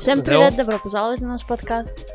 Всем 0.00 0.22
привет, 0.22 0.56
добро 0.56 0.78
пожаловать 0.78 1.20
на 1.20 1.28
наш 1.28 1.46
подкаст. 1.46 2.08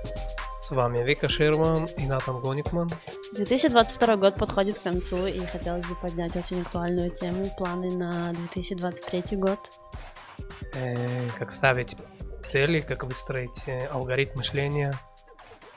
С 0.59 0.71
вами 0.71 1.05
Вика 1.05 1.29
Ширман 1.29 1.85
и 1.99 2.07
Натан 2.07 2.41
Гоникман. 2.41 2.89
2022 3.35 4.15
год 4.15 4.33
подходит 4.33 4.79
к 4.79 4.81
концу, 4.81 5.27
и 5.27 5.39
хотелось 5.41 5.85
бы 5.85 5.93
поднять 5.95 6.35
очень 6.35 6.61
актуальную 6.61 7.11
тему, 7.11 7.45
планы 7.55 7.95
на 7.95 8.33
2023 8.33 9.37
год. 9.37 9.59
Э, 10.73 11.29
как 11.37 11.51
ставить 11.51 11.95
цели, 12.47 12.79
как 12.79 13.03
выстроить 13.03 13.67
э, 13.67 13.85
алгоритм 13.85 14.39
мышления, 14.39 14.95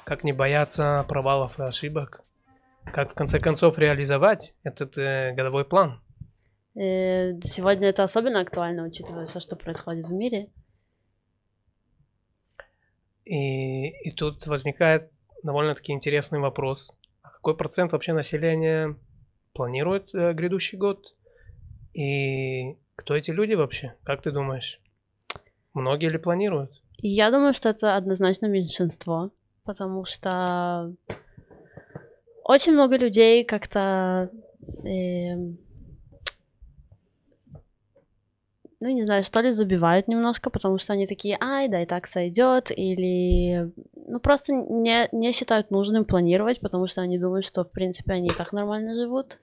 как 0.04 0.24
не 0.24 0.32
бояться 0.32 1.04
провалов 1.06 1.58
и 1.58 1.62
ошибок, 1.62 2.22
как 2.86 3.10
в 3.12 3.14
конце 3.14 3.38
концов 3.38 3.76
реализовать 3.76 4.54
этот 4.62 4.96
э, 4.96 5.34
годовой 5.34 5.66
план. 5.66 6.00
Э, 6.74 7.38
сегодня 7.42 7.88
это 7.88 8.02
особенно 8.02 8.40
актуально, 8.40 8.84
учитывая 8.84 9.26
все, 9.26 9.40
что 9.40 9.56
происходит 9.56 10.06
в 10.06 10.12
мире. 10.12 10.48
И, 13.28 13.88
и 13.88 14.10
тут 14.10 14.46
возникает 14.46 15.10
довольно-таки 15.42 15.92
интересный 15.92 16.38
вопрос. 16.38 16.92
А 17.22 17.28
какой 17.28 17.54
процент 17.56 17.92
вообще 17.92 18.14
населения 18.14 18.96
планирует 19.52 20.14
э, 20.14 20.32
грядущий 20.32 20.78
год? 20.78 21.14
И 21.92 22.76
кто 22.96 23.14
эти 23.14 23.30
люди 23.30 23.52
вообще? 23.52 23.94
Как 24.02 24.22
ты 24.22 24.30
думаешь? 24.30 24.80
Многие 25.74 26.08
ли 26.08 26.16
планируют? 26.16 26.82
Я 26.96 27.30
думаю, 27.30 27.52
что 27.52 27.68
это 27.68 27.96
однозначно 27.96 28.46
меньшинство, 28.46 29.30
потому 29.64 30.06
что 30.06 30.94
очень 32.44 32.72
много 32.72 32.96
людей 32.96 33.44
как-то 33.44 34.30
э, 34.84 35.36
ну, 38.80 38.88
не 38.88 39.02
знаю, 39.02 39.22
что 39.24 39.40
ли, 39.40 39.50
забивают 39.50 40.06
немножко, 40.06 40.50
потому 40.50 40.78
что 40.78 40.92
они 40.92 41.06
такие, 41.06 41.36
ай, 41.40 41.68
да, 41.68 41.82
и 41.82 41.86
так 41.86 42.06
сойдет, 42.06 42.70
или, 42.70 43.72
ну, 43.94 44.20
просто 44.20 44.52
не, 44.52 45.08
не 45.12 45.32
считают 45.32 45.70
нужным 45.70 46.04
планировать, 46.04 46.60
потому 46.60 46.86
что 46.86 47.00
они 47.00 47.18
думают, 47.18 47.44
что, 47.44 47.64
в 47.64 47.70
принципе, 47.72 48.12
они 48.12 48.28
и 48.28 48.34
так 48.34 48.52
нормально 48.52 48.94
живут, 48.94 49.38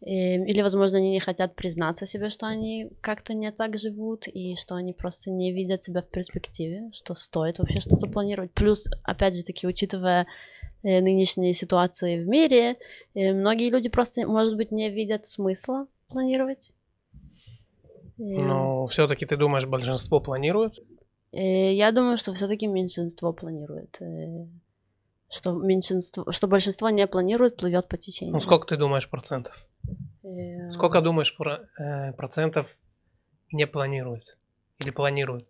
и, 0.00 0.34
или, 0.34 0.62
возможно, 0.62 0.98
они 0.98 1.10
не 1.10 1.20
хотят 1.20 1.54
признаться 1.54 2.06
себе, 2.06 2.28
что 2.28 2.46
они 2.46 2.90
как-то 3.00 3.34
не 3.34 3.50
так 3.52 3.78
живут, 3.78 4.26
и 4.26 4.56
что 4.56 4.74
они 4.74 4.92
просто 4.92 5.30
не 5.30 5.52
видят 5.52 5.82
себя 5.84 6.02
в 6.02 6.08
перспективе, 6.10 6.90
что 6.92 7.14
стоит 7.14 7.58
вообще 7.58 7.80
что-то 7.80 8.06
планировать. 8.06 8.52
Плюс, 8.52 8.88
опять 9.04 9.36
же 9.36 9.44
таки, 9.44 9.66
учитывая 9.66 10.26
э, 10.82 11.00
нынешние 11.00 11.54
ситуации 11.54 12.22
в 12.22 12.28
мире, 12.28 12.76
э, 13.14 13.32
многие 13.32 13.70
люди 13.70 13.88
просто, 13.88 14.26
может 14.26 14.56
быть, 14.56 14.70
не 14.70 14.90
видят 14.90 15.24
смысла 15.24 15.86
планировать. 16.08 16.72
Но 18.18 18.86
все-таки 18.86 19.26
ты 19.26 19.36
думаешь, 19.36 19.66
большинство 19.66 20.20
планирует? 20.20 20.78
Э, 21.32 21.74
я 21.74 21.92
думаю, 21.92 22.16
что 22.16 22.32
все-таки 22.32 22.66
меньшинство 22.66 23.32
планирует. 23.32 24.00
Э, 24.00 24.46
что 25.28 25.52
меньшинство, 25.52 26.30
что 26.30 26.46
большинство 26.46 26.88
не 26.90 27.06
планирует, 27.06 27.56
плывет 27.56 27.88
по 27.88 27.96
течению. 27.96 28.34
Ну 28.34 28.40
сколько 28.40 28.66
ты 28.66 28.76
думаешь 28.76 29.08
процентов? 29.10 29.66
Э, 30.22 30.70
сколько 30.70 31.00
думаешь 31.02 31.36
про, 31.36 31.68
э, 31.78 32.12
процентов 32.12 32.78
не 33.52 33.66
планируют 33.66 34.38
или 34.78 34.90
планируют? 34.90 35.48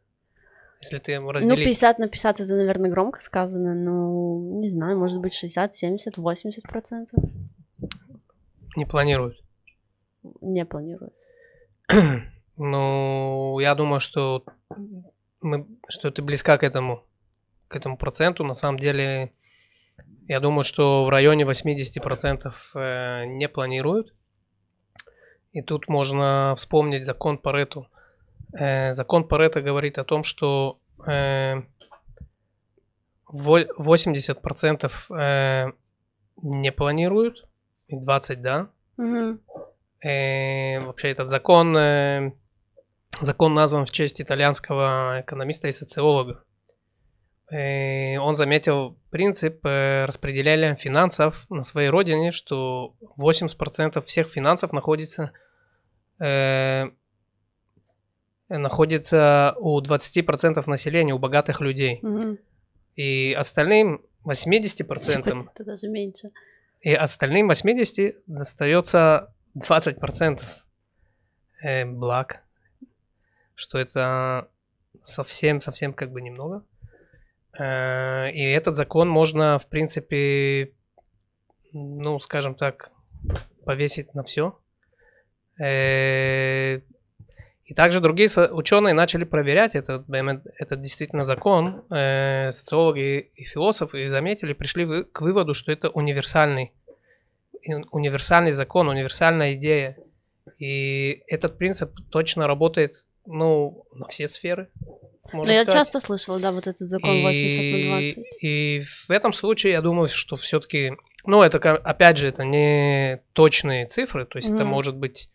Если 0.82 0.98
ты 0.98 1.18
разделить... 1.18 1.58
Ну, 1.58 1.64
50 1.64 1.98
на 1.98 2.08
50 2.08 2.40
это, 2.40 2.54
наверное, 2.54 2.90
громко 2.90 3.20
сказано, 3.20 3.74
но 3.74 4.60
не 4.60 4.70
знаю, 4.70 4.98
может 4.98 5.20
быть 5.20 5.32
60, 5.32 5.74
70, 5.74 6.18
80 6.18 6.62
процентов. 6.64 7.18
Не 8.76 8.84
планируют? 8.84 9.38
Не 10.40 10.66
планируют. 10.66 11.14
Ну, 12.58 13.58
я 13.60 13.74
думаю, 13.74 14.00
что 14.00 14.44
мы, 15.40 15.66
что 15.88 16.10
ты 16.10 16.20
близка 16.22 16.58
к 16.58 16.64
этому, 16.64 17.04
к 17.68 17.76
этому 17.76 17.96
проценту. 17.96 18.44
На 18.44 18.52
самом 18.54 18.78
деле, 18.78 19.32
я 20.26 20.40
думаю, 20.40 20.64
что 20.64 21.04
в 21.04 21.08
районе 21.08 21.44
80% 21.44 22.52
э, 22.74 23.24
не 23.26 23.48
планируют. 23.48 24.12
И 25.52 25.62
тут 25.62 25.86
можно 25.88 26.54
вспомнить 26.56 27.04
закон 27.04 27.38
Парету. 27.38 27.88
Э, 28.52 28.92
закон 28.94 29.28
Парета 29.28 29.62
говорит 29.62 29.98
о 29.98 30.04
том, 30.04 30.24
что 30.24 30.80
80% 30.98 31.70
э, 35.10 35.72
не 36.42 36.72
планируют, 36.72 37.46
и 37.88 37.96
20% 37.96 38.36
да. 38.36 38.68
Угу. 38.96 39.40
Вообще 40.86 41.10
этот 41.10 41.28
закон 41.28 41.76
Закон 43.20 43.54
назван 43.54 43.86
в 43.86 43.90
честь 43.90 44.20
итальянского 44.20 45.20
экономиста 45.22 45.68
и 45.68 45.72
социолога. 45.72 46.42
И 47.50 48.18
он 48.20 48.34
заметил 48.34 48.98
принцип 49.10 49.64
э, 49.64 50.04
распределения 50.04 50.74
финансов 50.74 51.46
на 51.48 51.62
своей 51.62 51.90
родине, 51.90 52.32
что 52.32 52.96
80% 53.16 54.04
всех 54.04 54.28
финансов 54.28 54.72
находится, 54.72 55.30
э, 56.18 56.86
находится 58.48 59.54
у 59.58 59.80
20% 59.80 60.68
населения, 60.68 61.14
у 61.14 61.18
богатых 61.18 61.60
людей. 61.60 62.00
Угу. 62.02 62.38
И 62.96 63.32
остальным 63.38 64.02
80%... 64.24 65.48
Это 65.54 65.64
даже 65.64 65.88
меньше. 65.88 66.30
И 66.80 66.92
остальным 66.92 67.50
80% 67.50 68.16
достается 68.26 69.32
20% 69.56 70.42
э, 71.62 71.84
благ 71.84 72.42
что 73.56 73.78
это 73.78 74.48
совсем-совсем 75.02 75.92
как 75.92 76.12
бы 76.12 76.20
немного. 76.20 76.62
Э, 77.58 78.30
и 78.30 78.42
этот 78.42 78.76
закон 78.76 79.08
можно, 79.08 79.58
в 79.58 79.66
принципе, 79.66 80.72
ну, 81.72 82.18
скажем 82.20 82.54
так, 82.54 82.92
повесить 83.64 84.14
на 84.14 84.22
все. 84.22 84.58
Э, 85.58 86.80
и 87.64 87.74
также 87.74 88.00
другие 88.00 88.28
ученые 88.52 88.94
начали 88.94 89.24
проверять 89.24 89.74
этот, 89.74 90.08
этот 90.08 90.80
действительно 90.80 91.24
закон, 91.24 91.84
э, 91.90 92.52
социологи 92.52 93.32
и 93.34 93.44
философы, 93.44 94.04
и 94.04 94.06
заметили, 94.06 94.52
пришли 94.52 95.02
к 95.04 95.20
выводу, 95.20 95.52
что 95.52 95.72
это 95.72 95.88
универсальный, 95.88 96.72
универсальный 97.90 98.52
закон, 98.52 98.88
универсальная 98.88 99.54
идея. 99.54 99.96
И 100.58 101.24
этот 101.26 101.58
принцип 101.58 101.90
точно 102.10 102.46
работает 102.46 103.04
ну, 103.26 103.84
на 103.92 104.08
все 104.08 104.28
сферы. 104.28 104.68
Но 105.32 105.44
ну, 105.44 105.50
я 105.50 105.64
часто 105.64 106.00
слышала, 106.00 106.38
да, 106.38 106.52
вот 106.52 106.66
этот 106.66 106.88
закон 106.88 107.20
80 107.22 107.88
на 107.88 107.98
20. 107.98 108.18
И 108.42 108.82
в 109.06 109.10
этом 109.10 109.32
случае 109.32 109.72
я 109.72 109.82
думаю, 109.82 110.08
что 110.08 110.36
все-таки, 110.36 110.92
ну, 111.24 111.42
это, 111.42 111.58
опять 111.58 112.16
же, 112.16 112.28
это 112.28 112.44
не 112.44 113.20
точные 113.32 113.86
цифры, 113.86 114.24
то 114.24 114.38
есть 114.38 114.50
mm. 114.50 114.54
это 114.54 114.64
может 114.64 114.96
быть 114.96 115.30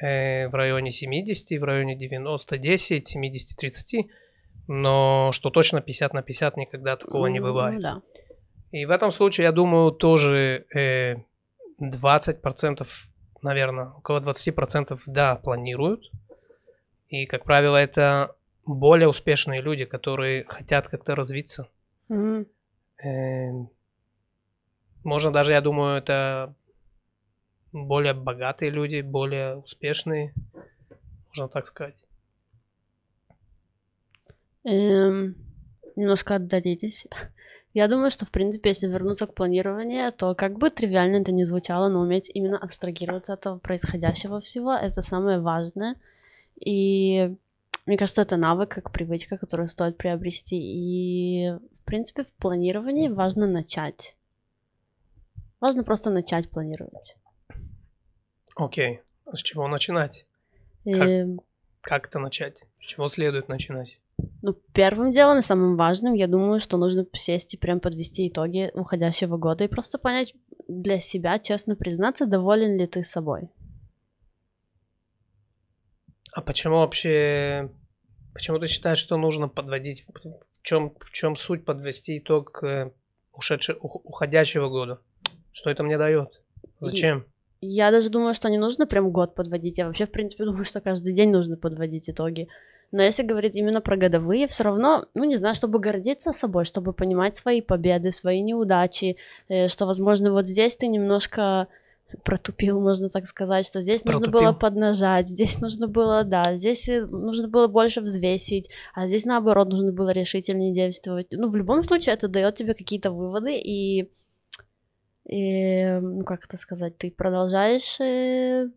э, 0.00 0.48
в 0.48 0.54
районе 0.54 0.90
70, 0.90 1.60
в 1.60 1.64
районе 1.64 1.96
90, 1.96 2.58
10, 2.58 3.08
70, 3.08 3.56
30, 3.56 4.06
но 4.68 5.30
что 5.32 5.50
точно 5.50 5.80
50 5.80 6.14
на 6.14 6.22
50 6.22 6.56
никогда 6.56 6.96
такого 6.96 7.26
mm, 7.26 7.30
не 7.30 7.40
бывает. 7.40 7.80
Да. 7.80 8.02
И 8.72 8.84
в 8.84 8.90
этом 8.90 9.10
случае, 9.10 9.44
я 9.44 9.52
думаю, 9.52 9.92
тоже 9.92 10.66
э, 10.74 11.16
20%, 11.80 12.86
наверное, 13.42 13.90
около 13.90 14.20
20% 14.20 14.98
да, 15.06 15.36
планируют, 15.36 16.10
и, 17.08 17.26
как 17.26 17.44
правило, 17.44 17.76
это 17.76 18.34
более 18.64 19.08
успешные 19.08 19.60
люди, 19.60 19.84
которые 19.84 20.44
хотят 20.44 20.88
как-то 20.88 21.14
развиться. 21.14 21.68
Mm-hmm. 22.08 22.46
Э, 23.04 23.66
можно 25.04 25.32
даже, 25.32 25.52
я 25.52 25.60
думаю, 25.60 25.98
это 25.98 26.54
более 27.72 28.14
богатые 28.14 28.70
люди, 28.70 29.02
более 29.02 29.56
успешные, 29.56 30.34
можно 31.28 31.48
так 31.48 31.66
сказать. 31.66 31.94
Эм, 34.64 35.36
немножко 35.94 36.36
отдалились. 36.36 37.06
Я 37.72 37.88
думаю, 37.88 38.10
что, 38.10 38.24
в 38.24 38.30
принципе, 38.30 38.70
если 38.70 38.88
вернуться 38.88 39.26
к 39.26 39.34
планированию, 39.34 40.10
то 40.10 40.34
как 40.34 40.58
бы 40.58 40.70
тривиально 40.70 41.18
это 41.18 41.30
не 41.30 41.44
звучало, 41.44 41.88
но 41.88 42.00
уметь 42.00 42.30
именно 42.32 42.58
абстрагироваться 42.58 43.34
от 43.34 43.42
того 43.42 43.58
происходящего 43.58 44.40
всего, 44.40 44.72
это 44.72 45.02
самое 45.02 45.38
важное– 45.38 45.94
и 46.56 47.36
мне 47.86 47.96
кажется, 47.96 48.22
это 48.22 48.36
навык, 48.36 48.70
как 48.70 48.90
привычка, 48.90 49.38
которую 49.38 49.68
стоит 49.68 49.96
приобрести. 49.96 50.56
И, 50.58 51.50
в 51.52 51.84
принципе, 51.84 52.24
в 52.24 52.32
планировании 52.32 53.08
важно 53.08 53.46
начать. 53.46 54.16
Важно 55.60 55.84
просто 55.84 56.10
начать 56.10 56.50
планировать. 56.50 57.16
Окей. 58.56 59.00
Okay. 59.26 59.36
С 59.36 59.42
чего 59.42 59.68
начинать? 59.68 60.26
И... 60.84 60.92
Как, 60.92 61.08
эм. 61.08 61.40
как 61.80 62.06
это 62.08 62.18
начать? 62.18 62.62
С 62.80 62.86
чего 62.86 63.06
следует 63.08 63.48
начинать? 63.48 64.00
Ну, 64.42 64.54
первым 64.72 65.12
делом 65.12 65.38
и 65.38 65.42
самым 65.42 65.76
важным, 65.76 66.14
я 66.14 66.26
думаю, 66.26 66.58
что 66.58 66.78
нужно 66.78 67.06
сесть 67.12 67.54
и 67.54 67.58
прям 67.58 67.80
подвести 67.80 68.28
итоги 68.28 68.70
уходящего 68.74 69.36
года 69.36 69.64
и 69.64 69.68
просто 69.68 69.98
понять 69.98 70.34
для 70.68 71.00
себя, 71.00 71.38
честно 71.38 71.76
признаться, 71.76 72.26
доволен 72.26 72.78
ли 72.78 72.86
ты 72.86 73.04
собой. 73.04 73.50
А 76.36 76.42
почему 76.42 76.76
вообще 76.76 77.70
Почему 78.36 78.58
ты 78.58 78.66
считаешь, 78.66 78.98
что 78.98 79.16
нужно 79.16 79.48
подводить? 79.48 80.04
В 80.06 80.62
чем, 80.62 80.92
в 81.00 81.10
чем 81.10 81.36
суть 81.36 81.64
подвести 81.64 82.18
итог 82.18 82.62
э, 82.62 82.90
ушедшего, 83.32 83.78
уходящего 83.78 84.68
года? 84.68 85.00
Что 85.52 85.70
это 85.70 85.82
мне 85.82 85.96
дает? 85.96 86.42
Зачем? 86.78 87.24
Я 87.62 87.90
даже 87.90 88.10
думаю, 88.10 88.34
что 88.34 88.50
не 88.50 88.58
нужно 88.58 88.86
прям 88.86 89.10
год 89.10 89.34
подводить. 89.34 89.78
Я 89.78 89.86
вообще, 89.86 90.04
в 90.04 90.10
принципе, 90.10 90.44
думаю, 90.50 90.66
что 90.66 90.82
каждый 90.82 91.14
день 91.14 91.30
нужно 91.30 91.56
подводить 91.56 92.10
итоги. 92.10 92.48
Но 92.92 93.02
если 93.02 93.22
говорить 93.22 93.56
именно 93.56 93.80
про 93.80 93.96
годовые, 93.96 94.48
все 94.48 94.64
равно, 94.64 95.06
ну 95.14 95.24
не 95.24 95.36
знаю, 95.36 95.54
чтобы 95.54 95.78
гордиться 95.78 96.34
собой, 96.34 96.66
чтобы 96.66 96.92
понимать 96.92 97.38
свои 97.38 97.62
победы, 97.62 98.12
свои 98.12 98.42
неудачи, 98.42 99.16
э, 99.48 99.68
что, 99.68 99.86
возможно, 99.86 100.30
вот 100.30 100.46
здесь 100.46 100.76
ты 100.76 100.88
немножко 100.88 101.68
протупил, 102.24 102.80
можно 102.80 103.08
так 103.08 103.26
сказать, 103.26 103.66
что 103.66 103.80
здесь 103.80 104.02
протупил. 104.02 104.26
нужно 104.26 104.40
было 104.40 104.52
поднажать, 104.52 105.28
здесь 105.28 105.60
нужно 105.60 105.88
было, 105.88 106.24
да, 106.24 106.42
здесь 106.54 106.88
э, 106.88 107.04
нужно 107.06 107.48
было 107.48 107.66
больше 107.66 108.00
взвесить, 108.00 108.70
а 108.94 109.06
здесь 109.06 109.24
наоборот 109.24 109.68
нужно 109.68 109.92
было 109.92 110.10
решительнее 110.10 110.72
действовать. 110.72 111.28
Ну, 111.30 111.48
в 111.48 111.56
любом 111.56 111.82
случае, 111.82 112.14
это 112.14 112.28
дает 112.28 112.54
тебе 112.54 112.74
какие-то 112.74 113.10
выводы, 113.10 113.56
и, 113.58 114.10
и 115.24 115.98
ну, 116.00 116.24
как 116.24 116.44
это 116.44 116.56
сказать, 116.56 116.96
ты 116.96 117.10
продолжаешь 117.10 118.00
э, 118.00 118.70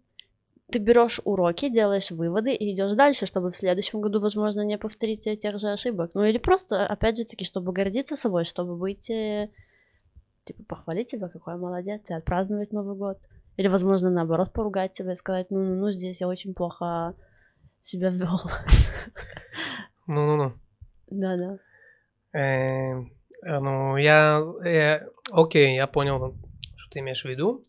ты 0.72 0.80
берешь 0.80 1.20
уроки, 1.24 1.70
делаешь 1.70 2.12
выводы 2.12 2.54
и 2.54 2.74
идешь 2.74 2.94
дальше, 2.94 3.26
чтобы 3.26 3.50
в 3.50 3.56
следующем 3.56 4.02
году, 4.02 4.20
возможно, 4.20 4.62
не 4.62 4.78
повторить 4.78 5.24
тех 5.40 5.60
же 5.60 5.70
ошибок. 5.70 6.12
Ну 6.14 6.24
или 6.24 6.38
просто, 6.38 6.86
опять 6.86 7.18
же 7.18 7.26
таки, 7.26 7.44
чтобы 7.46 7.74
гордиться 7.74 8.16
собой, 8.16 8.46
чтобы 8.46 8.76
быть, 8.76 9.10
э, 9.10 9.50
типа, 10.50 10.64
похвалить 10.64 11.10
себя, 11.10 11.30
какой 11.30 11.58
молодец, 11.58 12.02
и 12.10 12.14
отпраздновать 12.14 12.72
Новый 12.72 12.96
год. 12.96 13.20
Или, 13.58 13.68
возможно, 13.68 14.10
наоборот, 14.10 14.52
поругать 14.54 14.96
себя 14.96 15.14
и 15.14 15.16
сказать, 15.16 15.48
ну, 15.52 15.60
ну, 15.60 15.76
ну 15.76 15.92
здесь 15.92 16.22
я 16.22 16.28
очень 16.28 16.54
плохо 16.54 17.14
себя 17.84 18.10
вел. 18.10 18.40
Ну-ну-ну. 20.08 20.54
Да-да. 21.12 21.60
Э, 22.34 22.96
ну, 23.44 23.98
я, 23.98 24.44
я... 24.64 25.08
Окей, 25.32 25.76
я 25.76 25.86
понял, 25.86 26.36
что 26.76 26.92
ты 26.92 27.00
имеешь 27.00 27.24
в 27.24 27.30
виду. 27.30 27.64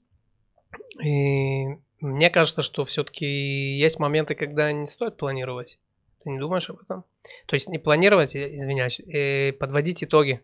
И 1.05 1.67
мне 2.01 2.31
кажется, 2.31 2.63
что 2.63 2.85
все-таки 2.85 3.27
есть 3.27 3.99
моменты, 3.99 4.35
когда 4.35 4.73
не 4.73 4.87
стоит 4.87 5.19
планировать. 5.19 5.79
Ты 6.23 6.31
не 6.31 6.39
думаешь 6.39 6.71
об 6.71 6.81
этом? 6.81 7.05
То 7.47 7.55
есть 7.55 7.69
не 7.69 7.79
планировать, 7.79 8.35
извиняюсь, 8.37 9.01
э, 9.01 9.53
подводить 9.53 10.03
итоги 10.03 10.41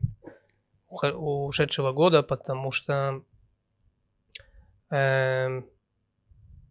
ушедшего 1.04 1.92
года, 1.92 2.22
потому 2.22 2.70
что 2.70 3.22
э, 4.90 5.62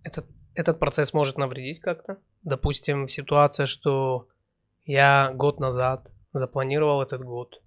этот, 0.03 0.25
этот 0.53 0.79
процесс 0.79 1.13
может 1.13 1.37
навредить 1.37 1.79
как-то. 1.79 2.17
Допустим, 2.43 3.07
ситуация, 3.07 3.65
что 3.65 4.27
я 4.85 5.31
год 5.33 5.59
назад 5.59 6.11
запланировал 6.33 7.01
этот 7.01 7.23
год, 7.23 7.61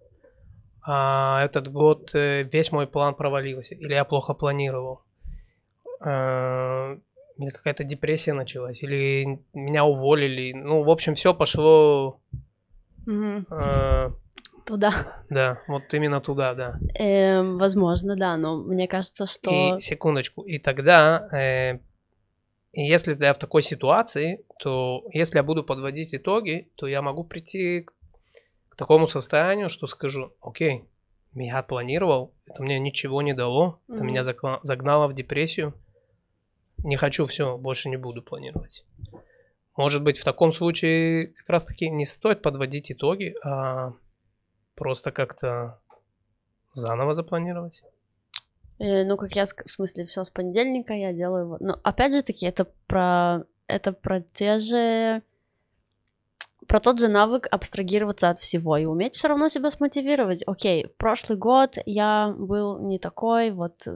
а 0.83 1.45
этот 1.45 1.69
год 1.71 2.15
э, 2.15 2.45
весь 2.45 2.73
мой 2.73 2.87
план 2.87 3.15
провалился, 3.15 3.75
или 3.75 3.93
я 3.93 4.05
плохо 4.05 4.35
планировал. 4.35 5.03
Э, 6.05 6.97
или 7.39 7.51
какая-то 7.51 7.85
депрессия 7.85 8.33
началась, 8.33 8.83
или 8.83 9.41
меня 9.53 9.85
уволили. 9.85 10.53
Ну, 10.53 10.83
в 10.83 10.91
общем, 10.91 11.15
все 11.15 11.35
пошло... 11.35 12.21
Угу. 13.07 13.45
Э, 13.51 14.11
туда. 14.69 15.25
Да, 15.31 15.63
вот 15.67 15.93
именно 15.95 16.21
туда, 16.21 16.55
да. 16.55 16.79
Э, 16.95 17.43
возможно, 17.43 18.17
да, 18.17 18.37
но 18.37 18.59
мне 18.59 18.87
кажется, 18.87 19.27
что... 19.27 19.77
И, 19.77 19.81
секундочку, 19.81 20.43
и 20.43 20.59
тогда, 20.59 21.29
э, 21.33 21.79
если 22.73 23.17
я 23.19 23.33
в 23.33 23.39
такой 23.39 23.63
ситуации, 23.63 24.45
то 24.59 25.05
если 25.13 25.39
я 25.39 25.43
буду 25.43 25.65
подводить 25.65 26.15
итоги, 26.15 26.69
то 26.77 26.87
я 26.87 27.01
могу 27.01 27.25
прийти 27.25 27.81
к, 27.81 27.93
к 28.69 28.77
такому 28.77 29.07
состоянию, 29.07 29.71
что 29.71 29.87
скажу, 29.87 30.33
окей, 30.41 30.85
я 31.35 31.63
планировал, 31.63 32.35
это 32.47 32.63
мне 32.63 32.79
ничего 32.79 33.23
не 33.23 33.33
дало, 33.33 33.81
это 33.89 34.03
mm-hmm. 34.03 34.07
меня 34.07 34.23
загнало 34.63 35.09
в 35.09 35.15
депрессию, 35.15 35.73
не 36.85 36.97
хочу, 36.97 37.25
все, 37.25 37.57
больше 37.57 37.89
не 37.89 37.97
буду 37.97 38.23
планировать. 38.23 38.85
Может 39.77 40.03
быть, 40.03 40.19
в 40.19 40.25
таком 40.25 40.53
случае 40.53 41.29
как 41.29 41.49
раз-таки 41.49 41.89
не 41.89 42.05
стоит 42.05 42.43
подводить 42.43 42.91
итоги, 42.91 43.35
а 43.45 43.93
просто 44.79 45.11
как-то 45.11 45.81
заново 46.73 47.15
запланировать. 47.15 47.83
Э, 48.79 49.05
ну, 49.05 49.17
как 49.17 49.33
я, 49.33 49.47
в 49.47 49.71
смысле, 49.71 50.05
все 50.05 50.25
с 50.25 50.31
понедельника 50.31 50.95
я 50.95 51.13
делаю. 51.13 51.57
Но 51.61 51.79
опять 51.83 52.15
же 52.15 52.23
таки, 52.23 52.47
это 52.47 52.67
про 52.87 53.45
это 53.67 53.93
про 53.93 54.21
те 54.21 54.59
же 54.59 55.23
про 56.67 56.81
тот 56.81 57.01
же 57.01 57.09
навык 57.09 57.49
абстрагироваться 57.51 58.29
от 58.29 58.39
всего 58.39 58.77
и 58.77 58.85
уметь 58.85 59.15
все 59.15 59.29
равно 59.29 59.49
себя 59.49 59.71
смотивировать. 59.71 60.43
Окей, 60.47 60.87
прошлый 60.99 61.39
год 61.39 61.79
я 61.87 62.35
был 62.39 62.79
не 62.79 62.99
такой, 62.99 63.53
вот 63.53 63.87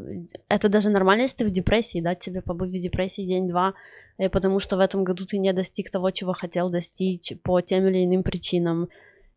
это 0.48 0.68
даже 0.68 0.88
нормально, 0.88 1.22
если 1.22 1.38
ты 1.38 1.46
в 1.46 1.50
депрессии, 1.50 2.00
дать 2.00 2.22
себе 2.22 2.40
побыть 2.40 2.70
в 2.70 2.82
депрессии 2.82 3.26
день-два, 3.26 3.74
э, 4.18 4.30
потому 4.30 4.58
что 4.58 4.76
в 4.76 4.80
этом 4.80 5.04
году 5.04 5.26
ты 5.26 5.38
не 5.38 5.52
достиг 5.52 5.90
того, 5.90 6.10
чего 6.10 6.32
хотел 6.32 6.70
достичь 6.70 7.34
по 7.42 7.60
тем 7.60 7.86
или 7.88 8.04
иным 8.04 8.22
причинам 8.22 8.88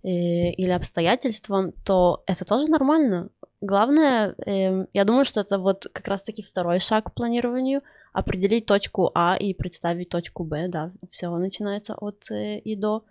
э, 0.06 0.52
или 0.52 0.70
обстоятельствам, 0.70 1.72
то 1.84 2.24
это 2.28 2.46
тоже 2.46 2.68
нормально. 2.68 3.30
Главное, 3.62 4.36
э, 4.46 4.86
я 4.94 5.04
думаю, 5.04 5.26
что 5.26 5.42
это 5.42 5.58
вот 5.58 5.88
как 5.92 6.08
раз-таки 6.08 6.44
второй 6.44 6.80
шаг 6.80 7.06
к 7.06 7.14
планированию, 7.14 7.82
определить 8.14 8.66
точку 8.66 9.12
А 9.14 9.36
и 9.36 9.54
представить 9.54 10.10
точку 10.10 10.44
Б, 10.44 10.68
да, 10.68 10.92
все 11.10 11.30
начинается 11.30 11.96
от 11.96 12.30
и 12.32 12.76
до. 12.76 13.04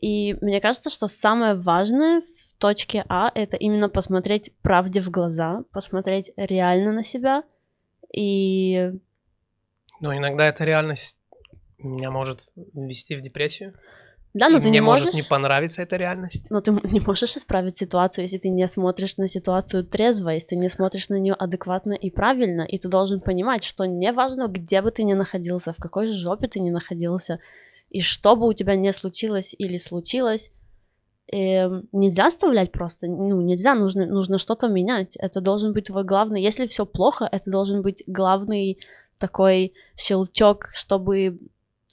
И 0.00 0.36
мне 0.40 0.60
кажется, 0.60 0.90
что 0.90 1.08
самое 1.08 1.54
важное 1.54 2.22
в 2.22 2.58
точке 2.58 3.04
А 3.08 3.30
это 3.34 3.56
именно 3.56 3.88
посмотреть 3.88 4.52
правде 4.62 5.00
в 5.00 5.10
глаза, 5.10 5.64
посмотреть 5.72 6.32
реально 6.36 6.92
на 6.92 7.02
себя. 7.02 7.42
И... 8.14 8.92
Но 10.00 10.16
иногда 10.16 10.46
эта 10.46 10.64
реальность 10.64 11.18
меня 11.78 12.10
может 12.10 12.48
ввести 12.54 13.16
в 13.16 13.20
депрессию. 13.20 13.74
Да, 14.34 14.48
но 14.48 14.58
и 14.58 14.60
ты 14.60 14.68
мне 14.68 14.78
не 14.78 14.80
можешь... 14.80 15.06
может 15.06 15.22
не 15.22 15.28
понравиться 15.28 15.82
эта 15.82 15.96
реальность. 15.96 16.50
Но 16.50 16.60
ты 16.60 16.70
не 16.70 17.00
можешь 17.00 17.36
исправить 17.36 17.76
ситуацию, 17.76 18.24
если 18.24 18.38
ты 18.38 18.48
не 18.48 18.66
смотришь 18.66 19.18
на 19.18 19.28
ситуацию 19.28 19.84
трезво, 19.84 20.30
если 20.30 20.48
ты 20.48 20.56
не 20.56 20.70
смотришь 20.70 21.10
на 21.10 21.18
нее 21.18 21.34
адекватно 21.34 21.92
и 21.92 22.10
правильно, 22.10 22.62
и 22.62 22.78
ты 22.78 22.88
должен 22.88 23.20
понимать, 23.20 23.62
что 23.62 23.84
не 23.84 24.10
важно, 24.12 24.48
где 24.48 24.80
бы 24.80 24.90
ты 24.90 25.02
ни 25.02 25.12
находился, 25.12 25.72
в 25.72 25.76
какой 25.76 26.08
жопе 26.08 26.48
ты 26.48 26.60
ни 26.60 26.70
находился, 26.70 27.40
и 27.90 28.00
что 28.00 28.36
бы 28.36 28.46
у 28.48 28.54
тебя 28.54 28.74
не 28.74 28.92
случилось 28.92 29.54
или 29.58 29.76
случилось, 29.76 30.50
э, 31.30 31.68
нельзя 31.92 32.26
оставлять 32.26 32.72
просто, 32.72 33.06
ну, 33.08 33.40
нельзя, 33.42 33.74
нужно, 33.74 34.06
нужно 34.06 34.38
что-то 34.38 34.68
менять. 34.68 35.16
Это 35.16 35.42
должен 35.42 35.74
быть 35.74 35.86
твой 35.88 36.04
главный, 36.04 36.42
если 36.42 36.66
все 36.66 36.86
плохо, 36.86 37.28
это 37.30 37.50
должен 37.50 37.82
быть 37.82 38.02
главный 38.06 38.78
такой 39.18 39.74
щелчок, 39.96 40.70
чтобы, 40.72 41.38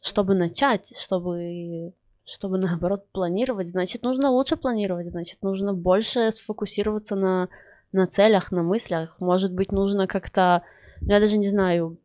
чтобы 0.02 0.36
начать, 0.36 0.94
чтобы, 0.98 1.94
чтобы 2.30 2.58
наоборот 2.60 3.06
планировать. 3.12 3.70
Значит, 3.70 4.04
нужно 4.04 4.30
лучше 4.30 4.58
планировать, 4.58 5.08
значит, 5.10 5.42
нужно 5.42 5.74
больше 5.74 6.32
сфокусироваться 6.32 7.16
на, 7.16 7.50
на 7.92 8.08
целях, 8.08 8.52
на 8.52 8.64
мыслях. 8.64 9.20
Может 9.20 9.54
быть, 9.54 9.72
нужно 9.72 10.08
как-то, 10.08 10.64
я 11.02 11.20
даже 11.20 11.38
не 11.38 11.48
знаю, 11.48 11.98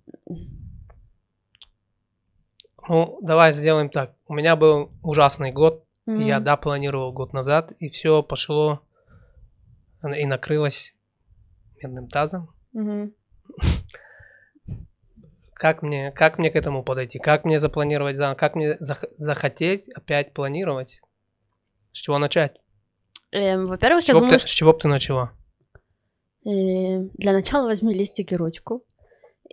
ну, 2.88 3.18
давай 3.22 3.52
сделаем 3.52 3.88
так. 3.88 4.12
У 4.28 4.34
меня 4.34 4.56
был 4.56 4.90
ужасный 5.02 5.52
год. 5.52 5.84
Mm-hmm. 6.06 6.22
Я, 6.24 6.40
да, 6.40 6.56
планировал 6.56 7.12
год 7.12 7.32
назад, 7.32 7.72
и 7.78 7.88
все 7.88 8.22
пошло 8.22 8.82
и 10.02 10.26
накрылось 10.26 10.94
медным 11.82 12.08
тазом. 12.08 12.50
Mm-hmm. 12.74 13.12
Как 15.64 15.80
мне, 15.80 16.12
как 16.12 16.36
мне 16.36 16.50
к 16.50 16.56
этому 16.56 16.84
подойти? 16.84 17.18
Как 17.18 17.46
мне 17.46 17.58
запланировать 17.58 18.16
заново? 18.16 18.36
Как 18.36 18.54
мне 18.54 18.76
зах- 18.82 19.08
захотеть 19.16 19.88
опять 19.88 20.34
планировать? 20.34 21.00
С 21.92 22.00
чего 22.00 22.18
начать? 22.18 22.60
Эм, 23.32 23.64
во-первых, 23.64 24.06
я 24.06 24.12
думаю, 24.12 24.32
ты, 24.32 24.40
что... 24.40 24.48
С 24.48 24.50
чего 24.50 24.74
бы 24.74 24.80
ты 24.80 24.88
начала? 24.88 25.32
Э, 26.44 27.00
для 27.14 27.32
начала 27.32 27.64
возьми 27.64 27.94
листик 27.94 28.32
и 28.32 28.36
ручку. 28.36 28.84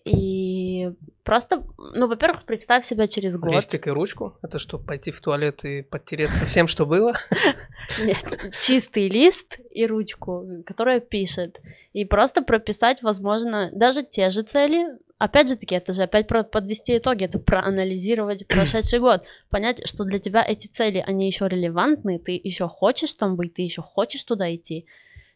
И 0.03 0.91
просто, 1.23 1.63
ну, 1.77 2.07
во-первых, 2.07 2.43
представь 2.43 2.83
себя 2.83 3.07
через 3.07 3.37
год. 3.37 3.53
Листик 3.53 3.87
и 3.87 3.91
ручку? 3.91 4.37
Это 4.41 4.59
что, 4.59 4.79
пойти 4.79 5.11
в 5.11 5.21
туалет 5.21 5.63
и 5.63 5.81
подтереться 5.81 6.45
всем, 6.45 6.67
что 6.67 6.85
было? 6.85 7.13
Нет, 8.03 8.51
чистый 8.59 9.07
лист 9.07 9.61
и 9.69 9.87
ручку, 9.87 10.45
которая 10.65 10.99
пишет. 10.99 11.61
И 11.93 12.03
просто 12.03 12.41
прописать, 12.41 13.01
возможно, 13.01 13.69
даже 13.71 14.03
те 14.03 14.29
же 14.29 14.41
цели. 14.41 14.87
Опять 15.21 15.49
же 15.49 15.55
таки, 15.55 15.75
это 15.75 15.93
же 15.93 16.01
опять 16.01 16.27
про 16.27 16.43
подвести 16.43 16.97
итоги, 16.97 17.25
это 17.25 17.37
проанализировать 17.37 18.47
прошедший 18.47 18.99
год, 18.99 19.23
понять, 19.51 19.87
что 19.87 20.03
для 20.03 20.17
тебя 20.17 20.43
эти 20.43 20.65
цели, 20.65 21.03
они 21.05 21.27
еще 21.27 21.47
релевантны, 21.47 22.17
ты 22.17 22.41
еще 22.43 22.67
хочешь 22.67 23.13
там 23.13 23.35
быть, 23.35 23.53
ты 23.53 23.61
еще 23.61 23.83
хочешь 23.83 24.25
туда 24.25 24.51
идти. 24.55 24.87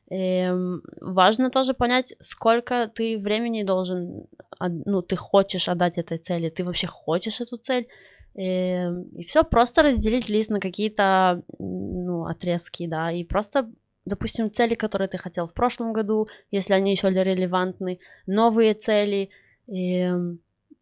Эм, 0.09 0.81
важно 1.01 1.51
тоже 1.51 1.75
понять, 1.75 2.15
сколько 2.19 2.87
ты 2.95 3.19
времени 3.19 3.61
должен, 3.61 4.25
ну, 4.59 5.03
ты 5.03 5.15
хочешь 5.15 5.69
отдать 5.69 5.99
этой 5.99 6.17
цели, 6.17 6.49
ты 6.49 6.63
вообще 6.63 6.87
хочешь 6.87 7.41
эту 7.41 7.57
цель, 7.57 7.87
И, 8.33 8.89
и 9.17 9.23
все, 9.23 9.43
просто 9.43 9.83
разделить 9.83 10.29
лист 10.29 10.49
на 10.49 10.59
какие-то 10.59 11.43
ну, 11.59 12.25
отрезки, 12.25 12.87
да, 12.87 13.11
и 13.11 13.23
просто, 13.23 13.69
допустим, 14.05 14.51
цели, 14.51 14.73
которые 14.73 15.09
ты 15.09 15.19
хотел 15.19 15.45
в 15.45 15.53
прошлом 15.53 15.93
году, 15.93 16.27
если 16.49 16.73
они 16.73 16.89
еще 16.89 17.11
релевантны, 17.11 17.99
новые 18.25 18.73
цели, 18.73 19.29
и 19.67 20.11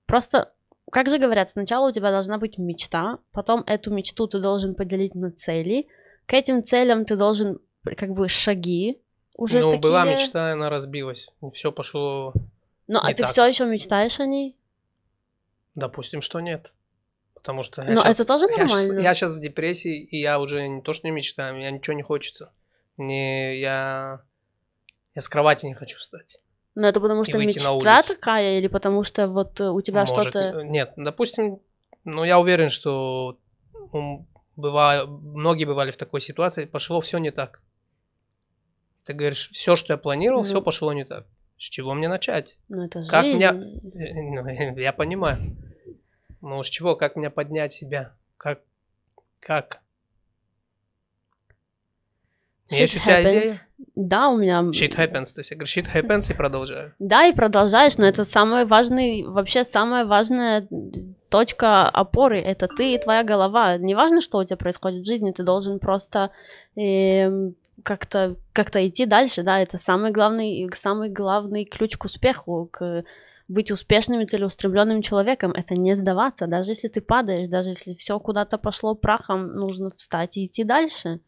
просто 0.05 0.53
как 0.91 1.09
же 1.09 1.17
говорят, 1.17 1.49
сначала 1.49 1.89
у 1.89 1.91
тебя 1.91 2.11
должна 2.11 2.37
быть 2.37 2.57
мечта, 2.57 3.17
потом 3.31 3.63
эту 3.65 3.91
мечту 3.91 4.27
ты 4.27 4.39
должен 4.39 4.75
поделить 4.75 5.15
на 5.15 5.31
цели, 5.31 5.87
к 6.25 6.33
этим 6.33 6.63
целям 6.63 7.05
ты 7.05 7.15
должен 7.15 7.59
как 7.97 8.11
бы 8.11 8.29
шаги 8.29 9.01
уже 9.35 9.61
ну, 9.61 9.71
такие... 9.71 9.81
была 9.81 10.05
мечта, 10.05 10.53
она 10.53 10.69
разбилась, 10.69 11.29
все 11.53 11.71
пошло. 11.71 12.33
Ну, 12.87 12.99
а 13.01 13.13
ты 13.13 13.25
все 13.25 13.45
еще 13.45 13.65
мечтаешь 13.65 14.19
о 14.19 14.25
ней? 14.25 14.55
Допустим, 15.75 16.21
что 16.21 16.39
нет. 16.39 16.73
Потому 17.33 17.63
что 17.63 17.83
Но 17.83 17.97
сейчас, 17.97 18.19
это 18.19 18.25
тоже 18.25 18.47
нормально. 18.47 18.69
Я 18.69 18.77
сейчас, 18.77 19.03
я 19.03 19.13
сейчас 19.13 19.35
в 19.35 19.39
депрессии, 19.41 19.99
и 19.99 20.19
я 20.19 20.39
уже 20.39 20.67
не 20.67 20.81
то, 20.81 20.93
что 20.93 21.07
не 21.07 21.11
мечтаю, 21.11 21.55
мне 21.55 21.71
ничего 21.71 21.93
не 21.93 22.03
хочется. 22.03 22.53
Не, 22.97 23.59
я, 23.59 24.21
я 25.15 25.21
с 25.21 25.27
кровати 25.27 25.65
не 25.65 25.73
хочу 25.73 25.97
встать. 25.97 26.39
Ну, 26.75 26.87
это 26.87 26.99
потому 26.99 27.23
что 27.23 27.37
мечта 27.37 28.03
такая, 28.03 28.57
или 28.57 28.67
потому 28.67 29.03
что 29.03 29.27
вот 29.27 29.61
у 29.61 29.81
тебя 29.81 30.05
что-то... 30.05 30.63
Нет, 30.63 30.93
допустим, 30.95 31.59
ну, 32.03 32.23
я 32.23 32.39
уверен, 32.39 32.69
что 32.69 33.37
бываю, 34.55 35.07
многие 35.07 35.65
бывали 35.65 35.91
в 35.91 35.97
такой 35.97 36.21
ситуации, 36.21 36.65
пошло 36.65 36.99
все 36.99 37.19
не 37.19 37.31
так. 37.31 37.61
Ты 39.03 39.13
говоришь, 39.13 39.49
все, 39.51 39.75
что 39.75 39.93
я 39.93 39.97
планировал, 39.97 40.41
ну, 40.41 40.45
все 40.45 40.61
пошло 40.61 40.93
не 40.93 41.05
так. 41.05 41.27
С 41.57 41.65
чего 41.65 41.93
мне 41.93 42.07
начать? 42.07 42.57
Ну, 42.69 42.85
это 42.85 43.03
как 43.07 43.23
жизнь. 43.23 43.37
Меня... 43.37 43.53
Ну, 43.53 44.77
я 44.79 44.93
понимаю. 44.93 45.37
Ну, 46.41 46.63
с 46.63 46.69
чего? 46.69 46.95
Как 46.95 47.15
меня 47.15 47.29
поднять 47.29 47.71
себя? 47.71 48.15
Как? 48.37 48.61
Как? 49.39 49.82
Shit 52.73 52.81
Есть 52.81 52.95
у 52.97 52.99
тебя 52.99 53.21
happens. 53.21 53.41
идея? 53.41 53.55
Да, 53.95 54.29
у 54.29 54.37
меня... 54.37 54.61
Shit 54.61 54.95
happens, 54.95 55.33
то 55.33 55.39
есть 55.41 55.51
я 55.51 55.57
говорю, 55.57 55.69
shit 55.69 55.87
happens 55.93 56.31
и 56.31 56.35
продолжаю. 56.35 56.93
Да, 56.99 57.25
и 57.27 57.33
продолжаешь, 57.33 57.97
но 57.97 58.05
это 58.05 58.25
самый 58.25 58.65
важный, 58.65 59.23
вообще 59.23 59.65
самая 59.65 60.05
важная 60.05 60.67
точка 61.29 61.89
опоры, 61.89 62.39
это 62.39 62.67
ты 62.67 62.95
и 62.95 62.97
твоя 62.97 63.23
голова. 63.23 63.77
Неважно, 63.77 64.21
что 64.21 64.39
у 64.39 64.43
тебя 64.43 64.57
происходит 64.57 65.03
в 65.03 65.07
жизни, 65.07 65.31
ты 65.31 65.43
должен 65.43 65.79
просто 65.79 66.31
э, 66.75 67.29
как-то 67.83 68.35
как 68.51 68.75
идти 68.75 69.05
дальше, 69.05 69.43
да, 69.43 69.59
это 69.59 69.77
самый 69.77 70.11
главный, 70.11 70.69
самый 70.75 71.09
главный 71.09 71.65
ключ 71.65 71.97
к 71.97 72.05
успеху, 72.05 72.69
к 72.71 73.03
быть 73.47 73.71
успешным 73.71 74.21
и 74.21 74.25
целеустремленным 74.25 75.01
человеком, 75.01 75.51
это 75.51 75.75
не 75.75 75.95
сдаваться, 75.95 76.47
даже 76.47 76.71
если 76.71 76.87
ты 76.87 77.01
падаешь, 77.01 77.47
даже 77.47 77.71
если 77.71 77.93
все 77.93 78.19
куда-то 78.19 78.57
пошло 78.57 78.95
прахом, 78.95 79.55
нужно 79.55 79.91
встать 79.95 80.37
и 80.37 80.45
идти 80.45 80.63
дальше. 80.63 81.19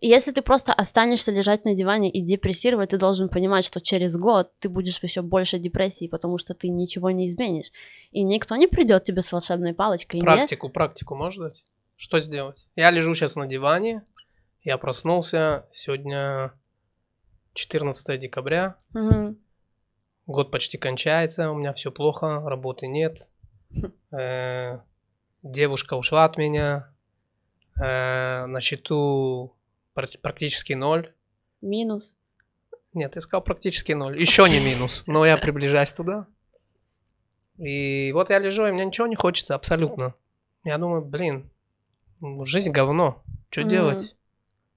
И 0.00 0.06
если 0.06 0.30
ты 0.30 0.42
просто 0.42 0.72
останешься 0.72 1.32
лежать 1.32 1.64
на 1.64 1.74
диване 1.74 2.10
и 2.10 2.20
депрессировать, 2.20 2.90
ты 2.90 2.98
должен 2.98 3.28
понимать, 3.28 3.64
что 3.64 3.80
через 3.80 4.16
год 4.16 4.52
ты 4.60 4.68
будешь 4.68 5.00
в 5.00 5.02
еще 5.02 5.22
больше 5.22 5.58
депрессии, 5.58 6.06
потому 6.06 6.38
что 6.38 6.54
ты 6.54 6.68
ничего 6.68 7.10
не 7.10 7.28
изменишь. 7.28 7.72
И 8.12 8.22
никто 8.22 8.54
не 8.56 8.68
придет 8.68 9.04
тебе 9.04 9.22
с 9.22 9.32
волшебной 9.32 9.74
палочкой. 9.74 10.20
Практику, 10.20 10.68
не... 10.68 10.72
практику 10.72 11.16
можешь 11.16 11.38
дать? 11.38 11.64
Что 11.96 12.20
сделать? 12.20 12.68
Я 12.76 12.92
лежу 12.92 13.14
сейчас 13.14 13.34
на 13.34 13.46
диване, 13.46 14.04
я 14.62 14.78
проснулся, 14.78 15.66
сегодня 15.72 16.52
14 17.54 18.20
декабря, 18.20 18.76
угу. 18.94 19.34
год 20.28 20.52
почти 20.52 20.78
кончается, 20.78 21.50
у 21.50 21.56
меня 21.56 21.72
все 21.72 21.90
плохо, 21.90 22.40
работы 22.44 22.86
нет, 22.86 23.28
э, 24.12 24.78
девушка 25.42 25.94
ушла 25.94 26.24
от 26.24 26.36
меня, 26.36 26.88
э, 27.80 28.46
на 28.46 28.60
счету 28.60 29.57
практически 30.22 30.72
ноль. 30.72 31.12
Минус. 31.60 32.16
Нет, 32.92 33.14
я 33.14 33.20
сказал 33.20 33.42
практически 33.42 33.92
ноль. 33.92 34.18
Еще 34.18 34.48
не 34.48 34.60
минус, 34.60 35.02
но 35.06 35.26
я 35.26 35.36
приближаюсь 35.36 35.92
туда. 35.92 36.26
И 37.58 38.12
вот 38.12 38.30
я 38.30 38.38
лежу, 38.38 38.66
и 38.66 38.72
мне 38.72 38.84
ничего 38.84 39.06
не 39.06 39.16
хочется 39.16 39.54
абсолютно. 39.54 40.14
Я 40.64 40.78
думаю, 40.78 41.04
блин, 41.04 41.50
жизнь 42.42 42.70
говно. 42.70 43.22
Что 43.50 43.62
mm 43.62 43.68
делать? 43.68 44.16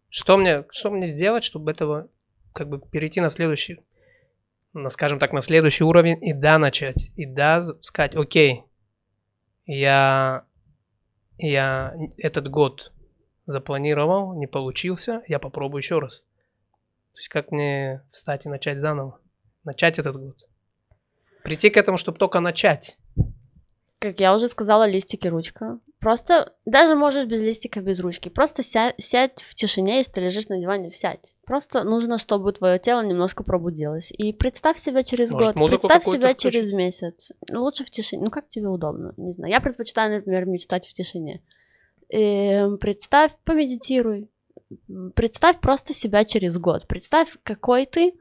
Что 0.10 0.38
мне, 0.38 0.66
что 0.72 0.90
мне 0.90 1.06
сделать, 1.06 1.44
чтобы 1.44 1.72
этого 1.72 2.10
как 2.54 2.68
бы 2.68 2.80
перейти 2.80 3.22
на 3.22 3.30
следующий, 3.30 3.80
на, 4.74 4.90
скажем 4.90 5.20
так, 5.20 5.32
на 5.32 5.42
следующий 5.42 5.84
уровень 5.84 6.18
и 6.22 6.34
да 6.34 6.58
начать, 6.58 7.12
и 7.16 7.26
да 7.26 7.62
сказать, 7.62 8.16
окей, 8.16 8.64
я, 9.66 10.46
я 11.38 11.96
этот 12.18 12.50
год 12.50 12.92
запланировал, 13.52 14.34
не 14.36 14.48
получился, 14.48 15.22
я 15.28 15.40
попробую 15.40 15.82
еще 15.82 16.00
раз. 16.00 16.22
То 17.14 17.18
есть 17.20 17.30
как 17.30 17.52
мне 17.52 18.02
встать 18.12 18.46
и 18.46 18.50
начать 18.50 18.80
заново? 18.80 19.20
Начать 19.64 20.00
этот 20.00 20.16
год. 20.18 20.38
Прийти 21.44 21.70
к 21.70 21.78
этому, 21.78 21.98
чтобы 21.98 22.18
только 22.18 22.40
начать. 22.40 22.98
Как 24.00 24.20
я 24.20 24.34
уже 24.36 24.48
сказала, 24.48 24.88
листики 24.90 25.28
ручка. 25.28 25.80
Просто, 26.00 26.56
даже 26.66 26.96
можешь 26.96 27.26
без 27.28 27.40
листика, 27.42 27.80
без 27.82 28.00
ручки. 28.00 28.30
Просто 28.30 28.64
ся- 28.64 28.96
сядь 28.98 29.44
в 29.44 29.54
тишине, 29.54 29.98
если 29.98 30.14
ты 30.14 30.22
лежишь 30.22 30.48
на 30.48 30.60
диване, 30.60 30.90
сядь. 30.90 31.36
Просто 31.46 31.84
нужно, 31.84 32.18
чтобы 32.18 32.52
твое 32.54 32.80
тело 32.80 33.06
немножко 33.06 33.44
пробудилось. 33.44 34.12
И 34.12 34.34
представь 34.34 34.80
себя 34.80 35.04
через 35.04 35.30
Может, 35.30 35.54
год, 35.56 35.70
представь 35.70 36.04
себя 36.04 36.30
включить? 36.30 36.42
через 36.54 36.74
месяц. 36.74 37.32
Лучше 37.52 37.86
в 37.86 37.92
тишине. 37.92 38.24
Ну, 38.26 38.32
как 38.32 38.50
тебе 38.50 38.68
удобно, 38.70 39.14
не 39.18 39.34
знаю. 39.34 39.52
Я 39.52 39.62
предпочитаю, 39.62 40.16
например, 40.16 40.46
мечтать 40.48 40.88
в 40.88 40.94
тишине. 40.94 41.44
И 42.12 42.68
представь, 42.80 43.32
помедитируй. 43.46 44.30
Представь 45.16 45.60
просто 45.60 45.94
себя 45.94 46.26
через 46.26 46.58
год. 46.58 46.88
Представь, 46.88 47.38
какой 47.44 47.86
ты 47.86 48.14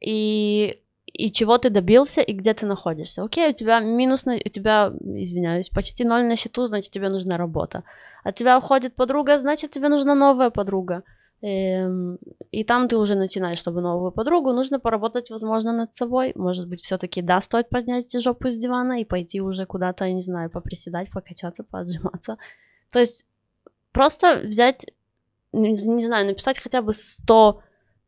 и, 0.00 0.80
и 1.06 1.32
чего 1.32 1.58
ты 1.58 1.70
добился 1.70 2.20
и 2.20 2.32
где 2.34 2.52
ты 2.54 2.66
находишься. 2.66 3.22
Окей, 3.22 3.50
у 3.50 3.54
тебя 3.54 3.80
минус, 3.80 4.26
на, 4.26 4.34
у 4.34 4.48
тебя, 4.48 4.92
извиняюсь, 5.00 5.70
почти 5.70 6.04
ноль 6.04 6.24
на 6.24 6.36
счету, 6.36 6.66
значит, 6.66 6.90
тебе 6.90 7.08
нужна 7.08 7.36
работа. 7.36 7.84
От 8.22 8.34
тебя 8.34 8.58
уходит 8.58 8.94
подруга, 8.94 9.38
значит, 9.38 9.70
тебе 9.70 9.88
нужна 9.88 10.14
новая 10.14 10.50
подруга. 10.50 11.02
Эм, 11.42 12.18
и 12.52 12.64
там 12.64 12.86
ты 12.86 12.96
уже 12.96 13.16
начинаешь, 13.16 13.58
чтобы 13.58 13.80
новую 13.80 14.12
подругу, 14.12 14.52
нужно 14.52 14.78
поработать, 14.78 15.30
возможно, 15.30 15.72
над 15.72 15.94
собой. 15.94 16.32
Может 16.36 16.68
быть, 16.68 16.82
все-таки 16.82 17.22
да, 17.22 17.40
стоит 17.40 17.68
поднять 17.68 18.12
жопу 18.22 18.50
с 18.50 18.56
дивана 18.56 19.00
и 19.00 19.04
пойти 19.04 19.40
уже 19.40 19.66
куда-то, 19.66 20.04
я 20.04 20.12
не 20.12 20.22
знаю, 20.22 20.50
поприседать, 20.50 21.10
покачаться, 21.10 21.64
поотжиматься. 21.70 22.36
То 22.92 23.00
есть 23.00 23.26
просто 23.90 24.42
взять, 24.44 24.86
не, 25.52 25.74
знаю, 25.74 26.26
написать 26.26 26.58
хотя 26.58 26.82
бы 26.82 26.94
100 26.94 27.62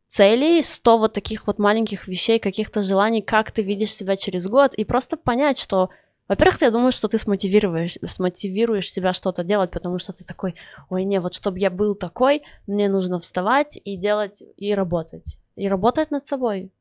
целей, 0.07 0.61
100 0.61 0.97
вот 0.97 1.13
таких 1.13 1.47
вот 1.47 1.59
маленьких 1.59 2.07
вещей, 2.07 2.39
каких-то 2.39 2.83
желаний, 2.83 3.21
как 3.21 3.51
ты 3.51 3.63
видишь 3.63 3.93
себя 3.93 4.15
через 4.15 4.47
год, 4.47 4.73
и 4.75 4.85
просто 4.85 5.17
понять, 5.17 5.57
что 5.57 5.89
во-первых, 6.27 6.61
я 6.61 6.71
думаю, 6.71 6.91
что 6.91 7.07
ты 7.07 7.19
смотивируешь, 7.19 7.99
смотивируешь 8.07 8.91
себя 8.91 9.11
что-то 9.11 9.43
делать, 9.43 9.69
потому 9.69 9.99
что 9.99 10.11
ты 10.11 10.23
такой, 10.23 10.55
ой, 10.89 11.03
не, 11.03 11.19
вот 11.19 11.35
чтобы 11.35 11.59
я 11.59 11.69
был 11.69 11.93
такой, 11.93 12.41
мне 12.65 12.89
нужно 12.89 13.19
вставать 13.19 13.79
и 13.83 13.95
делать, 13.95 14.41
и 14.57 14.73
работать. 14.73 15.37
И 15.55 15.67
работать 15.67 16.09
над 16.09 16.25
собой. 16.25 16.71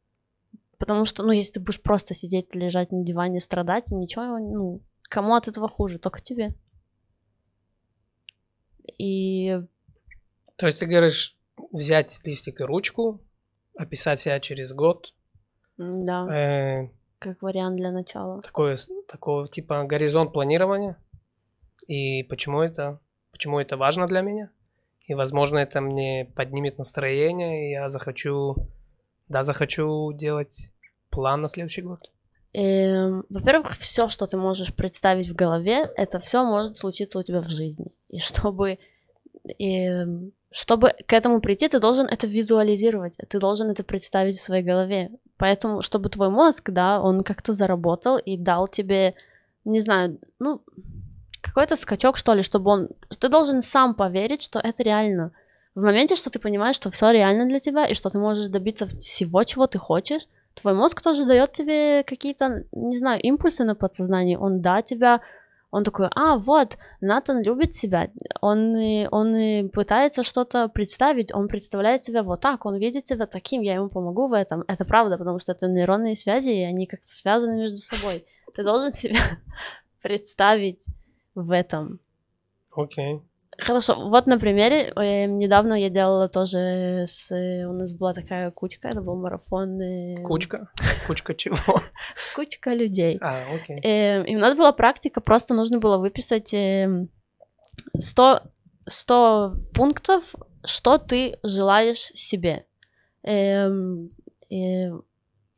Потому 0.78 1.04
что, 1.04 1.23
ну, 1.23 1.32
если 1.32 1.54
ты 1.54 1.61
будешь 1.61 1.82
просто 1.82 2.14
сидеть, 2.14 2.54
лежать 2.54 2.90
на 2.90 3.04
диване, 3.04 3.40
страдать, 3.40 3.90
ничего, 3.90 4.38
ну, 4.38 4.80
кому 5.02 5.34
от 5.34 5.46
этого 5.46 5.68
хуже? 5.68 5.99
Только 5.99 6.23
тебе. 6.23 6.54
И... 8.99 9.61
То 10.57 10.67
есть 10.67 10.81
ты 10.81 10.87
говоришь, 10.87 11.37
взять 11.73 12.21
листик 12.25 12.61
и 12.61 12.65
ручку, 12.65 13.21
описать 13.77 14.21
себя 14.21 14.41
через 14.41 14.73
год. 14.73 15.13
Да. 15.77 16.27
Э, 16.33 16.89
как 17.19 17.43
вариант 17.43 17.77
для 17.77 17.91
начала. 17.91 18.43
Такое, 18.43 18.79
такого 19.09 19.49
типа 19.49 19.85
горизонт 19.85 20.33
планирования. 20.33 20.97
И 21.87 22.23
почему 22.25 22.61
это, 22.61 23.01
почему 23.33 23.59
это 23.59 23.77
важно 23.77 24.07
для 24.07 24.21
меня? 24.21 24.51
И, 25.07 25.15
возможно, 25.15 25.59
это 25.59 25.81
мне 25.81 26.31
поднимет 26.35 26.79
настроение, 26.79 27.69
и 27.69 27.73
я 27.73 27.89
захочу, 27.91 28.57
да, 29.29 29.43
захочу 29.43 30.13
делать 30.13 30.71
план 31.11 31.43
на 31.43 31.49
следующий 31.49 31.83
год. 31.83 32.11
Эм, 32.55 33.27
во-первых, 33.29 33.73
все, 33.73 34.09
что 34.09 34.27
ты 34.27 34.37
можешь 34.37 34.75
представить 34.75 35.29
в 35.29 35.35
голове, 35.35 35.91
это 35.97 36.21
все 36.21 36.45
может 36.45 36.79
случиться 36.79 37.19
у 37.19 37.23
тебя 37.23 37.43
в 37.43 37.49
жизни. 37.49 37.87
И 38.14 38.18
чтобы, 38.18 38.78
и, 39.59 39.90
чтобы 40.52 40.92
к 41.06 41.12
этому 41.12 41.40
прийти, 41.40 41.68
ты 41.68 41.80
должен 41.80 42.06
это 42.06 42.28
визуализировать, 42.28 43.14
ты 43.28 43.40
должен 43.40 43.71
это 43.71 43.83
представить 43.83 44.37
в 44.37 44.42
своей 44.42 44.62
голове. 44.62 45.11
Поэтому, 45.37 45.83
чтобы 45.83 46.11
твой 46.11 46.30
мозг, 46.30 46.71
да, 46.71 47.00
он 47.00 47.25
как-то 47.25 47.54
заработал 47.54 48.16
и 48.16 48.37
дал 48.37 48.68
тебе, 48.68 49.14
не 49.64 49.80
знаю, 49.80 50.21
ну, 50.38 50.62
какой-то 51.40 51.76
скачок, 51.76 52.16
что 52.16 52.35
ли, 52.35 52.42
чтобы 52.42 52.71
он... 52.71 52.88
Ты 53.18 53.28
должен 53.28 53.62
сам 53.62 53.97
поверить, 53.97 54.42
что 54.42 54.61
это 54.61 54.85
реально. 54.85 55.33
В 55.75 55.83
моменте, 55.83 56.14
что 56.14 56.30
ты 56.30 56.38
понимаешь, 56.38 56.76
что 56.76 56.90
все 56.90 57.11
реально 57.11 57.47
для 57.47 57.59
тебя, 57.59 57.87
и 57.87 57.94
что 57.94 58.11
ты 58.11 58.18
можешь 58.18 58.47
добиться 58.47 58.87
всего, 58.87 59.42
чего 59.42 59.66
ты 59.66 59.78
хочешь, 59.78 60.28
твой 60.54 60.75
мозг 60.75 61.02
тоже 61.02 61.25
дает 61.25 61.50
тебе 61.50 62.04
какие-то, 62.04 62.64
не 62.71 62.97
знаю, 62.97 63.21
импульсы 63.21 63.64
на 63.64 63.75
подсознании. 63.75 64.37
Он, 64.37 64.61
да, 64.61 64.83
тебя 64.83 65.21
Он 65.75 65.83
такой, 65.83 66.07
а, 66.14 66.38
вот, 66.38 66.78
Натан 67.00 67.43
любит 67.43 67.75
себя, 67.75 68.09
он, 68.40 68.76
он 69.11 69.71
пытается 69.71 70.23
что-то 70.23 70.69
представить, 70.69 71.35
он 71.35 71.49
представляет 71.49 72.04
себя 72.04 72.23
вот 72.23 72.40
так, 72.43 72.64
он 72.64 72.76
видит 72.76 73.09
себя 73.09 73.26
таким, 73.26 73.61
я 73.61 73.75
ему 73.75 73.88
помогу 73.88 74.28
в 74.28 74.35
этом. 74.35 74.62
Это 74.69 74.85
правда, 74.85 75.19
потому 75.19 75.40
что 75.40 75.50
это 75.50 75.66
нейронные 75.66 76.14
связи, 76.14 76.50
и 76.50 76.62
они 76.62 76.87
как-то 76.87 77.09
связаны 77.09 77.57
между 77.57 77.78
собой. 77.78 78.25
Ты 78.54 78.62
должен 78.62 78.93
себя 78.95 79.19
представить 80.00 80.85
в 81.35 81.50
этом. 81.50 81.99
Окей. 82.71 83.16
Okay. 83.16 83.23
Хорошо, 83.58 84.08
вот 84.08 84.26
на 84.26 84.38
примере, 84.38 84.92
э, 84.96 85.26
недавно 85.26 85.75
я 85.75 85.90
делала 85.90 86.28
тоже 86.28 87.04
с... 87.06 87.30
У 87.30 87.73
нас 87.73 87.92
была 87.92 88.12
такая 88.12 88.50
кучка, 88.50 88.88
это 88.88 89.00
был 89.00 89.16
марафон... 89.16 89.80
Э... 89.80 90.23
Кучка? 90.23 90.68
Кучка 91.06 91.34
чего? 91.34 91.56
Кучка 92.34 92.75
людей. 92.75 93.18
А, 93.20 93.44
окей. 93.54 93.78
Э, 93.82 94.25
и 94.25 94.37
у 94.37 94.38
нас 94.38 94.56
была 94.56 94.73
практика, 94.73 95.20
просто 95.20 95.54
нужно 95.54 95.78
было 95.78 95.99
выписать 95.99 96.52
э, 96.52 97.06
100, 97.99 98.40
100 98.88 99.54
пунктов, 99.75 100.34
что 100.64 100.99
ты 100.99 101.38
желаешь 101.42 102.11
себе. 102.14 102.66
Э, 103.23 103.68
э, 104.50 104.90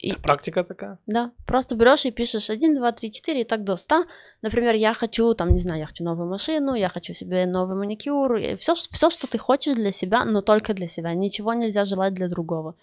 и, 0.07 0.21
практика 0.21 0.65
такая? 0.65 0.99
Да, 1.07 1.31
просто 1.47 1.75
берешь 1.75 2.07
и 2.07 2.11
пишешь 2.11 2.51
1, 2.51 2.77
2, 2.77 2.93
3, 2.93 3.13
4 3.13 3.41
и 3.41 3.45
так 3.45 3.65
до 3.65 3.77
100. 3.77 4.05
Например, 4.43 4.75
я 4.75 4.95
хочу, 4.95 5.35
там, 5.35 5.51
не 5.51 5.59
знаю, 5.59 5.81
я 5.81 5.87
хочу 5.87 6.05
новую 6.05 6.29
машину, 6.29 6.75
я 6.75 6.89
хочу 6.89 7.15
себе 7.15 7.47
новый 7.47 7.77
маникюр, 7.77 8.39
все, 8.57 8.75
все, 8.75 9.11
что 9.11 9.27
ты 9.27 9.39
хочешь 9.39 9.75
для 9.75 9.93
себя, 9.93 10.25
но 10.25 10.43
только 10.43 10.75
для 10.75 10.89
себя. 10.89 11.15
Ничего 11.15 11.55
нельзя 11.55 11.85
желать 11.85 12.15
для 12.15 12.29
другого. 12.29 12.75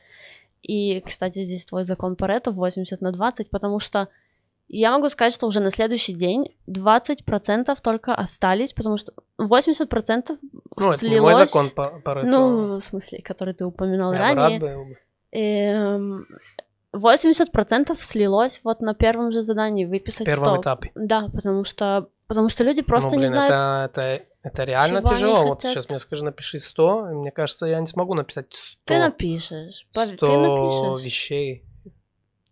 И, 0.61 1.01
кстати, 1.01 1.43
здесь 1.43 1.65
твой 1.65 1.85
закон 1.85 2.15
Паретто 2.15 2.51
80 2.51 3.01
на 3.01 3.11
20, 3.11 3.49
потому 3.49 3.79
что 3.79 4.09
я 4.67 4.91
могу 4.91 5.09
сказать, 5.09 5.33
что 5.33 5.47
уже 5.47 5.59
на 5.59 5.71
следующий 5.71 6.13
день 6.13 6.55
20% 6.67 7.77
только 7.81 8.15
остались, 8.15 8.73
потому 8.73 8.97
что 8.97 9.13
80% 9.39 10.37
ну, 10.77 10.93
слилось... 10.93 10.97
это 10.97 11.09
не 11.09 11.19
мой 11.21 11.33
закон 11.35 11.69
Паретто. 11.69 12.23
Ну, 12.23 12.75
в 12.75 12.81
смысле, 12.81 13.21
который 13.21 13.53
ты 13.53 13.65
упоминал 13.65 14.13
я 14.13 14.19
ранее. 14.19 14.59
Рад 14.59 14.61
был 14.61 14.85
бы. 14.85 14.97
Эм, 15.31 16.27
80% 16.93 17.95
слилось 17.95 18.61
вот 18.63 18.81
на 18.81 18.93
первом 18.93 19.31
же 19.31 19.41
задании 19.41 19.85
выписать 19.85 20.25
первом 20.25 20.61
100. 20.61 20.61
этапе. 20.61 20.91
Да, 20.95 21.27
потому 21.33 21.63
что, 21.63 22.09
потому 22.27 22.49
что 22.49 22.63
люди 22.63 22.81
просто 22.81 23.11
ну, 23.11 23.17
блин, 23.17 23.29
не 23.31 23.35
знают... 23.35 23.51
Это, 23.91 24.01
это, 24.01 24.25
это 24.43 24.63
реально 24.63 25.01
тяжело. 25.01 25.47
Вот 25.47 25.61
сейчас 25.63 25.89
мне 25.89 25.99
скажи, 25.99 26.23
напиши 26.23 26.59
100, 26.59 27.09
и 27.09 27.13
мне 27.15 27.31
кажется, 27.31 27.65
я 27.65 27.79
не 27.79 27.87
смогу 27.87 28.13
написать 28.13 28.47
100. 28.51 28.79
Ты 28.85 28.99
напишешь. 28.99 29.87
100 29.91 30.05
ты 30.17 30.37
напишешь. 30.37 31.05
вещей, 31.05 31.65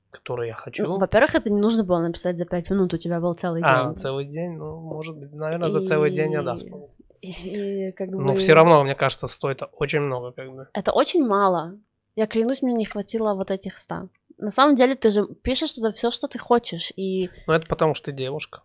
которые 0.10 0.50
я 0.50 0.56
хочу. 0.56 0.88
Ну, 0.88 0.98
во-первых, 0.98 1.36
это 1.36 1.50
не 1.52 1.60
нужно 1.60 1.84
было 1.84 2.00
написать 2.00 2.38
за 2.38 2.46
5 2.46 2.72
минут, 2.72 2.94
у 2.94 2.98
тебя 2.98 3.20
был 3.20 3.34
целый 3.36 3.62
а, 3.64 3.86
день. 3.86 3.98
целый 3.98 4.26
день? 4.26 4.54
Ну, 4.54 4.80
может 4.80 5.18
быть, 5.18 5.32
наверное, 5.34 5.70
и... 5.70 5.72
за 5.72 5.82
целый 5.82 6.12
день 6.12 6.34
я 6.34 6.42
да 6.42 6.58
смогу. 6.58 6.96
И, 7.22 7.30
и, 7.30 7.92
как 7.92 8.10
бы... 8.10 8.24
Но 8.24 8.34
все 8.34 8.54
равно, 8.54 8.84
мне 8.84 8.96
кажется, 8.96 9.28
100 9.28 9.52
это 9.52 9.66
очень 9.66 10.00
много, 10.00 10.32
как 10.32 10.52
бы. 10.52 10.68
Это 10.74 10.92
очень 10.92 11.28
мало. 11.28 11.78
Я 12.16 12.26
клянусь, 12.26 12.62
мне 12.62 12.74
не 12.74 12.86
хватило 12.86 13.36
вот 13.36 13.52
этих 13.52 13.78
100 13.78 14.10
на 14.42 14.52
самом 14.52 14.76
деле 14.76 14.96
ты 14.96 15.10
же 15.10 15.28
пишешь 15.28 15.74
туда 15.74 15.92
все, 15.92 16.12
что 16.12 16.28
ты 16.28 16.40
хочешь, 16.40 16.92
и... 16.96 17.30
Ну, 17.48 17.54
это 17.54 17.68
потому 17.68 17.94
что 17.94 18.06
ты 18.06 18.12
девушка. 18.12 18.62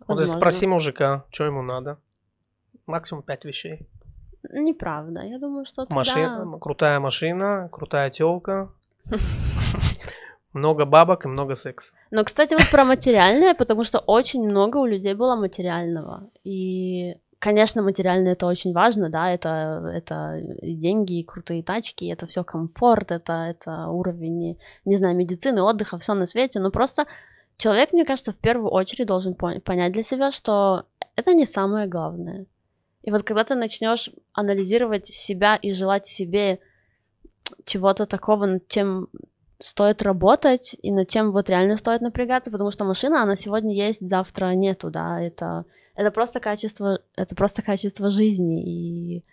Возможно. 0.00 0.14
Вот 0.14 0.20
если 0.20 0.36
спроси 0.36 0.66
мужика, 0.66 1.24
что 1.30 1.44
ему 1.44 1.62
надо. 1.62 1.98
Максимум 2.86 3.22
пять 3.22 3.44
вещей. 3.44 3.88
Неправда, 4.52 5.22
я 5.22 5.38
думаю, 5.38 5.64
что 5.64 5.86
Машина, 5.88 6.44
да. 6.44 6.58
крутая 6.58 7.00
машина, 7.00 7.68
крутая 7.72 8.10
телка, 8.10 8.70
много 10.52 10.84
бабок 10.84 11.24
и 11.24 11.28
много 11.28 11.54
секса. 11.54 11.92
Но, 12.10 12.24
кстати, 12.24 12.54
вот 12.54 12.70
про 12.70 12.84
материальное, 12.84 13.54
потому 13.54 13.84
что 13.84 14.00
очень 14.00 14.46
много 14.46 14.78
у 14.78 14.86
людей 14.86 15.14
было 15.14 15.36
материального. 15.36 16.28
И 16.44 17.16
Конечно, 17.44 17.82
материально 17.82 18.28
это 18.28 18.46
очень 18.46 18.72
важно, 18.72 19.10
да, 19.10 19.30
это, 19.30 19.86
это 19.94 20.40
деньги, 20.62 21.20
крутые 21.20 21.62
тачки, 21.62 22.06
это 22.06 22.24
все 22.26 22.42
комфорт, 22.42 23.10
это, 23.12 23.34
это 23.34 23.88
уровень, 23.88 24.58
не 24.86 24.96
знаю, 24.96 25.14
медицины, 25.14 25.60
отдыха, 25.60 25.98
все 25.98 26.14
на 26.14 26.24
свете, 26.24 26.58
но 26.58 26.70
просто 26.70 27.04
человек, 27.58 27.92
мне 27.92 28.06
кажется, 28.06 28.32
в 28.32 28.38
первую 28.38 28.70
очередь 28.70 29.08
должен 29.08 29.34
понять 29.34 29.92
для 29.92 30.02
себя, 30.02 30.30
что 30.30 30.86
это 31.16 31.34
не 31.34 31.44
самое 31.44 31.86
главное. 31.86 32.46
И 33.02 33.10
вот 33.10 33.24
когда 33.24 33.44
ты 33.44 33.56
начнешь 33.56 34.08
анализировать 34.32 35.08
себя 35.08 35.56
и 35.56 35.74
желать 35.74 36.06
себе 36.06 36.60
чего-то 37.66 38.06
такого, 38.06 38.46
над 38.46 38.68
чем 38.68 39.08
стоит 39.60 40.02
работать 40.02 40.74
и 40.80 40.90
над 40.90 41.10
чем 41.10 41.30
вот 41.30 41.50
реально 41.50 41.76
стоит 41.76 42.00
напрягаться, 42.00 42.50
потому 42.50 42.70
что 42.70 42.86
машина, 42.86 43.22
она 43.22 43.36
сегодня 43.36 43.74
есть, 43.74 44.00
завтра 44.00 44.54
нету, 44.54 44.88
да, 44.88 45.20
это 45.20 45.66
это 45.94 46.10
просто 46.10 46.40
качество, 46.40 47.00
это 47.16 47.34
просто 47.34 47.62
качество 47.62 48.10
жизни. 48.10 48.64
И... 48.64 49.24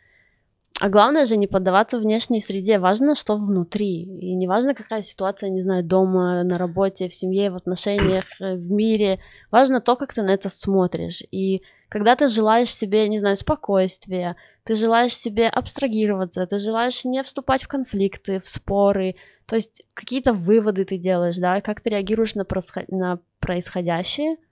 А 0.79 0.89
главное 0.89 1.25
же 1.25 1.37
не 1.37 1.47
поддаваться 1.47 1.99
внешней 1.99 2.41
среде. 2.41 2.79
Важно, 2.79 3.15
что 3.15 3.35
внутри. 3.35 4.03
И 4.03 4.33
не 4.33 4.47
важно, 4.47 4.73
какая 4.73 5.01
ситуация, 5.01 5.49
не 5.49 5.61
знаю, 5.61 5.83
дома, 5.83 6.43
на 6.43 6.57
работе, 6.57 7.07
в 7.07 7.13
семье, 7.13 7.51
в 7.51 7.55
отношениях, 7.55 8.25
э, 8.39 8.55
в 8.55 8.71
мире. 8.71 9.19
Важно 9.51 9.81
то, 9.81 9.95
как 9.95 10.13
ты 10.13 10.21
на 10.21 10.31
это 10.31 10.49
смотришь. 10.49 11.23
И 11.31 11.61
когда 11.89 12.15
ты 12.15 12.27
желаешь 12.27 12.73
себе, 12.73 13.07
не 13.09 13.19
знаю, 13.19 13.37
спокойствия, 13.37 14.35
ты 14.63 14.75
желаешь 14.75 15.15
себе 15.15 15.47
абстрагироваться, 15.47 16.45
ты 16.45 16.57
желаешь 16.59 17.03
не 17.05 17.21
вступать 17.23 17.63
в 17.63 17.67
конфликты, 17.67 18.39
в 18.39 18.47
споры, 18.47 19.15
то 19.47 19.55
есть 19.55 19.83
какие-то 19.93 20.33
выводы 20.33 20.85
ты 20.85 20.97
делаешь, 20.97 21.37
да, 21.37 21.59
как 21.61 21.81
ты 21.81 21.89
реагируешь 21.89 22.35
на, 22.35 22.45
происход... 22.45 22.87
на 22.89 23.19
происходящее— 23.39 24.37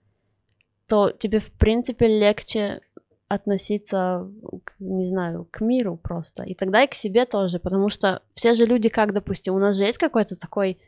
то 0.90 1.12
тебе, 1.12 1.38
в 1.38 1.52
принципе, 1.52 2.08
легче 2.08 2.80
относиться, 3.28 4.26
к, 4.64 4.72
не 4.80 5.08
знаю, 5.08 5.46
к 5.48 5.60
миру 5.60 5.96
просто. 5.96 6.42
И 6.42 6.54
тогда 6.54 6.82
и 6.82 6.88
к 6.88 6.94
себе 6.94 7.26
тоже, 7.26 7.60
потому 7.60 7.88
что 7.90 8.22
все 8.34 8.54
же 8.54 8.66
люди, 8.66 8.88
как, 8.88 9.12
допустим, 9.12 9.54
у 9.54 9.60
нас 9.60 9.76
же 9.76 9.84
есть 9.84 9.98
какой-то 9.98 10.34
такой 10.34 10.78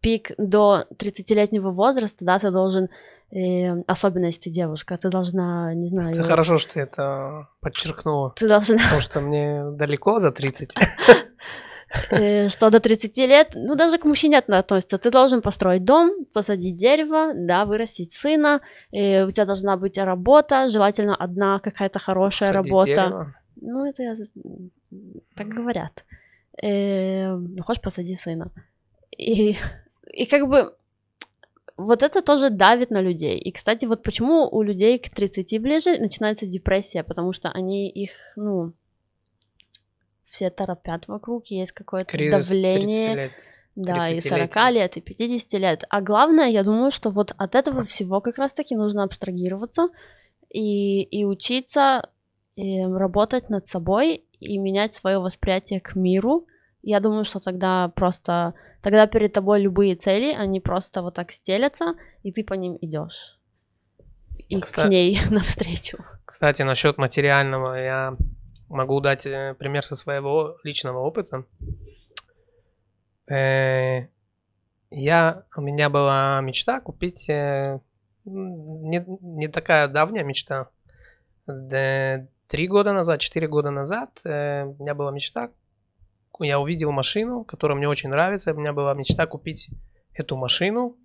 пик 0.00 0.30
до 0.38 0.86
30-летнего 0.96 1.70
возраста, 1.72 2.24
да, 2.24 2.38
ты 2.38 2.50
должен, 2.50 2.88
э, 3.32 3.82
особенно 3.86 4.26
если 4.26 4.44
ты 4.44 4.50
девушка, 4.50 4.96
ты 4.96 5.10
должна, 5.10 5.74
не 5.74 5.88
знаю... 5.88 6.12
Это 6.12 6.22
хорошо, 6.22 6.56
что 6.56 6.72
ты 6.72 6.80
это 6.80 7.48
подчеркнула. 7.60 8.32
Ты 8.36 8.48
должна... 8.48 8.78
Потому 8.78 9.02
что 9.02 9.20
мне 9.20 9.64
далеко 9.72 10.20
за 10.20 10.32
30. 10.32 10.74
Э, 12.10 12.48
что 12.48 12.70
до 12.70 12.78
30 12.80 13.16
лет, 13.18 13.52
ну, 13.54 13.74
даже 13.74 13.98
к 13.98 14.04
мужчине 14.04 14.38
относится. 14.38 14.98
Ты 14.98 15.10
должен 15.10 15.42
построить 15.42 15.84
дом, 15.84 16.24
посадить 16.32 16.76
дерево, 16.76 17.32
да, 17.34 17.64
вырастить 17.64 18.12
сына, 18.12 18.60
и 18.92 19.24
у 19.26 19.30
тебя 19.30 19.44
должна 19.44 19.76
быть 19.76 19.98
работа, 19.98 20.68
желательно 20.68 21.16
одна 21.16 21.58
какая-то 21.58 21.98
хорошая 21.98 22.50
Посадить 22.50 22.70
работа. 22.70 22.92
Дерево. 22.92 23.34
Ну, 23.60 23.84
это 23.86 24.16
так 25.34 25.48
говорят. 25.48 26.04
Э, 26.62 27.34
ну, 27.34 27.62
хочешь 27.62 27.82
посадить 27.82 28.20
сына. 28.20 28.50
И, 29.16 29.56
и 30.12 30.26
как 30.26 30.48
бы 30.48 30.74
вот 31.76 32.02
это 32.02 32.22
тоже 32.22 32.50
давит 32.50 32.90
на 32.90 33.00
людей. 33.00 33.38
И, 33.38 33.50
кстати, 33.52 33.86
вот 33.86 34.02
почему 34.02 34.48
у 34.48 34.62
людей 34.62 34.98
к 34.98 35.08
30 35.10 35.60
ближе 35.60 35.98
начинается 35.98 36.46
депрессия, 36.46 37.02
потому 37.02 37.32
что 37.32 37.50
они 37.50 37.90
их, 37.90 38.10
ну, 38.36 38.72
все 40.30 40.48
торопят 40.50 41.08
вокруг, 41.08 41.46
есть 41.46 41.72
какое-то 41.72 42.12
Кризис 42.12 42.48
давление. 42.48 43.14
Лет. 43.14 43.32
Да, 43.76 44.08
и 44.08 44.20
40 44.20 44.54
лет, 44.72 44.96
и 44.96 45.00
50 45.00 45.60
лет. 45.60 45.84
А 45.90 46.00
главное, 46.00 46.48
я 46.48 46.62
думаю, 46.62 46.90
что 46.90 47.10
вот 47.10 47.34
от 47.36 47.54
этого 47.54 47.82
всего 47.82 48.20
как 48.20 48.38
раз-таки 48.38 48.76
нужно 48.76 49.04
абстрагироваться 49.04 49.88
и, 50.48 51.02
и 51.02 51.24
учиться 51.24 52.08
и 52.56 52.80
работать 52.82 53.48
над 53.48 53.68
собой 53.68 54.24
и 54.38 54.58
менять 54.58 54.94
свое 54.94 55.18
восприятие 55.18 55.80
к 55.80 55.94
миру. 55.94 56.46
Я 56.82 57.00
думаю, 57.00 57.24
что 57.24 57.40
тогда 57.40 57.88
просто 57.88 58.54
тогда 58.82 59.06
перед 59.06 59.32
тобой 59.32 59.60
любые 59.60 59.96
цели, 59.96 60.32
они 60.32 60.60
просто 60.60 61.02
вот 61.02 61.14
так 61.14 61.32
стелятся, 61.32 61.94
и 62.22 62.32
ты 62.32 62.44
по 62.44 62.54
ним 62.54 62.76
идешь. 62.80 63.38
И 64.48 64.60
Кстати, 64.60 64.86
к 64.86 64.90
ней 64.90 65.18
навстречу. 65.30 65.98
Кстати, 66.24 66.62
насчет 66.62 66.98
материального, 66.98 67.74
я 67.74 68.16
Могу 68.70 69.00
дать 69.00 69.26
э, 69.26 69.56
пример 69.58 69.84
со 69.84 69.96
своего 69.96 70.56
личного 70.62 71.00
опыта. 71.00 71.44
Э, 73.28 74.06
я, 74.92 75.44
у 75.56 75.60
меня 75.60 75.90
была 75.90 76.40
мечта 76.40 76.80
купить, 76.80 77.28
э, 77.28 77.80
не, 78.24 79.04
не 79.20 79.48
такая 79.48 79.88
давняя 79.88 80.22
мечта, 80.22 80.70
три 81.46 82.68
года 82.68 82.92
назад, 82.92 83.20
четыре 83.20 83.48
года 83.48 83.70
назад 83.70 84.20
у 84.24 84.28
меня 84.28 84.94
была 84.94 85.10
мечта, 85.10 85.50
я 86.38 86.60
увидел 86.60 86.92
машину, 86.92 87.42
которая 87.42 87.76
мне 87.76 87.88
очень 87.88 88.10
нравится, 88.10 88.52
у 88.52 88.56
меня 88.56 88.72
была 88.72 88.94
мечта 88.94 89.26
купить 89.26 89.70
эту 90.14 90.36
машину, 90.36 90.96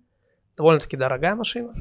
довольно-таки 0.56 0.96
дорогая 0.96 1.34
машина. 1.34 1.74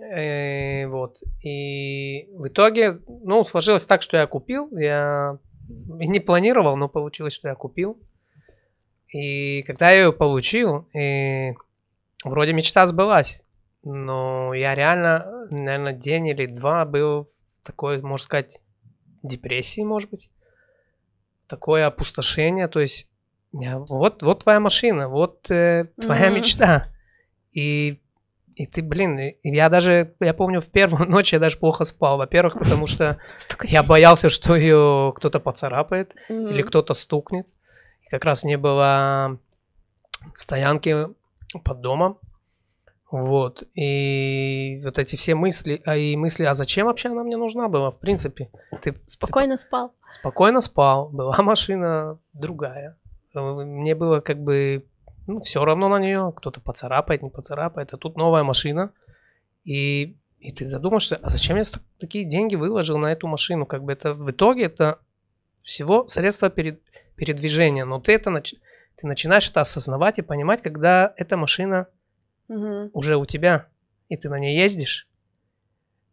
Э, 0.00 0.86
вот. 0.86 1.18
И 1.42 2.28
в 2.32 2.48
итоге, 2.48 3.00
ну, 3.08 3.44
сложилось 3.44 3.86
так, 3.86 4.02
что 4.02 4.16
я 4.16 4.26
купил. 4.26 4.68
Я 4.76 5.38
не 5.68 6.20
планировал, 6.20 6.76
но 6.76 6.88
получилось, 6.88 7.32
что 7.32 7.48
я 7.48 7.54
купил. 7.54 7.98
И 9.08 9.62
когда 9.62 9.90
я 9.90 10.04
ее 10.04 10.12
получил, 10.12 10.88
и 10.92 11.54
вроде 12.24 12.52
мечта 12.52 12.86
сбылась. 12.86 13.42
но 13.86 14.54
я 14.54 14.74
реально, 14.74 15.46
наверное, 15.50 15.92
день 15.92 16.28
или 16.28 16.46
два 16.46 16.86
был 16.86 17.24
в 17.60 17.66
такой, 17.66 18.00
можно 18.00 18.24
сказать, 18.24 18.60
депрессии, 19.22 19.82
может 19.82 20.10
быть. 20.10 20.30
Такое 21.48 21.86
опустошение, 21.86 22.66
то 22.68 22.80
есть 22.80 23.10
я, 23.52 23.78
вот, 23.78 24.22
вот 24.22 24.42
твоя 24.42 24.58
машина, 24.58 25.08
вот 25.08 25.50
э, 25.50 25.88
твоя 26.00 26.26
Мгм. 26.30 26.36
мечта. 26.38 26.88
И, 27.52 28.00
и 28.56 28.66
ты, 28.66 28.82
блин, 28.82 29.18
я 29.42 29.68
даже, 29.68 30.14
я 30.20 30.34
помню, 30.34 30.60
в 30.60 30.70
первую 30.70 31.08
ночь 31.10 31.32
я 31.32 31.38
даже 31.38 31.58
плохо 31.58 31.84
спал. 31.84 32.18
Во-первых, 32.18 32.58
потому 32.58 32.86
что 32.86 33.18
я 33.64 33.82
боялся, 33.82 34.28
что 34.30 34.54
ее 34.56 35.12
кто-то 35.16 35.40
поцарапает 35.40 36.14
или 36.28 36.62
кто-то 36.62 36.94
стукнет. 36.94 37.46
И 38.02 38.08
как 38.08 38.24
раз 38.24 38.44
не 38.44 38.56
было 38.56 39.38
стоянки 40.34 41.08
под 41.64 41.80
домом. 41.80 42.18
Вот. 43.10 43.62
И 43.74 44.80
вот 44.82 44.98
эти 44.98 45.14
все 45.14 45.34
мысли, 45.36 45.80
а 45.84 45.96
и 45.96 46.16
мысли, 46.16 46.44
а 46.44 46.54
зачем 46.54 46.86
вообще 46.86 47.10
она 47.10 47.22
мне 47.22 47.36
нужна 47.36 47.68
была, 47.68 47.92
в 47.92 47.98
принципе? 47.98 48.50
Ты 48.82 48.96
Спокойно 49.06 49.56
спал. 49.56 49.90
ты 49.90 50.12
спокойно 50.12 50.60
спал, 50.60 51.10
была 51.10 51.36
машина 51.42 52.18
другая. 52.32 52.96
Мне 53.32 53.94
было 53.94 54.20
как 54.20 54.42
бы, 54.42 54.84
ну, 55.26 55.40
все 55.40 55.64
равно 55.64 55.88
на 55.88 55.98
нее, 55.98 56.32
кто-то 56.36 56.60
поцарапает, 56.60 57.22
не 57.22 57.30
поцарапает, 57.30 57.92
а 57.92 57.96
тут 57.96 58.16
новая 58.16 58.42
машина. 58.42 58.92
И, 59.64 60.16
и 60.38 60.52
ты 60.52 60.68
задумаешься, 60.68 61.16
а 61.22 61.30
зачем 61.30 61.56
я 61.56 61.62
такие 61.98 62.24
деньги 62.24 62.56
выложил 62.56 62.98
на 62.98 63.12
эту 63.12 63.26
машину? 63.26 63.66
Как 63.66 63.82
бы 63.82 63.92
это 63.92 64.12
в 64.14 64.30
итоге 64.30 64.64
это 64.64 64.98
всего 65.62 66.06
средство 66.08 66.50
перед, 66.50 66.82
передвижения. 67.16 67.84
Но 67.84 68.00
ты 68.00 68.12
это 68.12 68.30
нач- 68.30 68.56
ты 68.96 69.06
начинаешь 69.06 69.48
это 69.48 69.62
осознавать 69.62 70.18
и 70.18 70.22
понимать, 70.22 70.62
когда 70.62 71.14
эта 71.16 71.36
машина 71.36 71.88
Мгм. 72.48 72.90
уже 72.92 73.16
у 73.16 73.24
тебя, 73.24 73.68
и 74.08 74.16
ты 74.16 74.28
на 74.28 74.38
ней 74.38 74.56
ездишь. 74.56 75.08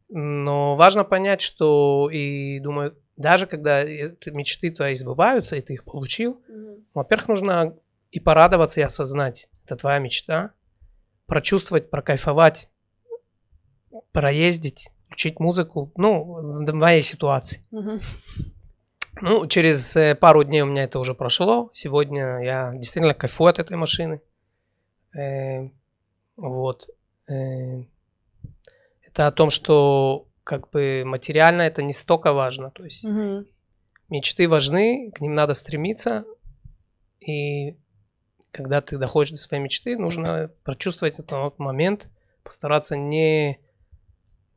Но 0.10 0.76
важно 0.76 1.04
понять, 1.04 1.41
что, 1.41 2.10
и 2.12 2.60
думаю, 2.60 2.97
даже 3.17 3.47
когда 3.47 3.82
эти 3.82 4.30
мечты 4.30 4.71
твои 4.71 4.95
сбываются, 4.95 5.56
и 5.56 5.62
ты 5.62 5.74
их 5.74 5.84
получил, 5.84 6.41
Мгм. 6.47 6.86
во-первых, 6.93 7.28
нужно 7.30 7.76
и 8.12 8.19
порадоваться, 8.19 8.82
и 8.82 8.84
осознать, 8.84 9.50
это 9.65 9.76
твоя 9.76 10.00
мечта, 10.00 10.52
прочувствовать, 11.26 11.89
прокайфовать, 11.89 12.69
проездить, 14.12 14.89
включить 15.06 15.39
музыку, 15.39 15.91
ну, 15.95 16.63
в 16.65 16.74
моей 16.74 17.02
ситуации. 17.02 17.65
Ну, 19.21 19.45
через 19.47 19.95
э, 19.95 20.15
пару 20.15 20.43
дней 20.43 20.62
у 20.62 20.65
меня 20.65 20.84
это 20.84 20.97
уже 21.00 21.13
прошло. 21.13 21.69
Сегодня 21.74 22.39
я 22.43 22.74
действительно 22.76 23.13
кайфую 23.13 23.50
от 23.50 23.60
этой 23.60 23.76
машины. 23.78 24.21
Э, 25.15 25.69
вот. 26.38 26.89
Э, 27.30 27.84
это 29.06 29.28
о 29.28 29.32
том, 29.32 29.50
что 29.50 30.28
как 30.43 30.69
бы 30.71 31.04
материально 31.06 31.62
это 31.63 31.84
не 31.84 31.93
столько 31.93 32.34
важно. 32.34 32.71
То 32.71 32.84
есть 32.86 33.04
Мгм. 33.04 33.45
мечты 34.10 34.47
важны, 34.47 35.12
к 35.12 35.19
ним 35.21 35.36
надо 35.36 35.54
стремиться. 35.54 36.26
И 37.19 37.78
когда 38.52 38.82
ты 38.82 38.98
доходишь 38.98 39.32
до 39.32 39.38
своей 39.38 39.64
мечты, 39.64 39.98
нужно 39.98 40.52
прочувствовать 40.64 41.20
этот 41.20 41.58
момент, 41.60 42.10
постараться 42.44 42.96
не, 42.96 43.60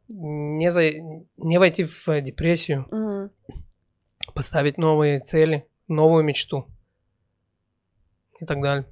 не, 0.08 0.70
за, 0.70 0.90
не 1.36 1.58
войти 1.58 1.84
в 1.84 2.20
депрессию, 2.20 2.86
Мгм. 2.90 3.30
поставить 4.34 4.78
новые 4.78 5.20
цели, 5.20 5.66
новую 5.88 6.24
мечту 6.24 6.66
и 8.40 8.46
так 8.46 8.60
далее. 8.60 8.84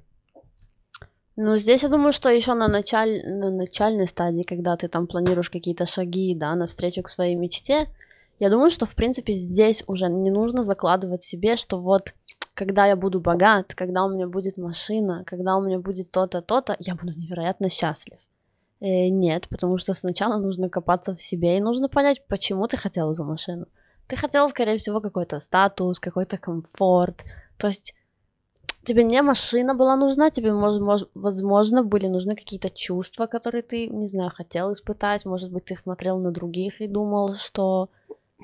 Ну, 1.35 1.57
здесь 1.57 1.81
я 1.81 1.89
думаю, 1.89 2.11
что 2.11 2.29
еще 2.29 2.53
на, 2.53 2.67
началь... 2.67 3.23
на 3.25 3.49
начальной 3.49 4.07
стадии, 4.07 4.43
когда 4.43 4.77
ты 4.77 4.87
там 4.87 5.07
планируешь 5.07 5.49
какие-то 5.49 5.85
шаги, 5.85 6.35
да, 6.35 6.53
навстречу 6.53 7.01
к 7.01 7.09
своей 7.09 7.35
мечте, 7.35 7.87
я 8.39 8.49
думаю, 8.49 8.69
что, 8.69 8.85
в 8.85 8.95
принципе, 8.95 9.33
здесь 9.33 9.83
уже 9.87 10.09
не 10.09 10.29
нужно 10.29 10.63
закладывать 10.63 11.23
себе, 11.23 11.55
что 11.55 11.79
вот 11.79 12.13
когда 12.53 12.85
я 12.85 12.95
буду 12.95 13.19
богат, 13.19 13.73
когда 13.73 14.03
у 14.03 14.09
меня 14.09 14.27
будет 14.27 14.57
машина, 14.57 15.23
когда 15.25 15.55
у 15.57 15.61
меня 15.61 15.79
будет 15.79 16.11
то-то, 16.11 16.41
то-то, 16.41 16.75
я 16.79 16.95
буду 16.95 17.13
невероятно 17.13 17.69
счастлив. 17.69 18.19
Э, 18.79 19.09
нет, 19.09 19.47
потому 19.49 19.77
что 19.77 19.93
сначала 19.93 20.37
нужно 20.37 20.69
копаться 20.69 21.15
в 21.15 21.21
себе 21.21 21.57
и 21.57 21.61
нужно 21.61 21.89
понять, 21.89 22.25
почему 22.27 22.67
ты 22.67 22.77
хотел 22.77 23.11
эту 23.11 23.23
машину. 23.23 23.65
Ты 24.07 24.17
хотел, 24.17 24.49
скорее 24.49 24.77
всего, 24.77 25.01
какой-то 25.01 25.39
статус, 25.39 25.99
какой-то 25.99 26.37
комфорт. 26.37 27.23
То 27.57 27.67
есть 27.67 27.95
тебе 28.83 29.03
не 29.03 29.21
машина 29.21 29.73
была 29.73 29.95
нужна, 29.95 30.29
тебе, 30.29 30.49
мож- 30.49 30.81
мож- 30.81 31.09
возможно, 31.15 31.83
были 31.83 32.07
нужны 32.07 32.35
какие-то 32.35 32.69
чувства, 32.69 33.25
которые 33.27 33.63
ты, 33.63 33.87
не 33.87 34.07
знаю, 34.07 34.29
хотел 34.29 34.71
испытать. 34.71 35.25
Может 35.25 35.51
быть, 35.51 35.65
ты 35.65 35.75
смотрел 35.75 36.19
на 36.19 36.31
других 36.31 36.81
и 36.81 36.87
думал, 36.87 37.35
что... 37.35 37.89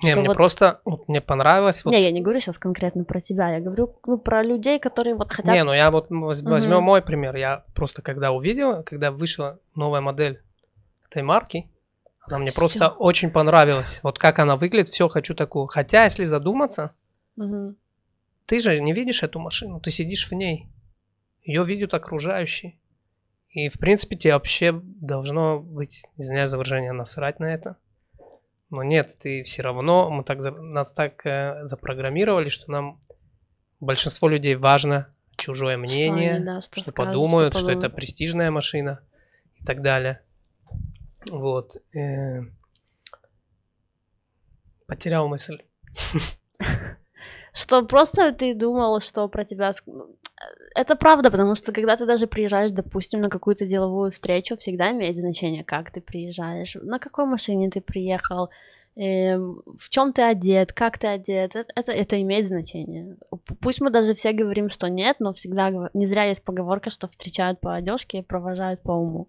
Не, 0.03 0.15
мне 0.15 0.27
вот- 0.29 0.37
просто 0.37 0.81
вот 0.85 1.07
мне 1.07 1.21
понравилось. 1.21 1.83
Вот, 1.85 1.91
Не, 1.91 2.01
я 2.01 2.11
не 2.11 2.21
говорю 2.21 2.39
сейчас 2.39 2.57
конкретно 2.57 3.03
про 3.03 3.21
тебя, 3.21 3.49
я 3.55 3.59
говорю 3.59 3.95
ну, 4.05 4.17
про 4.17 4.43
людей, 4.43 4.79
которые 4.79 5.15
вот 5.15 5.31
хотят... 5.31 5.53
не, 5.53 5.63
ну 5.63 5.73
я 5.73 5.91
вот 5.91 6.07
возьмем 6.09 6.83
мой 6.83 7.01
пример. 7.01 7.35
Я 7.35 7.63
просто 7.75 8.01
когда 8.01 8.31
увидел, 8.31 8.83
когда 8.83 9.11
вышла 9.11 9.59
новая 9.75 10.01
модель 10.01 10.41
этой 11.09 11.23
марки, 11.23 11.69
она 12.21 12.39
мне 12.39 12.49
Всё. 12.49 12.59
просто 12.59 12.89
очень 12.89 13.31
понравилась. 13.31 13.99
Вот 14.03 14.19
как 14.19 14.39
она 14.39 14.55
выглядит, 14.55 14.89
все 14.89 15.07
хочу 15.09 15.33
такую. 15.33 15.67
Хотя, 15.67 16.03
если 16.03 16.23
задуматься, 16.23 16.91
Мгм. 17.35 17.75
ты 18.45 18.59
же 18.59 18.79
не 18.79 18.93
видишь 18.93 19.23
эту 19.23 19.39
машину, 19.39 19.79
ты 19.79 19.89
сидишь 19.91 20.29
в 20.29 20.33
ней. 20.33 20.67
Ее 21.43 21.63
видят 21.63 21.93
окружающие. 21.93 22.77
И, 23.49 23.69
в 23.69 23.79
принципе, 23.79 24.15
тебе 24.15 24.33
вообще 24.33 24.71
должно 24.83 25.59
быть, 25.59 26.03
извиняюсь 26.17 26.51
за 26.51 26.57
выражение, 26.57 26.91
насрать 26.91 27.39
на 27.39 27.45
это. 27.51 27.77
Но 28.69 28.83
нет, 28.83 29.17
ты 29.19 29.43
все 29.43 29.63
равно, 29.63 30.09
мы 30.11 30.23
так, 30.23 30.39
нас 30.59 30.93
так 30.93 31.25
э, 31.25 31.65
запрограммировали, 31.65 32.49
что 32.49 32.71
нам, 32.71 33.01
большинство 33.79 34.27
людей 34.27 34.55
важно 34.55 35.13
чужое 35.37 35.75
Что 35.75 35.81
мнение, 35.81 36.35
они, 36.35 36.45
да, 36.45 36.61
что 36.61 36.79
что, 36.79 36.91
скажут, 36.91 36.95
подумают, 36.95 37.53
что 37.53 37.61
что, 37.61 37.71
это 37.71 37.89
престижная 37.89 38.51
машина 38.51 39.01
и 39.55 39.63
так 39.65 39.81
далее. 39.81 40.21
Вот. 41.29 41.75
э. 41.95 42.41
Потерял 44.85 45.27
мысль. 45.27 45.61
Что 47.51 47.83
просто 47.83 48.31
ты 48.31 48.53
думал, 48.53 48.99
что 48.99 49.27
про 49.27 49.43
тебя... 49.43 49.73
Это 50.75 50.95
правда, 50.95 51.31
потому 51.31 51.55
что 51.55 51.71
когда 51.71 51.97
ты 51.97 52.05
даже 52.05 52.27
приезжаешь, 52.27 52.71
допустим, 52.71 53.21
на 53.21 53.29
какую-то 53.29 53.65
деловую 53.65 54.11
встречу, 54.11 54.55
всегда 54.55 54.91
имеет 54.91 55.17
значение, 55.17 55.63
как 55.63 55.91
ты 55.91 55.99
приезжаешь, 56.01 56.75
на 56.81 56.99
какой 56.99 57.25
машине 57.25 57.69
ты 57.69 57.81
приехал, 57.81 58.49
эм, 58.95 59.61
в 59.65 59.89
чем 59.89 60.13
ты 60.13 60.21
одет, 60.21 60.71
как 60.71 60.97
ты 60.97 61.07
одет. 61.07 61.55
Это, 61.55 61.91
это, 61.91 62.21
имеет 62.21 62.47
значение. 62.47 63.17
Пусть 63.59 63.81
мы 63.81 63.89
даже 63.89 64.13
все 64.13 64.31
говорим, 64.31 64.69
что 64.69 64.87
нет, 64.87 65.17
но 65.19 65.33
всегда 65.33 65.89
не 65.93 66.05
зря 66.05 66.25
есть 66.25 66.43
поговорка, 66.43 66.89
что 66.89 67.07
встречают 67.07 67.59
по 67.59 67.75
одежке 67.75 68.19
и 68.19 68.23
провожают 68.23 68.81
по 68.81 68.91
уму. 68.91 69.27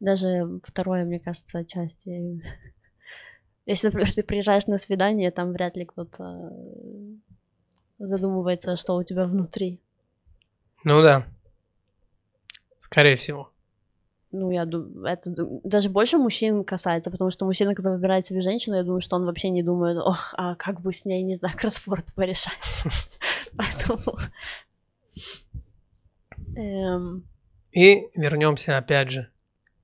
Даже 0.00 0.60
второе, 0.64 1.04
мне 1.04 1.18
кажется, 1.20 1.58
отчасти. 1.58 2.42
Если, 3.66 3.86
например, 3.88 4.12
ты 4.12 4.22
приезжаешь 4.22 4.66
на 4.66 4.76
свидание, 4.78 5.30
там 5.30 5.52
вряд 5.52 5.76
ли 5.76 5.84
кто-то 5.84 6.50
э, 6.52 8.06
задумывается, 8.06 8.76
что 8.76 8.96
у 8.96 9.04
тебя 9.04 9.24
внутри. 9.24 9.80
Ну 10.84 11.02
да. 11.02 11.26
Скорее 12.80 13.14
всего. 13.14 13.52
Ну, 14.32 14.50
я 14.50 14.64
думаю, 14.64 15.04
это 15.04 15.30
даже 15.62 15.90
больше 15.90 16.16
мужчин 16.16 16.64
касается, 16.64 17.10
потому 17.10 17.30
что 17.30 17.44
мужчина, 17.44 17.74
когда 17.74 17.90
выбирает 17.90 18.24
себе 18.24 18.40
женщину, 18.40 18.76
я 18.76 18.82
думаю, 18.82 19.02
что 19.02 19.16
он 19.16 19.26
вообще 19.26 19.50
не 19.50 19.62
думает, 19.62 19.98
ох, 19.98 20.34
а 20.38 20.54
как 20.54 20.80
бы 20.80 20.92
с 20.94 21.04
ней, 21.04 21.22
не 21.22 21.34
знаю, 21.34 21.54
кроссворд 21.58 22.14
порешать. 22.14 22.84
Поэтому... 23.56 24.18
Эм, 26.56 27.28
И 27.72 28.08
вернемся 28.14 28.78
опять 28.78 29.10
же 29.10 29.30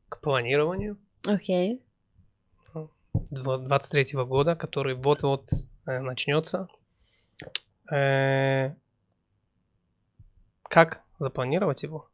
к 0.08 0.20
планированию 0.20 0.96
Окей. 1.26 1.82
дво- 3.14 3.58
23 3.58 4.24
года, 4.24 4.56
который 4.56 4.94
вот-вот 4.94 5.50
э, 5.86 6.00
начнется. 6.00 6.68
Как 10.68 11.02
запланировать 11.18 11.82
его? 11.82 12.08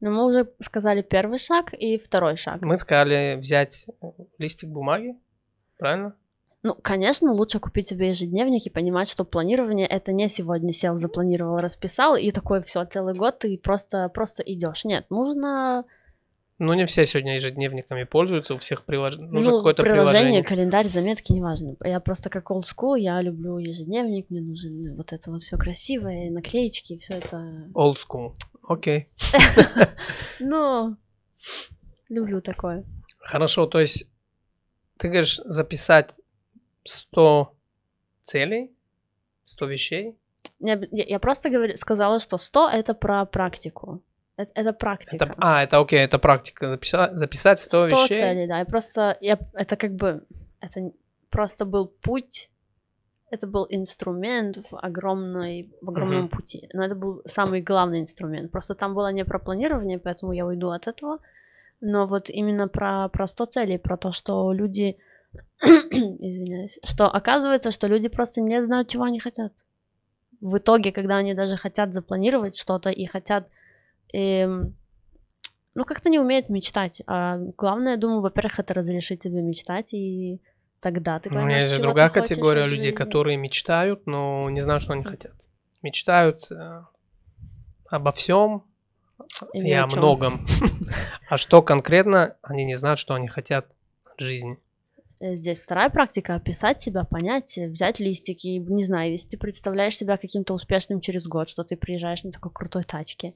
Ну, 0.00 0.10
мы 0.10 0.24
уже 0.24 0.52
сказали 0.60 1.02
первый 1.02 1.38
шаг 1.38 1.72
и 1.72 1.96
второй 1.98 2.36
шаг. 2.36 2.62
Мы 2.62 2.76
сказали 2.76 3.36
взять 3.36 3.86
э, 4.02 4.06
листик 4.38 4.68
бумаги, 4.68 5.16
правильно? 5.78 6.16
Ну, 6.64 6.76
конечно, 6.80 7.32
лучше 7.32 7.58
купить 7.58 7.88
себе 7.88 8.08
ежедневник 8.08 8.66
и 8.66 8.70
понимать, 8.70 9.08
что 9.08 9.24
планирование 9.24 9.86
это 9.86 10.12
не 10.12 10.28
сегодня 10.28 10.72
сел, 10.72 10.96
запланировал, 10.96 11.58
расписал, 11.58 12.16
и 12.16 12.30
такой 12.30 12.62
все 12.62 12.84
целый 12.84 13.14
год 13.14 13.40
ты 13.40 13.58
просто, 13.58 14.08
просто 14.08 14.42
идешь. 14.42 14.84
Нет, 14.84 15.06
нужно 15.10 15.84
Ну, 16.58 16.74
не 16.74 16.86
все 16.86 17.04
сегодня 17.04 17.34
ежедневниками 17.34 18.04
пользуются, 18.04 18.54
у 18.54 18.58
всех 18.58 18.84
прилож... 18.84 19.16
нужно 19.16 19.50
ну, 19.50 19.56
какое-то 19.58 19.82
приложение, 19.82 20.12
приложение. 20.12 20.44
календарь, 20.44 20.88
заметки, 20.88 21.32
неважно. 21.32 21.76
Я 21.84 21.98
просто 21.98 22.30
как 22.30 22.50
old 22.50 22.62
school, 22.62 22.98
я 22.98 23.20
люблю 23.20 23.58
ежедневник, 23.58 24.30
мне 24.30 24.40
нужен 24.40 24.94
вот 24.96 25.12
это 25.12 25.30
вот 25.30 25.40
все 25.40 25.56
красивое, 25.56 26.30
наклеечки, 26.30 26.96
все 26.98 27.14
это. 27.14 27.68
Old 27.74 27.96
school. 27.96 28.32
Окей. 28.68 29.08
Ну, 30.40 30.96
Люблю 32.12 32.42
такое. 32.42 32.84
Хорошо, 33.20 33.66
то 33.66 33.80
есть 33.80 34.06
ты 34.98 35.08
говоришь 35.08 35.40
записать 35.46 36.12
100 36.84 37.56
целей, 38.22 38.70
100 39.46 39.66
вещей? 39.66 40.18
Я 40.58 41.18
просто 41.18 41.48
говорю, 41.48 41.74
сказала, 41.78 42.18
что 42.18 42.36
100 42.36 42.68
это 42.68 42.92
про 42.92 43.24
практику. 43.24 44.02
Это, 44.42 44.52
это 44.54 44.72
практика. 44.72 45.16
Это, 45.16 45.34
а, 45.38 45.62
это 45.62 45.78
окей, 45.78 46.00
это 46.00 46.18
практика. 46.18 46.68
Записать, 46.68 47.14
записать 47.16 47.58
100, 47.58 47.88
100 47.88 48.04
вещей. 48.04 48.16
целей, 48.16 48.46
да. 48.46 48.60
И 48.60 48.64
просто 48.64 49.16
я, 49.20 49.38
это 49.54 49.76
как 49.76 49.94
бы 49.94 50.24
это 50.60 50.92
просто 51.30 51.64
был 51.64 51.86
путь, 51.86 52.50
это 53.30 53.46
был 53.46 53.66
инструмент 53.70 54.58
в 54.70 54.76
огромной 54.76 55.72
в 55.80 55.88
огромном 55.90 56.24
Мгм. 56.24 56.28
пути. 56.28 56.68
Но 56.72 56.84
это 56.84 56.94
был 56.94 57.22
самый 57.24 57.62
главный 57.62 58.00
инструмент. 58.00 58.50
Просто 58.50 58.74
там 58.74 58.94
было 58.94 59.12
не 59.12 59.24
про 59.24 59.38
планирование, 59.38 59.98
поэтому 59.98 60.32
я 60.32 60.46
уйду 60.46 60.70
от 60.70 60.86
этого. 60.86 61.18
Но 61.80 62.06
вот 62.06 62.30
именно 62.30 62.68
про, 62.68 63.08
про 63.08 63.26
100 63.26 63.46
целей, 63.46 63.78
про 63.78 63.96
то, 63.96 64.12
что 64.12 64.52
люди, 64.52 64.98
извиняюсь, 65.60 66.78
что 66.84 67.08
оказывается, 67.08 67.70
что 67.70 67.88
люди 67.88 68.08
просто 68.08 68.40
не 68.40 68.62
знают, 68.62 68.88
чего 68.88 69.04
они 69.04 69.18
хотят. 69.18 69.52
В 70.40 70.58
итоге, 70.58 70.92
когда 70.92 71.16
они 71.16 71.34
даже 71.34 71.56
хотят 71.56 71.94
запланировать 71.94 72.56
что-то 72.56 72.90
и 72.90 73.06
хотят 73.06 73.48
эм, 74.12 74.74
ну, 75.74 75.84
как-то 75.84 76.10
не 76.10 76.18
умеют 76.18 76.48
мечтать. 76.48 77.02
А 77.06 77.38
главное, 77.56 77.92
я 77.92 77.96
думаю, 77.98 78.20
во-первых, 78.20 78.58
это 78.58 78.74
разрешить 78.74 79.22
себе 79.22 79.40
мечтать, 79.40 79.94
и 79.94 80.40
тогда 80.80 81.18
ты 81.18 81.30
Ну, 81.30 81.36
У 81.36 81.38
меня 81.40 81.46
поймешь, 81.46 81.62
есть 81.62 81.74
же 81.76 81.82
другая 81.82 82.10
категория 82.10 82.64
людей, 82.64 82.76
жизни. 82.76 82.90
которые 82.90 83.36
мечтают, 83.36 84.06
но 84.06 84.50
не 84.50 84.60
знают, 84.60 84.82
что 84.82 84.92
они 84.92 85.04
хотят. 85.04 85.32
Мечтают 85.82 86.50
э, 86.50 86.82
обо 87.88 88.12
всем 88.12 88.64
И 89.54 89.60
и, 89.60 89.72
о 89.72 89.84
о 89.84 89.86
многом. 89.86 90.46
А 91.28 91.36
что 91.38 91.62
конкретно, 91.62 92.36
они 92.42 92.64
не 92.64 92.74
знают, 92.74 92.98
что 92.98 93.14
они 93.14 93.28
хотят 93.28 93.66
от 94.04 94.20
жизни. 94.20 94.58
Э, 95.20 95.34
Здесь 95.34 95.58
вторая 95.60 95.88
практика— 95.88 96.34
описать 96.36 96.82
себя, 96.82 97.04
понять, 97.04 97.56
э, 97.56 97.68
взять 97.68 98.00
листики, 98.00 98.48
и, 98.48 98.58
не 98.58 98.84
знаю, 98.84 99.12
если 99.12 99.30
ты 99.30 99.38
представляешь 99.38 99.96
себя 99.96 100.18
каким-то 100.18 100.52
успешным 100.52 101.00
через 101.00 101.26
год, 101.26 101.48
что 101.48 101.64
ты 101.64 101.76
приезжаешь 101.76 102.24
на 102.24 102.32
такой 102.32 102.50
крутой 102.52 102.84
тачке, 102.84 103.34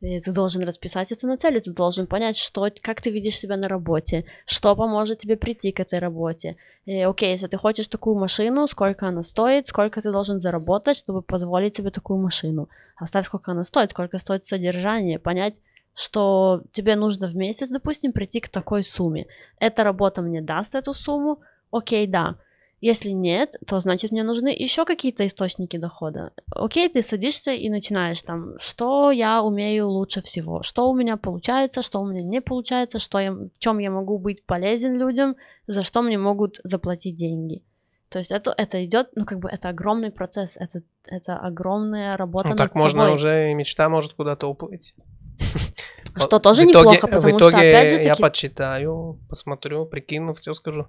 и 0.00 0.20
ты 0.20 0.32
должен 0.32 0.62
расписать 0.62 1.10
это 1.10 1.26
на 1.26 1.36
цели, 1.36 1.58
ты 1.58 1.72
должен 1.72 2.06
понять, 2.06 2.36
что, 2.36 2.68
как 2.82 3.00
ты 3.02 3.10
видишь 3.10 3.36
себя 3.36 3.56
на 3.56 3.68
работе, 3.68 4.24
что 4.46 4.76
поможет 4.76 5.18
тебе 5.18 5.36
прийти 5.36 5.72
к 5.72 5.80
этой 5.80 5.98
работе. 5.98 6.56
И, 6.84 7.02
окей, 7.02 7.32
если 7.32 7.48
ты 7.48 7.56
хочешь 7.56 7.88
такую 7.88 8.16
машину, 8.16 8.68
сколько 8.68 9.08
она 9.08 9.22
стоит, 9.22 9.66
сколько 9.66 10.00
ты 10.00 10.12
должен 10.12 10.40
заработать, 10.40 10.96
чтобы 10.96 11.22
позволить 11.22 11.76
себе 11.76 11.90
такую 11.90 12.20
машину. 12.20 12.68
Оставь, 12.96 13.26
сколько 13.26 13.50
она 13.50 13.64
стоит, 13.64 13.90
сколько 13.90 14.18
стоит 14.18 14.44
содержание, 14.44 15.18
понять, 15.18 15.54
что 15.94 16.62
тебе 16.70 16.94
нужно 16.94 17.26
в 17.26 17.34
месяц, 17.34 17.68
допустим, 17.68 18.12
прийти 18.12 18.38
к 18.38 18.48
такой 18.48 18.84
сумме. 18.84 19.26
Эта 19.58 19.82
работа 19.82 20.22
мне 20.22 20.40
даст 20.40 20.76
эту 20.76 20.94
сумму, 20.94 21.40
окей, 21.72 22.06
да. 22.06 22.36
Если 22.80 23.10
нет, 23.10 23.56
то 23.66 23.80
значит 23.80 24.12
мне 24.12 24.22
нужны 24.22 24.48
еще 24.48 24.84
какие-то 24.84 25.26
источники 25.26 25.76
дохода. 25.76 26.30
Окей, 26.50 26.88
ты 26.88 27.02
садишься 27.02 27.50
и 27.50 27.68
начинаешь 27.70 28.22
там, 28.22 28.58
что 28.60 29.10
я 29.10 29.42
умею 29.42 29.88
лучше 29.88 30.22
всего, 30.22 30.62
что 30.62 30.88
у 30.88 30.94
меня 30.94 31.16
получается, 31.16 31.82
что 31.82 32.00
у 32.00 32.06
меня 32.06 32.22
не 32.22 32.40
получается, 32.40 33.00
что 33.00 33.18
я, 33.18 33.32
в 33.32 33.50
чем 33.58 33.78
я 33.78 33.90
могу 33.90 34.18
быть 34.18 34.46
полезен 34.46 34.94
людям, 34.96 35.36
за 35.66 35.82
что 35.82 36.02
мне 36.02 36.18
могут 36.18 36.60
заплатить 36.62 37.16
деньги. 37.16 37.62
То 38.10 38.20
есть 38.20 38.30
это, 38.30 38.54
это 38.56 38.84
идет, 38.84 39.08
ну 39.16 39.26
как 39.26 39.38
бы 39.40 39.48
это 39.50 39.68
огромный 39.68 40.10
процесс, 40.10 40.56
это, 40.56 40.82
это 41.06 41.36
огромная 41.36 42.16
работа 42.16 42.48
Ну, 42.48 42.56
так 42.56 42.74
можно 42.74 43.02
собой. 43.02 43.16
уже, 43.16 43.50
и 43.50 43.54
мечта 43.54 43.88
может 43.88 44.14
куда-то 44.14 44.46
уплыть. 44.46 44.94
Что 46.16 46.38
тоже 46.38 46.64
неплохо, 46.64 47.06
потому 47.06 47.38
что, 47.38 47.48
опять 47.48 47.90
же 47.90 48.02
я 48.02 48.14
почитаю, 48.14 49.18
посмотрю, 49.28 49.84
прикину, 49.84 50.34
все 50.34 50.54
скажу. 50.54 50.88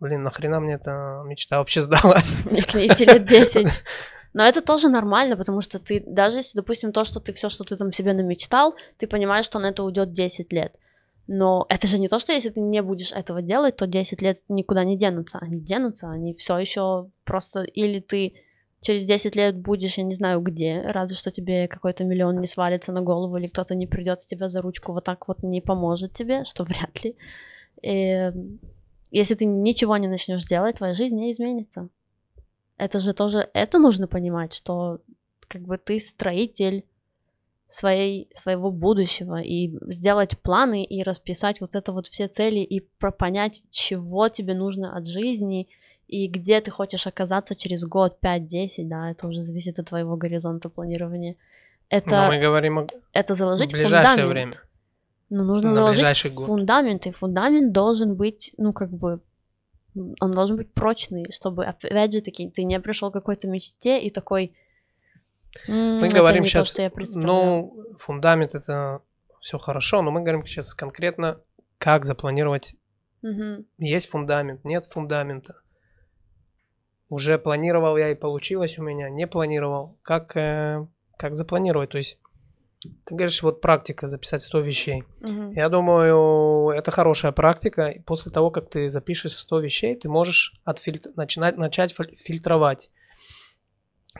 Блин, 0.00 0.22
нахрена 0.22 0.60
мне 0.60 0.74
эта 0.74 1.22
мечта 1.24 1.58
вообще 1.58 1.82
сдалась? 1.82 2.36
Мне 2.44 2.62
к 2.62 2.74
ней 2.74 2.88
идти 2.88 3.04
лет 3.04 3.26
10. 3.26 3.66
Но 4.34 4.44
это 4.44 4.60
тоже 4.60 4.88
нормально, 4.88 5.36
потому 5.36 5.60
что 5.60 5.78
ты, 5.78 6.02
даже 6.06 6.38
если, 6.38 6.58
допустим, 6.58 6.92
то, 6.92 7.04
что 7.04 7.18
ты 7.18 7.32
все, 7.32 7.48
что 7.48 7.64
ты 7.64 7.76
там 7.76 7.92
себе 7.92 8.12
намечтал, 8.12 8.74
ты 8.98 9.06
понимаешь, 9.06 9.46
что 9.46 9.58
на 9.58 9.70
это 9.70 9.82
уйдет 9.82 10.12
10 10.12 10.52
лет. 10.52 10.76
Но 11.26 11.66
это 11.68 11.86
же 11.86 11.98
не 11.98 12.08
то, 12.08 12.18
что 12.18 12.32
если 12.32 12.50
ты 12.50 12.60
не 12.60 12.82
будешь 12.82 13.12
этого 13.12 13.42
делать, 13.42 13.76
то 13.76 13.86
10 13.86 14.22
лет 14.22 14.40
никуда 14.48 14.84
не 14.84 14.96
денутся. 14.96 15.38
Они 15.38 15.60
денутся, 15.60 16.10
они 16.10 16.34
все 16.34 16.58
еще 16.58 17.10
просто... 17.24 17.62
Или 17.62 18.00
ты 18.00 18.34
через 18.80 19.04
10 19.04 19.36
лет 19.36 19.56
будешь, 19.56 19.98
я 19.98 20.04
не 20.04 20.14
знаю 20.14 20.40
где, 20.40 20.82
разве 20.82 21.16
что 21.16 21.30
тебе 21.30 21.68
какой-то 21.68 22.04
миллион 22.04 22.40
не 22.40 22.46
свалится 22.46 22.92
на 22.92 23.02
голову, 23.02 23.36
или 23.36 23.46
кто-то 23.46 23.74
не 23.74 23.86
придет 23.86 24.20
тебя 24.26 24.48
за 24.48 24.62
ручку 24.62 24.92
вот 24.92 25.04
так 25.04 25.28
вот 25.28 25.42
не 25.42 25.60
поможет 25.60 26.12
тебе, 26.12 26.44
что 26.44 26.64
вряд 26.64 27.04
ли. 27.04 27.16
И 27.82 28.32
если 29.10 29.34
ты 29.34 29.44
ничего 29.44 29.96
не 29.96 30.08
начнешь 30.08 30.44
делать, 30.44 30.76
твоя 30.76 30.94
жизнь 30.94 31.16
не 31.16 31.32
изменится. 31.32 31.88
Это 32.76 32.98
же 32.98 33.12
тоже, 33.12 33.48
это 33.54 33.78
нужно 33.78 34.06
понимать, 34.06 34.52
что 34.54 35.00
как 35.48 35.62
бы 35.62 35.78
ты 35.78 35.98
строитель 35.98 36.84
своей, 37.70 38.28
своего 38.32 38.70
будущего, 38.70 39.40
и 39.40 39.76
сделать 39.92 40.38
планы, 40.38 40.84
и 40.84 41.02
расписать 41.02 41.60
вот 41.60 41.74
это 41.74 41.92
вот 41.92 42.06
все 42.06 42.28
цели, 42.28 42.60
и 42.60 42.80
понять, 43.18 43.62
чего 43.70 44.28
тебе 44.28 44.54
нужно 44.54 44.96
от 44.96 45.06
жизни, 45.06 45.68
и 46.06 46.26
где 46.28 46.60
ты 46.60 46.70
хочешь 46.70 47.06
оказаться 47.06 47.54
через 47.54 47.84
год, 47.84 48.16
5-10, 48.22 48.84
да, 48.84 49.10
это 49.10 49.26
уже 49.26 49.42
зависит 49.42 49.78
от 49.78 49.86
твоего 49.86 50.16
горизонта 50.16 50.70
планирования. 50.70 51.36
Это, 51.90 52.22
Но 52.22 52.28
мы 52.28 52.38
говорим 52.38 52.78
о 52.78 52.86
это 53.12 53.34
в 53.34 53.36
заложить 53.36 53.72
ближайшее 53.72 54.26
фундамент. 54.26 54.30
время. 54.30 54.67
Ну, 55.30 55.44
нужно 55.44 55.70
На 55.70 55.74
заложить 55.74 56.34
год. 56.34 56.46
фундамент, 56.46 57.06
и 57.06 57.10
фундамент 57.10 57.72
должен 57.72 58.14
быть, 58.14 58.54
ну, 58.56 58.72
как 58.72 58.90
бы, 58.90 59.20
он 60.20 60.32
должен 60.32 60.56
быть 60.56 60.72
прочный, 60.72 61.30
чтобы, 61.32 61.66
опять 61.66 62.12
же 62.12 62.20
таки, 62.22 62.50
ты 62.50 62.64
не 62.64 62.80
пришел 62.80 63.10
к 63.10 63.14
какой-то 63.14 63.46
мечте 63.48 64.00
и 64.00 64.10
такой, 64.10 64.54
«М, 65.66 65.98
Мы 65.98 66.08
говорим 66.08 66.44
то, 66.44 66.48
сейчас, 66.48 66.70
что 66.70 66.82
я 66.82 66.90
представлял». 66.90 67.34
ну, 67.34 67.84
фундамент 67.98 68.54
это 68.54 69.02
все 69.40 69.58
хорошо, 69.58 70.02
но 70.02 70.10
мы 70.10 70.20
говорим 70.20 70.44
сейчас 70.46 70.74
конкретно, 70.74 71.40
как 71.78 72.04
запланировать. 72.04 72.74
Мгм. 73.22 73.66
Есть 73.78 74.08
фундамент, 74.08 74.64
нет 74.64 74.86
фундамента. 74.86 75.56
Уже 77.10 77.38
планировал 77.38 77.96
я 77.96 78.10
и 78.10 78.14
получилось 78.14 78.78
у 78.78 78.82
меня, 78.82 79.08
не 79.08 79.26
планировал. 79.26 79.96
Как, 80.02 80.36
э, 80.36 80.86
как 81.16 81.34
запланировать? 81.34 81.90
То 81.90 81.98
есть 81.98 82.20
ты 83.04 83.14
говоришь, 83.14 83.42
вот 83.42 83.60
практика, 83.60 84.08
записать 84.08 84.42
100 84.42 84.60
вещей. 84.60 85.04
Мгм. 85.20 85.50
Я 85.52 85.68
думаю, 85.68 86.70
это 86.70 86.90
хорошая 86.90 87.32
практика. 87.32 87.88
И 87.88 88.00
после 88.00 88.30
того, 88.32 88.50
как 88.50 88.68
ты 88.70 88.88
запишешь 88.88 89.34
100 89.36 89.60
вещей, 89.60 89.94
ты 89.96 90.08
можешь 90.08 90.54
отфильт- 90.64 91.14
начинать, 91.16 91.56
начать 91.56 91.92
филь- 91.94 92.16
фильтровать. 92.18 92.90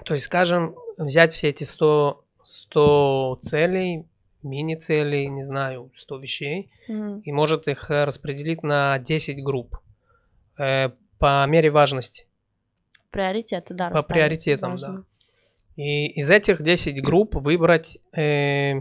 То 0.04 0.14
есть, 0.14 0.26
скажем, 0.26 0.74
взять 0.96 1.32
все 1.32 1.48
эти 1.48 1.64
100, 1.64 2.24
100 2.42 3.38
целей, 3.40 4.06
мини-целей, 4.42 5.26
не 5.28 5.44
знаю, 5.44 5.90
100 5.96 6.18
вещей, 6.18 6.70
Мгм. 6.88 7.20
и 7.20 7.32
может 7.32 7.66
их 7.68 7.90
э, 7.90 8.04
распределить 8.04 8.62
на 8.62 8.98
10 8.98 9.42
групп 9.42 9.76
э, 10.58 10.90
по 11.18 11.44
мере 11.46 11.70
важности. 11.70 12.26
Приоритеты, 13.10 13.74
да, 13.74 13.90
По 13.90 14.02
приоритетам, 14.02 14.72
важно. 14.72 14.88
да. 14.98 15.02
И 15.78 16.08
из 16.08 16.28
этих 16.28 16.60
10 16.60 17.00
групп 17.00 17.36
выбрать, 17.36 18.00
э, 18.12 18.80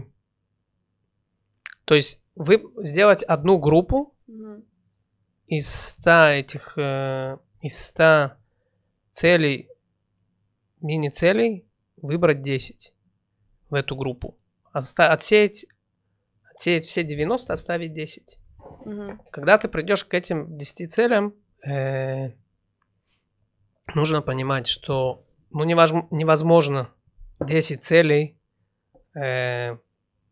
то 1.84 1.94
есть 1.94 2.20
вы, 2.34 2.60
сделать 2.78 3.22
одну 3.22 3.58
группу 3.58 4.16
Мгм. 4.26 4.64
из 5.46 5.72
100 5.72 6.32
этих, 6.32 6.76
э, 6.76 7.38
из 7.62 7.78
100 7.78 8.32
целей, 9.12 9.68
мини-целей, 10.80 11.68
выбрать 12.02 12.42
10 12.42 12.92
в 13.70 13.74
эту 13.74 13.94
группу. 13.94 14.36
Оста- 14.72 15.12
отсеять, 15.12 15.66
отсеять 16.50 16.84
все 16.86 17.04
90, 17.04 17.52
оставить 17.52 17.92
10. 17.94 18.38
Мгм. 18.84 19.22
Когда 19.30 19.56
ты 19.56 19.68
придешь 19.68 20.04
к 20.04 20.14
этим 20.14 20.58
10 20.58 20.88
целям, 20.88 21.32
э, 21.64 22.32
нужно 23.94 24.20
понимать, 24.20 24.66
что 24.66 25.24
ну, 25.50 25.64
невозм- 25.64 26.06
невозможно 26.10 26.90
10 27.40 27.82
целей 27.82 28.36
э, 29.14 29.76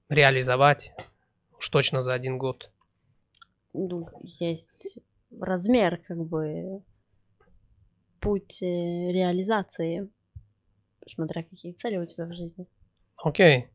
реализовать 0.09 0.93
уж 1.57 1.69
точно 1.69 2.03
за 2.03 2.15
один 2.15 2.39
год. 2.39 2.71
Ну, 3.73 4.09
есть 4.23 4.99
размер, 5.41 5.99
как 6.07 6.19
бы, 6.19 6.83
путь 8.21 8.63
э, 8.63 8.67
реализации, 9.13 10.09
смотря 11.07 11.43
какие 11.43 11.73
цели 11.73 11.97
у 11.97 12.07
тебя 12.07 12.27
в 12.27 12.33
жизни. 12.33 12.67
Окей. 13.17 13.69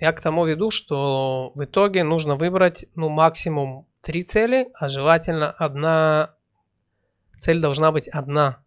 Я 0.00 0.12
к 0.12 0.20
тому 0.20 0.44
веду, 0.44 0.70
что 0.70 1.52
в 1.54 1.64
итоге 1.64 2.02
нужно 2.02 2.36
выбрать 2.36 2.86
ну, 2.94 3.08
максимум 3.08 3.86
три 4.00 4.22
цели, 4.22 4.68
а 4.74 4.88
желательно 4.88 5.50
одна 5.50 6.34
цель 7.38 7.60
должна 7.60 7.92
быть 7.92 8.08
одна. 8.08 8.63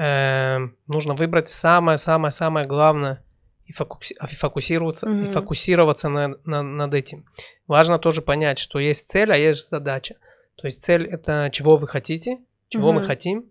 Эм, 0.00 0.76
нужно 0.86 1.14
выбрать 1.14 1.48
самое-самое-самое 1.48 2.66
главное 2.68 3.24
и, 3.66 3.70
и 3.72 4.34
фокусироваться, 4.36 5.08
Мгм. 5.08 5.24
и 5.24 5.28
фокусироваться 5.28 6.08
на, 6.08 6.28
на- 6.44 6.62
над 6.62 6.94
этим. 6.94 7.24
Важно 7.66 7.98
тоже 7.98 8.22
понять, 8.22 8.60
что 8.60 8.78
есть 8.78 9.08
цель, 9.08 9.32
а 9.32 9.36
есть 9.36 9.68
задача. 9.68 10.14
То 10.54 10.68
есть 10.68 10.82
цель 10.82 11.04
это 11.04 11.50
чего 11.52 11.76
вы 11.76 11.88
хотите, 11.88 12.38
чего 12.68 12.92
мы 12.92 13.00
Мгм. 13.00 13.06
хотим, 13.08 13.44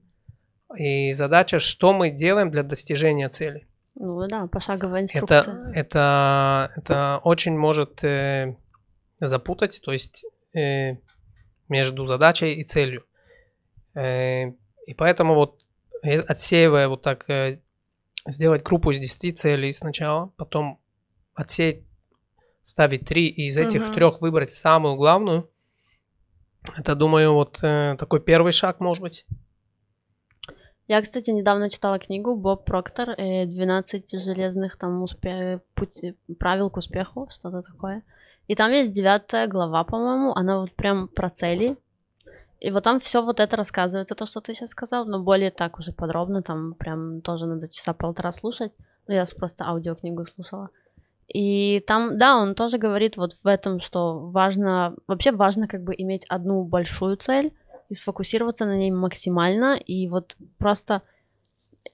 и 0.78 1.12
задача, 1.12 1.60
что 1.60 1.92
мы 1.94 2.12
делаем 2.12 2.50
для 2.50 2.64
достижения 2.64 3.28
цели. 3.28 3.68
Ну 3.96 4.26
да, 4.28 4.48
пошаговая 4.48 5.02
инструкция. 5.02 5.40
Это, 5.42 5.72
это, 5.74 6.72
это 6.78 7.22
очень 7.26 7.58
может 7.58 8.04
э, 8.06 8.56
запутать, 9.20 9.82
то 9.84 9.92
есть 9.92 10.24
э, 10.54 10.94
между 11.68 12.06
задачей 12.06 12.54
и 12.54 12.64
целью. 12.64 13.04
Э, 13.96 14.52
и 14.86 14.94
поэтому 14.96 15.36
вот 15.36 15.62
э, 15.62 15.67
отсеивая 16.02 16.88
вот 16.88 17.02
так, 17.02 17.30
э, 17.30 17.62
сделать 18.26 18.64
группу 18.64 18.92
из 18.92 19.00
10 19.00 19.38
целей 19.38 19.72
сначала, 19.74 20.32
потом 20.38 20.80
отсеять, 21.34 21.84
ставить 22.64 23.06
3 23.06 23.28
и 23.28 23.48
из 23.48 23.58
этих 23.58 23.88
Мгм. 23.88 23.94
трех 23.94 24.22
выбрать 24.22 24.52
самую 24.52 24.96
главную. 24.96 25.50
Это, 26.78 26.96
думаю, 26.96 27.34
вот 27.34 27.60
э, 27.64 27.96
такой 27.98 28.20
первый 28.20 28.52
шаг, 28.52 28.80
может 28.80 29.02
быть. 29.02 29.26
Я, 30.88 31.02
кстати, 31.02 31.32
недавно 31.32 31.70
читала 31.70 32.00
книгу 32.00 32.36
Боб 32.36 32.66
Проктор 32.66 33.10
э, 33.10 33.46
«12 33.46 34.20
железных 34.20 34.78
там 34.78 35.02
успе... 35.04 35.62
пути... 35.76 36.16
правил 36.40 36.70
к 36.70 36.78
успеху», 36.78 37.28
что-то 37.30 37.62
такое. 37.62 38.04
И 38.48 38.56
там 38.56 38.72
есть 38.72 38.94
девятая 38.94 39.48
глава, 39.48 39.84
по-моему, 39.84 40.34
она 40.34 40.60
вот 40.60 40.72
прям 40.74 41.10
про 41.10 41.30
цели. 41.30 41.78
И 42.60 42.72
вот 42.72 42.84
там 42.84 43.00
все 43.00 43.22
вот 43.22 43.40
это 43.40 43.56
рассказывается, 43.56 44.16
то, 44.16 44.26
что 44.26 44.42
ты 44.42 44.54
сейчас 44.54 44.72
сказал, 44.72 45.06
но 45.06 45.22
более 45.22 45.52
так 45.52 45.78
уже 45.80 45.92
подробно, 45.92 46.42
там 46.42 46.74
прям 46.74 47.22
тоже 47.22 47.46
надо 47.46 47.68
часа 47.68 47.94
полтора 47.94 48.32
слушать. 48.32 48.72
Ну, 49.08 49.14
я 49.14 49.26
просто 49.38 49.66
аудиокнигу 49.66 50.26
слушала. 50.26 50.70
И 51.28 51.84
там, 51.86 52.18
да, 52.18 52.38
он 52.38 52.56
тоже 52.56 52.78
говорит 52.78 53.18
вот 53.18 53.34
в 53.44 53.48
этом, 53.48 53.80
что 53.80 54.20
важно, 54.20 54.96
вообще 55.08 55.32
важно 55.32 55.68
как 55.68 55.84
бы 55.84 55.94
иметь 55.98 56.26
одну 56.30 56.64
большую 56.64 57.18
цель, 57.18 57.54
и 57.90 57.96
сфокусироваться 57.96 58.66
на 58.66 58.76
ней 58.76 58.92
максимально, 58.92 59.78
и 59.78 60.08
вот 60.08 60.36
просто 60.58 61.02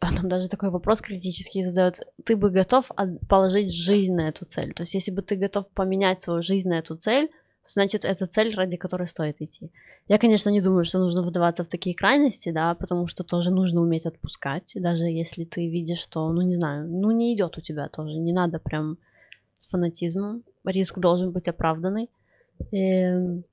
он 0.01 0.15
там 0.17 0.29
даже 0.29 0.49
такой 0.49 0.69
вопрос 0.69 1.01
критический 1.01 1.63
задает. 1.63 2.01
Ты 2.25 2.35
бы 2.35 2.49
готов 2.49 2.91
от- 2.95 3.19
положить 3.27 3.73
жизнь 3.73 4.13
на 4.13 4.29
эту 4.29 4.45
цель? 4.45 4.73
То 4.73 4.83
есть, 4.83 4.93
если 4.93 5.11
бы 5.11 5.21
ты 5.21 5.35
готов 5.35 5.67
поменять 5.69 6.21
свою 6.21 6.41
жизнь 6.41 6.69
на 6.69 6.79
эту 6.79 6.95
цель, 6.95 7.29
значит, 7.65 8.05
это 8.05 8.27
цель, 8.27 8.53
ради 8.55 8.77
которой 8.77 9.07
стоит 9.07 9.41
идти. 9.41 9.71
Я, 10.07 10.17
конечно, 10.17 10.49
не 10.49 10.61
думаю, 10.61 10.83
что 10.83 10.99
нужно 10.99 11.21
выдаваться 11.21 11.63
в 11.63 11.67
такие 11.67 11.95
крайности, 11.95 12.51
да, 12.51 12.75
потому 12.75 13.07
что 13.07 13.23
тоже 13.23 13.51
нужно 13.51 13.81
уметь 13.81 14.05
отпускать, 14.05 14.73
даже 14.75 15.05
если 15.05 15.45
ты 15.45 15.69
видишь, 15.69 15.99
что, 15.99 16.31
ну, 16.31 16.41
не 16.41 16.55
знаю, 16.55 16.87
ну, 16.89 17.11
не 17.11 17.33
идет 17.33 17.57
у 17.57 17.61
тебя 17.61 17.87
тоже, 17.87 18.17
не 18.19 18.33
надо 18.33 18.59
прям 18.59 18.97
с 19.57 19.69
фанатизмом, 19.69 20.43
риск 20.65 20.99
должен 20.99 21.31
быть 21.31 21.47
оправданный. 21.47 22.09
Эм, 22.71 23.43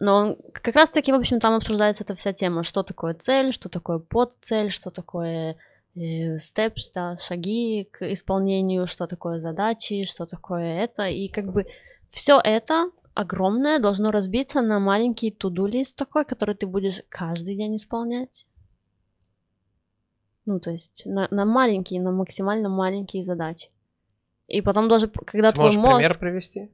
но 0.00 0.36
как 0.52 0.76
раз-таки, 0.76 1.12
в 1.12 1.16
общем, 1.16 1.40
там 1.40 1.54
обсуждается 1.54 2.04
эта 2.04 2.14
вся 2.14 2.32
тема, 2.32 2.62
что 2.62 2.82
такое 2.82 3.14
цель, 3.14 3.52
что 3.52 3.68
такое 3.68 3.98
подцель, 3.98 4.70
что 4.70 4.90
такое 4.90 5.56
э, 5.96 6.36
steps, 6.36 6.92
да, 6.94 7.16
шаги 7.18 7.88
к 7.90 8.12
исполнению, 8.12 8.86
что 8.86 9.06
такое 9.06 9.40
задачи, 9.40 10.04
что 10.04 10.26
такое 10.26 10.84
это. 10.84 11.08
И 11.08 11.28
как 11.28 11.52
бы 11.52 11.66
все 12.10 12.40
это 12.42 12.90
огромное 13.18 13.80
должно 13.80 14.12
разбиться 14.12 14.62
на 14.62 14.78
маленький 14.78 15.32
туду 15.32 15.66
лист 15.66 15.96
такой, 15.96 16.24
который 16.24 16.54
ты 16.54 16.68
будешь 16.68 17.02
каждый 17.08 17.56
день 17.56 17.74
исполнять. 17.74 18.46
Ну, 20.46 20.60
то 20.60 20.70
есть 20.70 21.02
на, 21.04 21.26
на 21.32 21.44
маленькие, 21.44 22.00
на 22.00 22.12
максимально 22.12 22.68
маленькие 22.68 23.24
задачи. 23.24 23.70
И 24.46 24.62
потом 24.62 24.88
даже, 24.88 25.08
когда 25.08 25.50
Ты 25.50 25.56
твой 25.56 25.66
можешь 25.66 25.80
мозг... 25.80 25.96
пример 25.96 26.18
привести? 26.18 26.70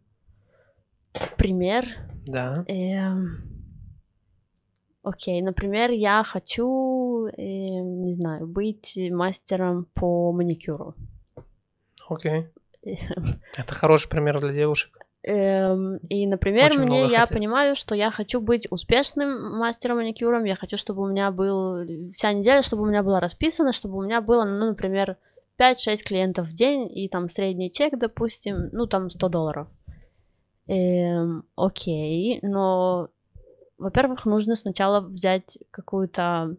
пример 1.38 1.86
Да. 2.26 2.64
Эм, 2.68 3.38
Окей, 5.02 5.40
например, 5.40 5.92
я 5.92 6.22
хочу, 6.24 7.26
эм, 7.26 8.04
не 8.04 8.14
знаю, 8.16 8.46
быть 8.46 8.98
мастером 9.10 9.86
по 9.94 10.30
маникюру. 10.32 10.94
Окей. 12.06 12.48
Это 12.82 13.74
хороший 13.74 14.10
пример 14.10 14.40
для 14.40 14.52
девушек. 14.52 15.03
Эм, 15.26 15.96
И, 16.10 16.26
например, 16.26 16.66
Очень 16.72 16.80
мне 16.84 17.02
я 17.02 17.20
хотят. 17.20 17.30
понимаю, 17.30 17.74
что 17.76 17.94
я 17.94 18.10
хочу 18.10 18.40
быть 18.42 18.66
успешным 18.70 19.56
мастером 19.58 19.96
маникюром. 19.96 20.44
Я 20.44 20.54
хочу, 20.54 20.76
чтобы 20.76 21.02
у 21.02 21.06
меня 21.06 21.30
был 21.30 22.12
вся 22.14 22.32
неделя, 22.32 22.60
чтобы 22.60 22.82
у 22.82 22.86
меня 22.86 23.02
была 23.02 23.20
расписана, 23.20 23.72
чтобы 23.72 23.96
у 23.96 24.02
меня 24.02 24.20
было, 24.20 24.44
ну, 24.44 24.66
например, 24.66 25.16
5-6 25.56 26.02
клиентов 26.04 26.48
в 26.48 26.54
день 26.54 26.90
и 26.94 27.08
там 27.08 27.30
средний 27.30 27.72
чек, 27.72 27.98
допустим, 27.98 28.68
ну, 28.72 28.86
там 28.86 29.08
100 29.08 29.28
долларов. 29.30 29.68
Эм, 30.66 31.44
окей, 31.56 32.40
но, 32.42 33.08
во-первых, 33.78 34.26
нужно 34.26 34.56
сначала 34.56 35.00
взять 35.00 35.58
какую-то... 35.70 36.56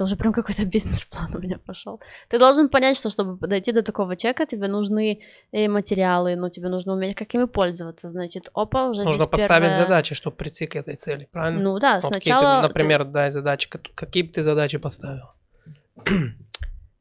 Это 0.00 0.04
уже 0.06 0.16
прям 0.16 0.32
какой-то 0.32 0.64
бизнес-план 0.74 1.34
у 1.36 1.40
меня 1.40 1.58
пошел. 1.58 2.00
Ты 2.28 2.38
должен 2.38 2.70
понять, 2.70 2.96
что 2.96 3.10
чтобы 3.10 3.46
дойти 3.46 3.70
до 3.72 3.82
такого 3.82 4.16
чека, 4.16 4.46
тебе 4.46 4.66
нужны 4.66 5.20
э, 5.52 5.68
материалы, 5.68 6.36
но 6.36 6.48
тебе 6.48 6.70
нужно 6.70 6.94
уметь 6.94 7.14
как 7.14 7.34
ими 7.34 7.44
пользоваться. 7.44 8.08
Значит, 8.08 8.48
опа, 8.54 8.88
уже 8.88 9.04
Нужно 9.04 9.26
поставить 9.26 9.72
первое- 9.72 9.76
задачи, 9.76 10.14
чтобы 10.14 10.36
прийти 10.36 10.66
к 10.66 10.74
этой 10.76 10.96
цели, 10.96 11.28
правильно? 11.30 11.60
Ну 11.60 11.78
да, 11.78 11.96
Вот 11.96 12.02
ты, 12.02 12.08
сначала... 12.08 12.62
ты- 12.62 12.68
например, 12.68 13.04
дай 13.04 13.30
задачи. 13.30 13.68
Как- 13.68 13.94
Какие 13.94 14.22
бы 14.22 14.32
ты 14.32 14.40
задачи 14.40 14.78
поставил? 14.78 15.26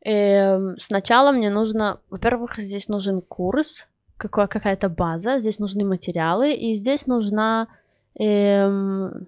Эм, 0.04 0.76
сначала 0.78 1.32
мне 1.32 1.50
нужно, 1.50 2.02
во-первых, 2.10 2.58
здесь 2.58 2.90
нужен 2.90 3.22
курс, 3.22 3.88
какая-то 4.18 4.90
база, 4.90 5.40
здесь 5.40 5.60
нужны 5.60 5.86
материалы, 5.86 6.54
и 6.54 6.76
здесь 6.76 7.08
нужна, 7.08 7.68
эм, 8.20 9.26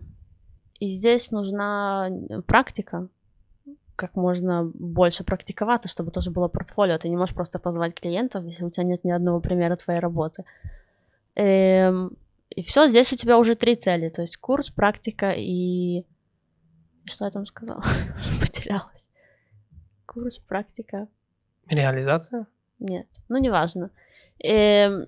и 0.80 0.96
здесь 0.96 1.32
нужна 1.32 2.10
практика, 2.46 3.08
как 4.02 4.16
можно 4.16 4.64
больше 4.74 5.24
практиковаться, 5.24 5.88
чтобы 5.88 6.12
тоже 6.12 6.32
было 6.32 6.48
портфолио. 6.48 6.98
Ты 6.98 7.08
не 7.08 7.18
можешь 7.18 7.36
просто 7.36 7.60
позвать 7.60 7.94
клиентов, 7.94 8.44
если 8.46 8.66
у 8.66 8.72
тебя 8.72 8.84
нет 8.84 9.04
ни 9.04 9.12
одного 9.12 9.40
примера 9.40 9.76
твоей 9.76 10.00
работы. 10.00 10.44
Эм, 11.36 12.18
и 12.50 12.64
все, 12.64 12.90
здесь 12.90 13.14
у 13.14 13.16
тебя 13.16 13.38
уже 13.38 13.56
три 13.56 13.76
цели, 13.76 14.10
то 14.10 14.24
есть 14.24 14.38
курс, 14.38 14.72
практика 14.72 15.32
и... 15.38 16.04
Что 17.06 17.26
я 17.26 17.32
там 17.32 17.46
сказала? 17.46 17.84
Потерялась. 18.42 19.08
Курс, 20.08 20.40
практика. 20.40 21.08
Реализация? 21.68 22.48
Нет, 22.80 23.08
ну 23.30 23.38
неважно. 23.38 23.92
Эм, 24.44 25.06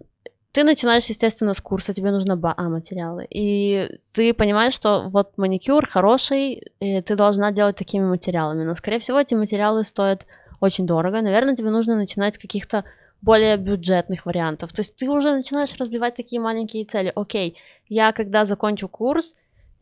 ты 0.54 0.64
начинаешь, 0.64 1.06
естественно, 1.10 1.54
с 1.54 1.62
курса, 1.62 1.94
тебе 1.94 2.12
нужно 2.12 2.38
ба- 2.38 2.54
а, 2.56 2.70
материалы. 2.70 3.26
И 3.30 4.00
ты 4.14 4.34
понимаешь, 4.34 4.74
что 4.74 5.10
вот 5.10 5.38
маникюр 5.38 5.88
хороший, 5.88 6.72
и 6.80 7.02
ты 7.02 7.16
должна 7.16 7.52
делать 7.52 7.76
такими 7.76 8.06
материалами. 8.06 8.64
Но, 8.64 8.76
скорее 8.76 9.00
всего, 9.00 9.20
эти 9.20 9.34
материалы 9.36 9.84
стоят 9.84 10.26
очень 10.62 10.86
дорого. 10.86 11.22
Наверное, 11.22 11.56
тебе 11.56 11.72
нужно 11.72 11.96
начинать 11.96 12.36
с 12.36 12.38
каких-то 12.38 12.84
более 13.22 13.58
бюджетных 13.58 14.26
вариантов. 14.26 14.72
То 14.74 14.82
есть 14.82 14.96
ты 14.96 15.10
уже 15.10 15.34
начинаешь 15.34 15.76
разбивать 15.78 16.16
такие 16.16 16.40
маленькие 16.42 16.86
цели. 16.86 17.12
Окей, 17.16 17.58
я 17.90 18.12
когда 18.12 18.46
закончу 18.46 18.88
курс, 18.88 19.34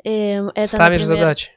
эм, 0.04 0.50
это, 0.56 0.68
Ставишь 0.68 1.02
например, 1.02 1.22
задачи. 1.22 1.52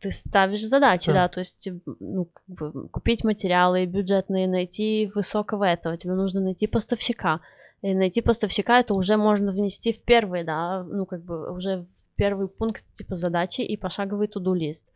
ты 0.00 0.12
ставишь 0.12 0.62
задачи, 0.64 1.06
Да. 1.08 1.14
да, 1.14 1.28
то 1.28 1.40
есть, 1.40 1.68
ну, 2.00 2.24
как 2.32 2.44
бы, 2.72 2.88
купить 2.88 3.22
материалы 3.24 3.86
бюджетные, 3.86 4.48
найти 4.48 5.10
высокого 5.14 5.64
этого, 5.64 5.96
тебе 5.96 6.14
нужно 6.14 6.40
найти 6.40 6.66
поставщика. 6.66 7.40
И 7.82 7.94
найти 7.94 8.20
поставщика 8.20 8.80
это 8.80 8.94
уже 8.94 9.16
можно 9.16 9.52
внести 9.52 9.92
в 9.92 10.02
первый, 10.02 10.44
да, 10.44 10.82
ну, 10.82 11.06
как 11.06 11.22
бы, 11.22 11.52
уже 11.52 11.86
в 11.98 12.16
первый 12.16 12.48
пункт, 12.48 12.84
типа, 12.94 13.16
задачи 13.16 13.60
и 13.60 13.76
пошаговый 13.76 14.28
туду-лист. 14.28 14.86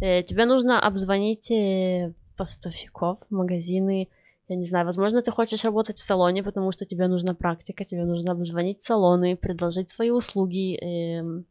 Э, 0.00 0.22
тебе 0.22 0.44
нужно 0.44 0.80
обзвонить 0.80 1.50
э, 1.50 2.12
поставщиков, 2.36 3.18
магазины, 3.30 4.08
я 4.48 4.56
не 4.56 4.64
знаю, 4.64 4.86
возможно, 4.86 5.22
ты 5.22 5.32
хочешь 5.32 5.64
работать 5.64 5.98
в 5.98 6.02
салоне, 6.02 6.42
потому 6.42 6.70
что 6.70 6.84
тебе 6.84 7.08
нужна 7.08 7.34
практика, 7.34 7.84
тебе 7.84 8.04
нужно 8.04 8.32
обзвонить 8.32 8.82
салоны, 8.82 9.36
предложить 9.36 9.90
свои 9.90 10.10
услуги, 10.10 10.76
эм, 10.76 11.46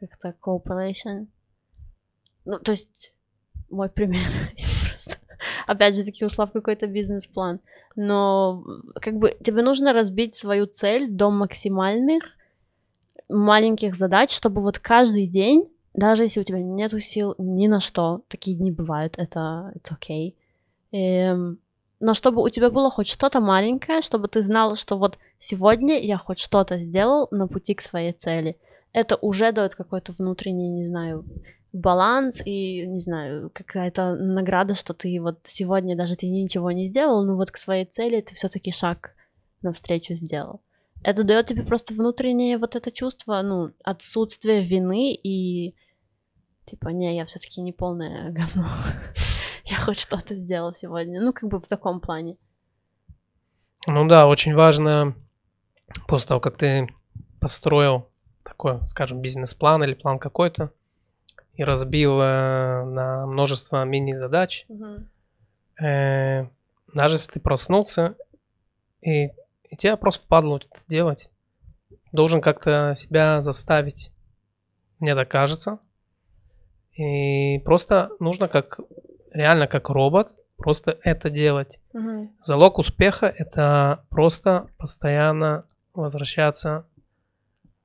как-то 0.00 0.34
cooperation, 0.40 1.28
ну, 2.44 2.58
то 2.58 2.72
есть, 2.72 3.12
мой 3.70 3.88
пример. 3.88 4.26
Опять 5.66 5.96
же 5.96 6.04
таки, 6.04 6.24
ушла 6.24 6.46
в 6.46 6.52
какой-то 6.52 6.86
бизнес-план. 6.86 7.60
Но, 7.96 8.64
как 9.00 9.14
бы, 9.14 9.36
тебе 9.44 9.62
нужно 9.62 9.92
разбить 9.92 10.36
свою 10.36 10.66
цель 10.66 11.08
до 11.10 11.30
максимальных 11.30 12.22
маленьких 13.28 13.96
задач, 13.96 14.30
чтобы 14.30 14.62
вот 14.62 14.78
каждый 14.78 15.26
день, 15.26 15.68
даже 15.94 16.24
если 16.24 16.40
у 16.40 16.44
тебя 16.44 16.60
нету 16.60 17.00
сил 17.00 17.34
ни 17.38 17.66
на 17.66 17.80
что, 17.80 18.22
такие 18.28 18.56
дни 18.56 18.70
бывают, 18.70 19.14
это 19.18 19.72
it's 19.74 19.92
okay, 19.92 20.34
эм, 20.92 21.58
но 21.98 22.14
чтобы 22.14 22.42
у 22.42 22.48
тебя 22.50 22.70
было 22.70 22.90
хоть 22.90 23.08
что-то 23.08 23.40
маленькое, 23.40 24.02
чтобы 24.02 24.28
ты 24.28 24.42
знал, 24.42 24.76
что 24.76 24.98
вот 24.98 25.18
сегодня 25.38 25.98
я 25.98 26.18
хоть 26.18 26.38
что-то 26.38 26.78
сделал 26.78 27.28
на 27.30 27.48
пути 27.48 27.74
к 27.74 27.80
своей 27.80 28.12
цели. 28.12 28.58
Это 28.92 29.16
уже 29.16 29.52
дает 29.52 29.74
какой-то 29.74 30.12
внутренний, 30.12 30.70
не 30.70 30.84
знаю, 30.84 31.24
баланс 31.76 32.42
и, 32.44 32.86
не 32.86 33.00
знаю, 33.00 33.50
какая-то 33.52 34.14
награда, 34.14 34.74
что 34.74 34.94
ты 34.94 35.20
вот 35.20 35.40
сегодня 35.44 35.96
даже 35.96 36.16
ты 36.16 36.28
ничего 36.28 36.70
не 36.72 36.86
сделал, 36.86 37.24
но 37.24 37.36
вот 37.36 37.50
к 37.50 37.58
своей 37.58 37.84
цели 37.84 38.20
ты 38.20 38.34
все 38.34 38.48
таки 38.48 38.72
шаг 38.72 39.14
навстречу 39.62 40.14
сделал. 40.14 40.62
Это 41.02 41.22
дает 41.22 41.46
тебе 41.46 41.62
просто 41.62 41.94
внутреннее 41.94 42.58
вот 42.58 42.74
это 42.74 42.90
чувство, 42.90 43.40
ну, 43.42 43.72
отсутствие 43.84 44.62
вины 44.62 45.14
и 45.14 45.74
типа, 46.64 46.88
не, 46.88 47.14
я 47.16 47.24
все 47.24 47.38
таки 47.38 47.60
не 47.60 47.72
полное 47.72 48.30
говно. 48.32 48.68
я 49.64 49.76
хоть 49.76 50.00
что-то 50.00 50.34
сделал 50.34 50.74
сегодня. 50.74 51.20
Ну, 51.20 51.32
как 51.32 51.48
бы 51.48 51.58
в 51.60 51.66
таком 51.66 52.00
плане. 52.00 52.36
Ну 53.86 54.08
да, 54.08 54.26
очень 54.26 54.54
важно 54.54 55.14
после 56.08 56.28
того, 56.28 56.40
как 56.40 56.56
ты 56.56 56.88
построил 57.40 58.08
такой, 58.42 58.84
скажем, 58.86 59.20
бизнес-план 59.20 59.84
или 59.84 59.94
план 59.94 60.18
какой-то, 60.18 60.72
и 61.56 61.64
разбил 61.64 62.20
э, 62.20 62.84
на 62.84 63.26
множество 63.26 63.84
мини-задач. 63.84 64.66
Мгм. 64.68 65.08
Э, 65.82 66.46
даже 66.94 67.14
если 67.16 67.32
ты 67.32 67.40
проснулся, 67.40 68.14
и, 69.00 69.26
и 69.64 69.76
тебя 69.76 69.96
просто 69.96 70.24
впадло 70.24 70.56
это 70.56 70.82
делать, 70.88 71.30
должен 72.12 72.40
как-то 72.40 72.92
себя 72.94 73.40
заставить. 73.40 74.12
Мне 74.98 75.14
так 75.14 75.28
кажется. 75.30 75.78
И 76.92 77.58
просто 77.64 78.10
нужно 78.20 78.48
как 78.48 78.80
реально 79.32 79.66
как 79.66 79.90
робот 79.90 80.34
просто 80.56 80.98
это 81.02 81.30
делать. 81.30 81.80
Мгм. 81.92 82.34
Залог 82.40 82.78
успеха 82.78 83.26
это 83.26 84.04
просто 84.08 84.68
постоянно 84.78 85.62
возвращаться 85.92 86.86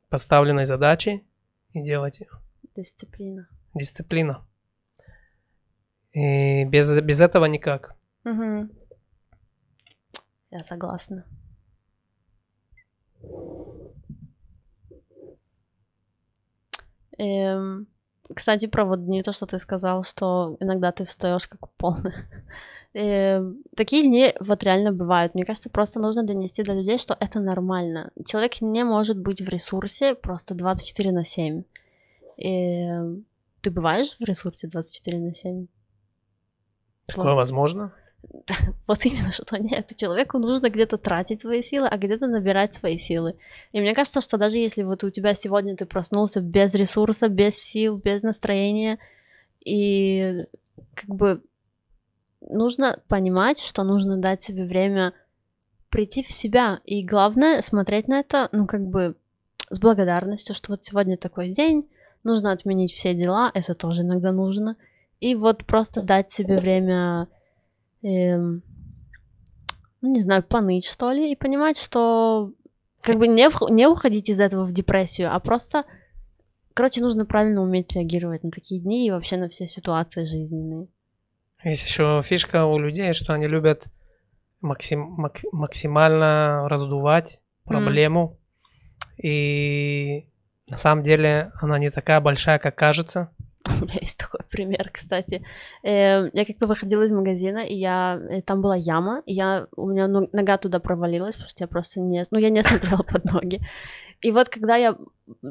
к 0.05 0.09
поставленной 0.09 0.65
задаче 0.65 1.22
и 1.74 1.84
делать 1.84 2.22
ее. 2.22 2.30
Дисциплина. 2.76 3.47
Дисциплина. 3.74 4.45
И 6.13 6.65
без, 6.65 6.99
без 7.01 7.22
этого 7.22 7.45
никак. 7.45 7.95
Мгм. 8.24 8.72
Я 10.49 10.59
согласна. 10.59 11.26
Эм, 17.17 17.88
кстати, 18.36 18.65
про 18.65 18.86
вот 18.86 19.05
дни, 19.05 19.22
то, 19.24 19.32
что 19.32 19.45
ты 19.45 19.59
сказал, 19.59 20.03
что 20.03 20.57
иногда 20.59 20.91
ты 20.91 21.05
встаешь 21.05 21.47
как 21.47 21.69
полный. 21.78 22.13
Эм, 22.93 23.63
такие 23.76 24.03
дни 24.03 24.34
вот 24.41 24.63
реально 24.63 24.91
бывают. 24.91 25.34
Мне 25.34 25.45
кажется, 25.45 25.69
просто 25.69 25.99
нужно 25.99 26.24
донести 26.24 26.63
до 26.63 26.74
людей, 26.74 26.97
что 26.97 27.15
это 27.19 27.39
нормально. 27.39 28.11
Человек 28.26 28.61
не 28.61 28.84
может 28.84 29.17
быть 29.17 29.41
в 29.41 29.47
ресурсе 29.47 30.15
просто 30.15 30.55
24 30.55 31.11
на 31.11 31.24
7. 31.24 31.63
Эм, 32.38 33.26
ты 33.62 33.72
бываешь 33.72 34.18
в 34.18 34.22
ресурсе 34.22 34.68
24 34.68 35.20
на 35.20 35.34
7? 35.34 35.68
Такое 37.05 37.34
возможно. 37.34 37.93
Вот 38.88 39.05
именно, 39.05 39.32
что 39.32 39.57
нет. 39.57 39.91
Человеку 39.95 40.38
нужно 40.38 40.70
где-то 40.70 40.97
тратить 40.97 41.41
свои 41.41 41.62
силы, 41.62 41.88
а 41.88 41.97
где-то 41.97 42.28
набирать 42.28 42.74
свои 42.74 42.97
силы. 42.97 43.36
И 43.72 43.82
мне 43.82 43.95
кажется, 43.95 44.22
что 44.22 44.38
даже 44.38 44.57
если 44.57 44.84
вот 44.84 45.03
у 45.03 45.09
тебя 45.09 45.34
сегодня 45.34 45.76
ты 45.76 45.86
проснулся 45.86 46.41
без 46.41 46.74
ресурса, 46.74 47.30
без 47.30 47.55
сил, 47.57 47.97
без 47.97 48.22
настроения, 48.22 48.99
и 49.64 50.45
как 50.93 51.09
бы 51.09 51.41
нужно 52.41 53.01
понимать, 53.07 53.59
что 53.59 53.84
нужно 53.84 54.18
дать 54.18 54.41
себе 54.41 54.66
время 54.66 55.14
прийти 55.89 56.24
в 56.24 56.32
себя. 56.32 56.80
И 56.86 57.03
главное 57.03 57.62
смотреть 57.62 58.07
на 58.07 58.20
это, 58.20 58.49
ну, 58.51 58.68
как 58.68 58.86
бы 58.86 59.16
с 59.70 59.80
благодарностью, 59.80 60.55
что 60.55 60.72
вот 60.72 60.84
сегодня 60.84 61.18
такой 61.18 61.49
день, 61.49 61.89
нужно 62.24 62.51
отменить 62.51 62.91
все 62.91 63.13
дела, 63.13 63.51
это 63.53 63.74
тоже 63.76 64.01
иногда 64.01 64.32
нужно. 64.32 64.76
И 65.19 65.36
вот 65.36 65.65
просто 65.65 66.01
дать 66.01 66.32
себе 66.32 66.57
время 66.57 67.28
эм, 68.03 68.63
ну, 70.01 70.11
не 70.13 70.19
знаю, 70.19 70.43
поныть, 70.43 70.86
что 70.86 71.11
ли, 71.11 71.32
и 71.32 71.36
понимать, 71.36 71.78
что 71.78 72.51
как 73.01 73.17
бы 73.17 73.28
не, 73.28 73.47
вх- 73.49 73.72
не 73.72 73.88
уходить 73.88 74.30
из 74.30 74.39
этого 74.39 74.63
в 74.63 74.72
депрессию, 74.74 75.34
а 75.34 75.39
просто, 75.39 75.86
короче, 76.74 77.01
нужно 77.01 77.26
правильно 77.26 77.61
уметь 77.61 77.93
реагировать 77.93 78.43
на 78.43 78.51
такие 78.51 78.82
дни 78.82 79.05
и 79.07 79.11
вообще 79.11 79.38
на 79.38 79.47
все 79.47 79.67
ситуации 79.67 80.26
жизненные. 80.26 80.88
Есть 81.63 81.84
еще 81.84 82.22
фишка 82.24 82.65
у 82.65 82.80
людей, 82.80 83.13
что 83.13 83.34
они 83.34 83.45
любят 83.47 83.88
максим- 84.61 85.15
мак- 85.19 85.45
максимально 85.51 86.67
раздувать 86.67 87.39
проблему. 87.65 88.38
И 89.22 90.26
на 90.72 90.78
самом 90.78 91.03
деле 91.03 91.51
она 91.61 91.78
не 91.80 91.89
такая 91.89 92.19
большая, 92.22 92.57
как 92.59 92.76
кажется. 92.76 93.30
У 93.67 93.86
меня 93.86 93.97
есть 94.01 94.17
такой 94.19 94.39
пример, 94.49 94.89
кстати. 94.91 95.45
Э, 95.84 96.30
Я 96.34 96.45
как-то 96.45 96.65
выходила 96.67 97.03
из 97.03 97.11
магазина, 97.11 97.59
и 97.59 97.76
я 97.76 98.19
э, 98.30 98.41
там 98.41 98.61
была 98.61 98.76
яма, 98.76 99.22
и 99.28 99.34
я 99.34 99.67
у 99.76 99.88
меня 99.89 100.07
но- 100.07 100.28
нога 100.32 100.57
туда 100.57 100.80
провалилась, 100.80 101.36
потому 101.36 101.49
что 101.49 101.63
я 101.63 101.67
просто 101.67 101.99
не, 101.99 102.24
ну 102.32 102.39
я 102.39 102.49
не 102.49 102.63
смотрела 102.63 103.03
под 103.03 103.26
ноги. 103.26 103.59
И 104.22 104.32
вот 104.32 104.49
когда 104.49 104.78
я 104.78 104.95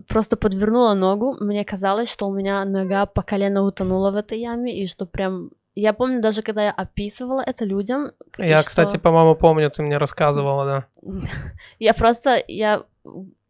просто 0.09 0.37
подвернула 0.37 0.95
ногу, 0.95 1.37
мне 1.41 1.65
казалось, 1.65 2.11
что 2.13 2.27
у 2.29 2.35
меня 2.35 2.65
нога 2.65 3.07
по 3.07 3.23
колено 3.23 3.63
утонула 3.63 4.11
в 4.11 4.17
этой 4.17 4.41
яме, 4.41 4.73
и 4.83 4.87
что 4.89 5.07
прям 5.07 5.51
я 5.75 5.93
помню 5.93 6.21
даже, 6.21 6.43
когда 6.43 6.65
я 6.65 6.71
описывала 6.73 7.43
это 7.47 7.65
людям. 7.65 8.13
Я, 8.39 8.59
что- 8.59 8.69
кстати, 8.69 8.97
по-моему, 8.97 9.35
помню, 9.35 9.71
ты 9.71 9.83
мне 9.83 9.99
рассказывала, 9.99 10.65
да. 10.65 10.87
я 11.79 11.95
просто, 11.95 12.43
я, 12.49 12.83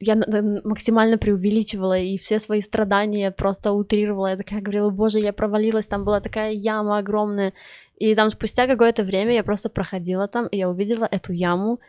я 0.00 0.16
максимально 0.64 1.18
преувеличивала 1.18 1.98
и 1.98 2.16
все 2.16 2.38
свои 2.38 2.60
страдания 2.60 3.30
просто 3.30 3.72
утрировала. 3.72 4.28
Я 4.28 4.36
такая 4.36 4.60
говорила, 4.60 4.90
боже, 4.90 5.18
я 5.20 5.32
провалилась, 5.32 5.88
там 5.88 6.04
была 6.04 6.20
такая 6.20 6.52
яма 6.52 6.98
огромная. 6.98 7.52
И 7.96 8.14
там 8.14 8.30
спустя 8.30 8.66
какое-то 8.66 9.02
время 9.02 9.34
я 9.34 9.42
просто 9.42 9.68
проходила 9.68 10.26
там, 10.28 10.46
и 10.46 10.56
я 10.56 10.68
увидела 10.68 11.08
эту 11.10 11.32
яму. 11.32 11.80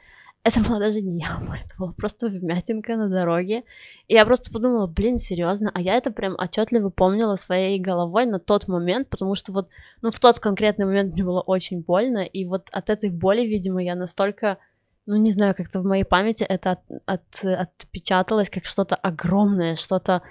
Это 0.43 0.59
была 0.61 0.79
даже 0.79 1.01
не 1.01 1.19
яма, 1.19 1.57
это 1.65 1.75
была 1.77 1.93
просто 1.93 2.27
вмятинка 2.27 2.95
на 2.95 3.09
дороге. 3.09 3.63
И 4.07 4.13
я 4.13 4.25
просто 4.25 4.51
подумала, 4.51 4.87
блин, 4.87 5.19
серьезно, 5.19 5.71
а 5.73 5.81
я 5.81 5.95
это 5.95 6.11
прям 6.11 6.35
отчетливо 6.37 6.89
помнила 6.89 7.35
своей 7.35 7.79
головой 7.79 8.25
на 8.25 8.39
тот 8.39 8.67
момент, 8.67 9.09
потому 9.09 9.35
что 9.35 9.51
вот, 9.51 9.69
ну, 10.01 10.09
в 10.09 10.19
тот 10.19 10.39
конкретный 10.39 10.85
момент 10.85 11.13
мне 11.13 11.23
было 11.23 11.41
очень 11.41 11.81
больно, 11.81 12.19
и 12.19 12.45
вот 12.45 12.69
от 12.71 12.89
этой 12.89 13.09
боли, 13.09 13.41
видимо, 13.41 13.83
я 13.83 13.95
настолько 13.95 14.57
ну, 15.05 15.15
не 15.17 15.31
знаю, 15.31 15.55
как-то 15.55 15.81
в 15.81 15.85
моей 15.85 16.03
памяти 16.03 16.43
это 16.43 16.71
от, 16.71 16.79
от- 17.05 17.43
отпечаталось 17.43 18.49
как 18.49 18.65
что-то 18.65 18.95
огромное, 18.95 19.75
что-то, 19.75 20.21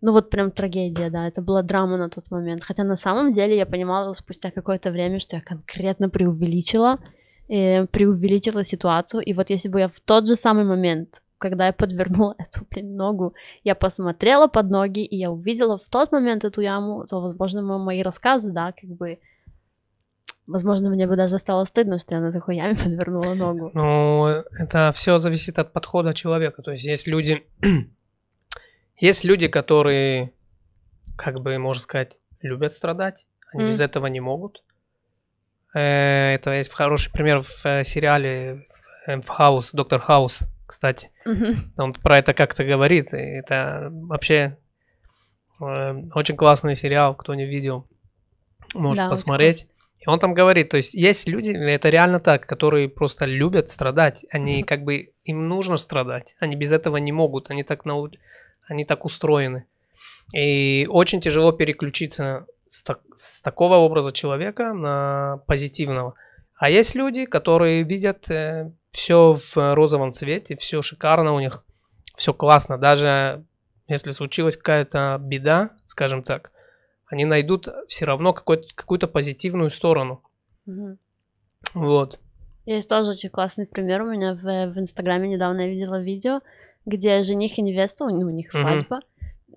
ну 0.00 0.12
вот 0.12 0.30
прям 0.30 0.50
трагедия, 0.50 1.10
да, 1.10 1.28
это 1.28 1.42
была 1.42 1.62
драма 1.62 1.96
на 1.98 2.08
тот 2.08 2.30
момент. 2.30 2.64
Хотя 2.64 2.84
на 2.84 2.96
самом 2.96 3.32
деле 3.32 3.56
я 3.56 3.66
понимала 3.66 4.12
спустя 4.12 4.50
какое-то 4.50 4.90
время, 4.90 5.18
что 5.18 5.36
я 5.36 5.42
конкретно 5.42 6.08
преувеличила, 6.08 6.98
э, 7.48 7.86
преувеличила 7.86 8.64
ситуацию, 8.64 9.22
и 9.22 9.32
вот 9.34 9.50
если 9.50 9.68
бы 9.68 9.80
я 9.80 9.88
в 9.88 10.00
тот 10.00 10.26
же 10.26 10.36
самый 10.36 10.64
момент, 10.64 11.22
когда 11.38 11.66
я 11.66 11.72
подвернула 11.72 12.34
эту, 12.38 12.64
блин, 12.70 12.96
ногу, 12.96 13.34
я 13.64 13.74
посмотрела 13.74 14.46
под 14.48 14.70
ноги, 14.70 15.04
и 15.04 15.16
я 15.16 15.30
увидела 15.30 15.76
в 15.76 15.88
тот 15.88 16.12
момент 16.12 16.44
эту 16.44 16.60
яму, 16.62 17.04
то, 17.06 17.20
возможно, 17.20 17.62
мо- 17.62 17.78
мои 17.78 18.02
рассказы, 18.02 18.52
да, 18.52 18.72
как 18.72 18.90
бы, 18.90 19.18
возможно, 20.46 20.90
мне 20.90 21.06
бы 21.06 21.16
даже 21.16 21.38
стало 21.38 21.64
стыдно, 21.64 21.98
что 21.98 22.14
я 22.14 22.20
на 22.20 22.32
такой 22.32 22.56
яме 22.56 22.76
подвернула 22.82 23.34
ногу. 23.34 23.70
Ну, 23.74 24.26
это 24.58 24.92
все 24.94 25.18
зависит 25.18 25.58
от 25.58 25.72
подхода 25.72 26.14
человека. 26.14 26.62
То 26.62 26.72
есть 26.72 26.84
есть 26.84 27.06
люди, 27.06 27.42
есть 28.98 29.24
люди, 29.24 29.48
которые, 29.48 30.32
как 31.16 31.40
бы, 31.40 31.58
можно 31.58 31.82
сказать, 31.82 32.16
любят 32.40 32.72
страдать, 32.72 33.26
они 33.52 33.64
Мгм. 33.64 33.70
без 33.72 33.80
этого 33.80 34.06
не 34.06 34.20
могут. 34.20 34.62
Э, 35.74 36.34
Это 36.34 36.52
есть 36.54 36.72
хороший 36.72 37.10
пример 37.12 37.40
в 37.42 37.64
э, 37.66 37.84
сериале 37.84 38.66
в- 39.06 39.20
в 39.22 39.28
Хаус, 39.28 39.72
Доктор 39.72 40.00
Хаус, 40.00 40.46
кстати. 40.66 41.10
Он 41.76 41.92
про 41.94 42.18
это 42.18 42.32
как-то 42.34 42.64
говорит. 42.64 43.12
Это 43.12 43.88
вообще 43.90 44.56
э, 45.60 45.94
очень 46.14 46.36
классный 46.36 46.74
сериал, 46.76 47.14
кто 47.14 47.34
не 47.34 47.44
видел, 47.46 47.86
может 48.74 49.04
Да, 49.04 49.08
посмотреть. 49.08 49.66
И 50.00 50.08
он 50.08 50.18
там 50.18 50.34
говорит, 50.34 50.68
то 50.68 50.76
есть 50.76 50.92
есть 50.94 51.26
люди, 51.28 51.50
это 51.50 51.88
реально 51.88 52.20
так, 52.20 52.46
которые 52.46 52.88
просто 52.90 53.24
любят 53.24 53.70
страдать. 53.70 54.26
Они 54.30 54.58
Мгм. 54.58 54.66
как 54.66 54.82
бы, 54.84 55.12
им 55.24 55.48
нужно 55.48 55.76
страдать. 55.78 56.36
Они 56.40 56.56
без 56.56 56.72
этого 56.72 56.98
не 56.98 57.12
могут. 57.12 57.50
Они 57.50 57.62
так, 57.64 57.84
нау... 57.86 58.10
они 58.68 58.84
так 58.84 59.04
устроены. 59.06 59.64
И 60.34 60.86
очень 60.90 61.20
тяжело 61.20 61.52
переключиться 61.52 62.46
с, 62.74 62.82
так- 62.82 63.02
с 63.14 63.40
такого 63.40 63.76
образа 63.76 64.10
человека 64.10 64.72
на 64.72 65.40
позитивного. 65.46 66.14
А 66.56 66.68
есть 66.68 66.96
люди, 66.96 67.24
которые 67.24 67.84
видят 67.84 68.26
все 68.90 69.32
в 69.34 69.74
розовом 69.74 70.12
цвете, 70.12 70.56
все 70.56 70.82
шикарно 70.82 71.34
у 71.34 71.40
них, 71.40 71.64
все 72.16 72.34
классно. 72.34 72.76
Даже 72.76 73.44
если 73.86 74.10
случилась 74.10 74.56
какая-то 74.56 75.18
беда, 75.20 75.70
скажем 75.84 76.24
так, 76.24 76.50
они 77.06 77.24
найдут 77.24 77.68
все 77.86 78.06
равно 78.06 78.32
какую-то 78.32 79.06
позитивную 79.06 79.70
сторону. 79.70 80.22
Мгм. 80.66 80.98
Вот. 81.74 82.18
Есть 82.66 82.88
тоже 82.88 83.12
очень 83.12 83.28
классный 83.28 83.66
пример 83.66 84.02
у 84.02 84.10
меня 84.10 84.34
в, 84.34 84.42
в 84.42 84.78
Инстаграме 84.80 85.28
недавно 85.28 85.60
я 85.60 85.68
видела 85.68 86.02
видео, 86.02 86.40
где 86.86 87.22
жених 87.22 87.56
и 87.56 87.62
невеста, 87.62 88.04
у, 88.04 88.08
ну, 88.08 88.26
у 88.26 88.30
них 88.30 88.50
свадьба, 88.50 89.00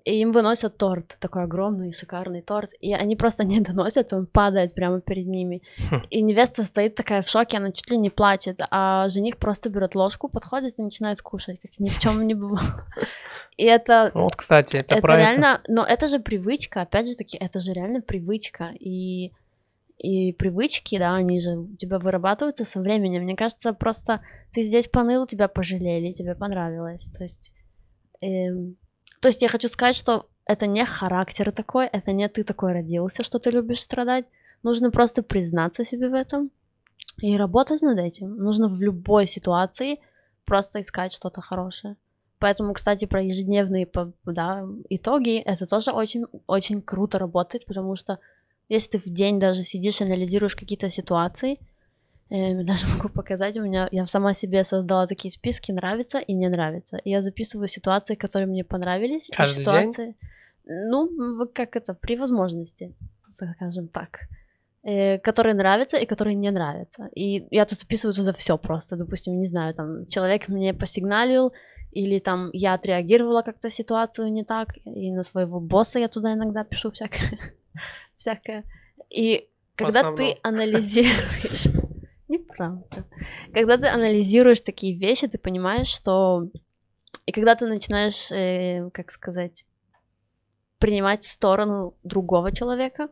и 0.04 0.20
им 0.20 0.32
выносят 0.32 0.76
торт, 0.76 1.16
такой 1.20 1.44
огромный, 1.44 1.92
шикарный 1.92 2.42
торт, 2.42 2.70
и 2.80 2.92
они 2.92 3.16
просто 3.16 3.44
не 3.46 3.60
доносят, 3.60 4.12
он 4.12 4.26
падает 4.26 4.74
прямо 4.74 5.00
перед 5.00 5.26
ними. 5.26 5.62
Хм. 5.90 6.02
И 6.10 6.22
невеста 6.22 6.62
стоит 6.64 6.94
такая 6.94 7.22
в 7.22 7.28
шоке, 7.28 7.58
она 7.58 7.72
чуть 7.72 7.90
ли 7.90 7.96
не 7.96 8.10
плачет, 8.10 8.60
а 8.70 9.08
жених 9.08 9.38
просто 9.38 9.70
берет 9.70 9.94
ложку, 9.94 10.28
подходит 10.28 10.78
и 10.78 10.82
начинает 10.82 11.22
кушать, 11.22 11.60
как 11.60 11.78
ни 11.78 11.88
в 11.88 11.98
чем 11.98 12.26
не 12.26 12.34
бывало. 12.34 12.84
И 13.56 13.64
это... 13.64 14.10
Вот, 14.18 14.36
кстати, 14.36 14.76
это, 14.76 14.94
это 14.94 15.02
про 15.02 15.14
это. 15.14 15.22
реально, 15.22 15.60
но 15.68 15.84
это 15.84 16.06
же 16.08 16.18
привычка, 16.18 16.82
опять 16.82 17.08
же 17.08 17.16
таки, 17.16 17.36
это 17.36 17.60
же 17.60 17.72
реально 17.72 18.00
привычка, 18.00 18.72
и 18.78 19.32
и 19.98 20.32
привычки, 20.32 20.96
да, 20.96 21.16
они 21.16 21.40
же 21.40 21.58
у 21.58 21.76
тебя 21.76 21.98
вырабатываются 21.98 22.64
со 22.64 22.80
временем. 22.80 23.24
Мне 23.24 23.34
кажется, 23.34 23.72
просто 23.72 24.20
ты 24.52 24.62
здесь 24.62 24.86
поныл, 24.86 25.26
тебя 25.26 25.48
пожалели, 25.48 26.12
тебе 26.12 26.36
понравилось. 26.36 27.10
То 27.16 27.24
есть, 27.24 27.50
эм, 28.20 28.76
то 29.20 29.28
есть 29.28 29.42
я 29.42 29.48
хочу 29.48 29.68
сказать, 29.68 29.96
что 29.96 30.26
это 30.44 30.66
не 30.66 30.84
характер 30.84 31.52
такой, 31.52 31.86
это 31.86 32.12
не 32.12 32.28
ты 32.28 32.44
такой 32.44 32.72
родился, 32.72 33.22
что 33.22 33.38
ты 33.38 33.50
любишь 33.50 33.82
страдать. 33.82 34.24
Нужно 34.62 34.90
просто 34.90 35.22
признаться 35.22 35.84
себе 35.84 36.08
в 36.08 36.14
этом 36.14 36.50
и 37.18 37.36
работать 37.36 37.82
над 37.82 37.98
этим. 37.98 38.36
Нужно 38.36 38.68
в 38.68 38.80
любой 38.80 39.26
ситуации 39.26 40.00
просто 40.44 40.80
искать 40.80 41.12
что-то 41.12 41.40
хорошее. 41.40 41.96
Поэтому, 42.38 42.72
кстати, 42.72 43.04
про 43.04 43.22
ежедневные 43.22 43.88
да, 44.24 44.64
итоги, 44.88 45.38
это 45.38 45.66
тоже 45.66 45.90
очень, 45.90 46.24
очень 46.46 46.82
круто 46.82 47.18
работает, 47.18 47.66
потому 47.66 47.96
что 47.96 48.18
если 48.68 48.92
ты 48.92 48.98
в 48.98 49.12
день 49.12 49.40
даже 49.40 49.62
сидишь 49.62 50.00
и 50.00 50.04
анализируешь 50.04 50.54
какие-то 50.54 50.90
ситуации, 50.90 51.58
даже 52.64 52.86
могу 52.88 53.08
показать, 53.08 53.56
у 53.56 53.62
меня, 53.62 53.88
я 53.92 54.06
сама 54.06 54.34
себе 54.34 54.64
создала 54.64 55.06
такие 55.06 55.30
списки 55.30 55.72
нравится 55.72 56.18
и 56.18 56.34
не 56.34 56.48
нравится. 56.48 56.96
И 56.98 57.10
я 57.10 57.22
записываю 57.22 57.68
ситуации, 57.68 58.14
которые 58.16 58.46
мне 58.46 58.64
понравились. 58.64 59.30
и 59.30 59.32
Каждый 59.32 59.64
день? 59.64 59.92
ситуации, 59.92 60.14
Ну, 60.64 61.06
в- 61.38 61.46
как 61.54 61.76
это, 61.76 61.94
при 61.94 62.16
возможности, 62.16 62.94
скажем 63.56 63.88
так. 63.88 64.18
э, 64.84 65.18
которые 65.18 65.54
нравятся 65.54 65.96
и 65.98 66.06
которые 66.06 66.34
не 66.36 66.50
нравятся. 66.50 67.08
И 67.16 67.46
я 67.50 67.64
тут 67.64 67.78
записываю 67.80 68.14
туда 68.14 68.32
все 68.32 68.56
просто. 68.56 68.96
Допустим, 68.96 69.38
не 69.38 69.46
знаю, 69.46 69.74
там 69.74 70.06
человек 70.06 70.48
мне 70.48 70.72
посигналил, 70.74 71.52
или 71.92 72.18
там 72.20 72.50
я 72.52 72.74
отреагировала 72.74 73.42
как-то 73.42 73.70
ситуацию 73.70 74.32
не 74.32 74.44
так, 74.44 74.68
и 74.84 75.10
на 75.12 75.22
своего 75.24 75.60
босса 75.60 75.98
я 75.98 76.08
туда 76.08 76.32
иногда 76.32 76.64
пишу 76.64 76.90
всякое. 76.90 77.38
всякое. 78.16 78.62
И 79.10 79.48
когда 79.74 80.02
ты 80.16 80.36
анализируешь... 80.42 81.68
Неправда. 82.28 83.06
Когда 83.54 83.78
ты 83.78 83.86
анализируешь 83.86 84.60
такие 84.60 84.96
вещи, 84.96 85.26
ты 85.26 85.38
понимаешь, 85.38 85.88
что... 85.88 86.48
И 87.26 87.32
когда 87.32 87.54
ты 87.54 87.66
начинаешь, 87.66 88.30
э, 88.30 88.90
как 88.90 89.10
сказать, 89.10 89.64
принимать 90.78 91.24
сторону 91.24 91.94
другого 92.02 92.52
человека 92.52 93.08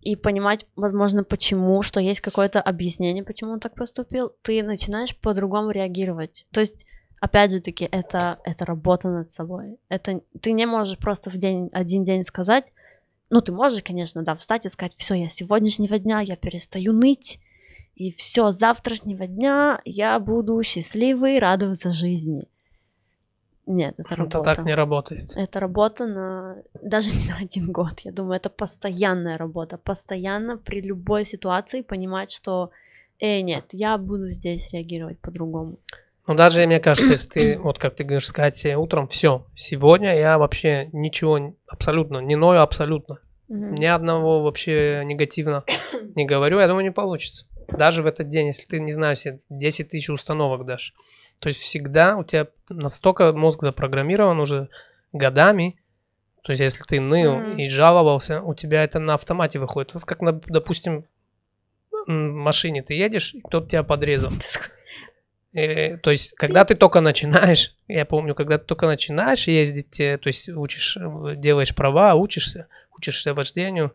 и 0.00 0.14
понимать, 0.14 0.66
возможно, 0.76 1.24
почему, 1.24 1.82
что 1.82 2.00
есть 2.00 2.20
какое-то 2.20 2.60
объяснение, 2.60 3.24
почему 3.24 3.52
он 3.52 3.60
так 3.60 3.74
поступил, 3.74 4.32
ты 4.42 4.62
начинаешь 4.62 5.16
по-другому 5.16 5.70
реагировать. 5.70 6.46
То 6.52 6.60
есть, 6.60 6.86
опять 7.20 7.52
же 7.52 7.60
таки, 7.60 7.88
это, 7.90 8.38
это 8.44 8.64
работа 8.64 9.08
над 9.08 9.32
собой. 9.32 9.78
Это 9.88 10.20
ты 10.40 10.52
не 10.52 10.66
можешь 10.66 10.98
просто 10.98 11.30
в 11.30 11.36
день, 11.36 11.68
один 11.72 12.04
день 12.04 12.22
сказать, 12.24 12.66
ну, 13.30 13.40
ты 13.40 13.50
можешь, 13.50 13.82
конечно, 13.82 14.22
да, 14.22 14.36
встать 14.36 14.66
и 14.66 14.68
сказать, 14.68 14.94
все, 14.94 15.14
я 15.14 15.28
с 15.28 15.34
сегодняшнего 15.34 15.98
дня, 15.98 16.20
я 16.20 16.36
перестаю 16.36 16.92
ныть, 16.92 17.40
и 17.96 18.10
все, 18.12 18.52
с 18.52 18.58
завтрашнего 18.58 19.26
дня 19.26 19.80
я 19.84 20.20
буду 20.20 20.62
счастливый, 20.62 21.38
радоваться 21.38 21.92
жизни. 21.92 22.44
Нет, 23.66 23.94
это 23.98 24.14
работа. 24.14 24.38
Это 24.38 24.54
так 24.54 24.64
не 24.64 24.74
работает. 24.74 25.32
Это 25.34 25.58
работа 25.58 26.06
на 26.06 26.62
даже 26.80 27.10
не 27.16 27.28
на 27.28 27.38
один 27.38 27.72
год. 27.72 28.00
Я 28.04 28.12
думаю, 28.12 28.36
это 28.36 28.50
постоянная 28.50 29.36
работа. 29.36 29.76
Постоянно 29.78 30.56
при 30.56 30.80
любой 30.80 31.24
ситуации 31.24 31.82
понимать, 31.82 32.30
что 32.30 32.70
Эй, 33.18 33.42
нет, 33.42 33.64
я 33.72 33.96
буду 33.96 34.28
здесь 34.28 34.70
реагировать 34.72 35.18
по-другому. 35.20 35.78
Ну, 36.26 36.34
даже, 36.34 36.66
мне 36.66 36.80
кажется, 36.80 37.12
если 37.12 37.30
ты, 37.30 37.58
вот 37.62 37.78
как 37.78 37.94
ты 37.94 38.04
говоришь, 38.04 38.26
сказать 38.26 38.56
себе 38.56 38.76
утром, 38.76 39.08
все, 39.08 39.46
сегодня 39.54 40.14
я 40.18 40.38
вообще 40.38 40.90
ничего 40.92 41.54
абсолютно, 41.66 42.18
не 42.18 42.36
ною 42.36 42.60
абсолютно, 42.60 43.20
Мгм. 43.48 43.76
ни 43.76 43.84
одного 43.84 44.42
вообще 44.42 45.02
негативно 45.04 45.64
не 46.16 46.26
говорю, 46.26 46.58
я 46.58 46.66
думаю, 46.66 46.84
не 46.84 46.90
получится. 46.90 47.46
Даже 47.68 48.02
в 48.02 48.06
этот 48.06 48.28
день, 48.28 48.48
если 48.48 48.66
ты, 48.66 48.80
не 48.80 48.92
знаю, 48.92 49.16
себе 49.16 49.38
10 49.50 49.88
тысяч 49.88 50.08
установок 50.10 50.64
дашь. 50.66 50.94
То 51.38 51.48
есть 51.48 51.60
всегда 51.60 52.16
у 52.16 52.24
тебя 52.24 52.46
настолько 52.68 53.32
мозг 53.32 53.62
запрограммирован 53.62 54.40
уже 54.40 54.68
годами, 55.12 55.78
то 56.42 56.52
есть 56.52 56.62
если 56.62 56.82
ты 56.84 57.00
ныл 57.00 57.34
Мгм. 57.40 57.58
и 57.58 57.68
жаловался, 57.68 58.40
у 58.40 58.54
тебя 58.54 58.84
это 58.84 58.98
на 59.00 59.14
автомате 59.14 59.58
выходит. 59.58 59.94
Вот 59.94 60.04
как, 60.04 60.20
на- 60.20 60.32
допустим, 60.32 61.04
в 62.06 62.10
машине 62.10 62.82
ты 62.82 62.94
едешь, 62.94 63.34
и 63.34 63.40
кто-то 63.40 63.68
тебя 63.68 63.82
подрезал. 63.82 64.32
Э, 65.52 65.96
то 65.96 66.10
есть, 66.10 66.34
когда 66.34 66.66
ты 66.66 66.74
только 66.74 67.00
начинаешь, 67.00 67.74
я 67.88 68.04
помню, 68.04 68.34
когда 68.34 68.58
ты 68.58 68.66
только 68.66 68.86
начинаешь 68.86 69.48
ездить, 69.48 69.98
э, 70.00 70.18
то 70.18 70.26
есть 70.26 70.50
учишь, 70.50 70.98
э, 70.98 71.34
делаешь 71.36 71.74
права, 71.74 72.14
учишься, 72.14 72.66
учишься 72.94 73.32
вождению, 73.32 73.94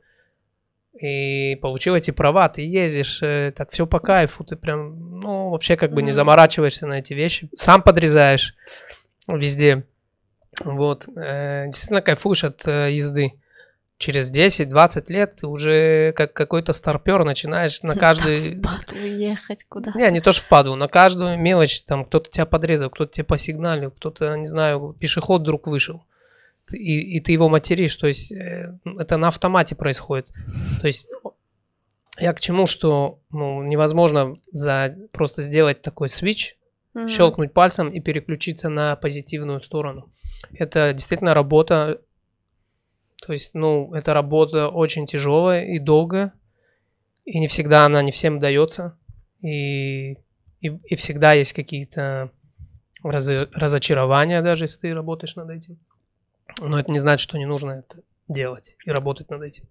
и 0.99 1.55
получил 1.55 1.95
эти 1.95 2.11
права, 2.11 2.49
ты 2.49 2.61
ездишь, 2.61 3.21
э, 3.23 3.53
так 3.55 3.71
все 3.71 3.87
по 3.87 3.99
кайфу, 3.99 4.43
ты 4.43 4.55
прям, 4.55 5.19
ну, 5.19 5.49
вообще 5.49 5.77
как 5.77 5.93
бы 5.93 6.01
не 6.01 6.11
заморачиваешься 6.11 6.85
на 6.87 6.99
эти 6.99 7.13
вещи, 7.13 7.49
сам 7.55 7.81
подрезаешь 7.81 8.55
везде, 9.27 9.85
вот, 10.63 11.07
э, 11.15 11.65
действительно 11.67 12.01
кайфуешь 12.01 12.43
от 12.43 12.67
э, 12.67 12.91
езды. 12.91 13.33
Через 13.97 14.31
10-20 14.31 15.05
лет 15.09 15.35
ты 15.35 15.47
уже 15.47 16.11
как 16.13 16.33
какой-то 16.33 16.73
старпер 16.73 17.23
начинаешь 17.23 17.83
на 17.83 17.95
каждый... 17.95 18.59
Так, 18.59 18.81
в 18.81 18.85
Паду 18.87 19.05
ехать 19.05 19.63
куда? 19.69 19.91
Не, 19.93 20.09
не 20.09 20.21
то, 20.21 20.31
что 20.31 20.43
впаду, 20.43 20.75
на 20.75 20.87
каждую 20.87 21.37
мелочь, 21.37 21.83
там, 21.83 22.05
кто-то 22.05 22.31
тебя 22.31 22.47
подрезал, 22.47 22.89
кто-то 22.89 23.13
тебе 23.13 23.25
посигналил, 23.25 23.91
кто-то, 23.91 24.35
не 24.37 24.47
знаю, 24.47 24.95
пешеход 24.99 25.41
вдруг 25.41 25.67
вышел, 25.67 26.03
и, 26.73 27.17
и 27.17 27.19
ты 27.19 27.31
его 27.31 27.49
материшь, 27.49 27.95
то 27.95 28.07
есть 28.07 28.31
э, 28.31 28.77
это 28.97 29.17
на 29.17 29.27
автомате 29.29 29.75
происходит. 29.75 30.31
То 30.81 30.87
есть 30.87 31.07
я 32.19 32.33
к 32.33 32.39
чему, 32.39 32.67
что 32.67 33.19
ну, 33.31 33.63
невозможно 33.63 34.35
за 34.51 34.95
просто 35.11 35.41
сделать 35.41 35.81
такой 35.81 36.09
свич, 36.09 36.57
Мгм. 36.93 37.07
щелкнуть 37.07 37.53
пальцем 37.53 37.89
и 37.89 38.01
переключиться 38.01 38.67
на 38.67 38.97
позитивную 38.97 39.61
сторону. 39.61 40.09
Это 40.53 40.91
действительно 40.91 41.33
работа, 41.33 42.01
то 43.25 43.31
есть, 43.31 43.53
ну, 43.53 43.93
это 43.93 44.13
работа 44.13 44.67
очень 44.67 45.05
тяжелая 45.05 45.65
и 45.65 45.79
долгая, 45.79 46.33
и 47.23 47.39
не 47.39 47.47
всегда 47.47 47.85
она 47.85 48.01
не 48.01 48.11
всем 48.11 48.39
дается, 48.39 48.97
и, 49.41 50.13
и, 50.13 50.17
и 50.59 50.95
всегда 50.95 51.31
есть 51.33 51.53
какие-то 51.53 52.31
разы- 53.03 53.49
разочарования, 53.53 54.41
даже 54.41 54.65
если 54.65 54.81
ты 54.81 54.93
работаешь 54.93 55.35
над 55.35 55.49
этим. 55.49 55.79
Но 56.59 56.79
это 56.79 56.91
не 56.91 56.99
значит, 56.99 57.23
что 57.23 57.37
не 57.37 57.45
нужно 57.45 57.71
это 57.71 58.01
делать 58.27 58.75
и 58.85 58.91
работать 58.91 59.29
над 59.29 59.41
этим. 59.43 59.65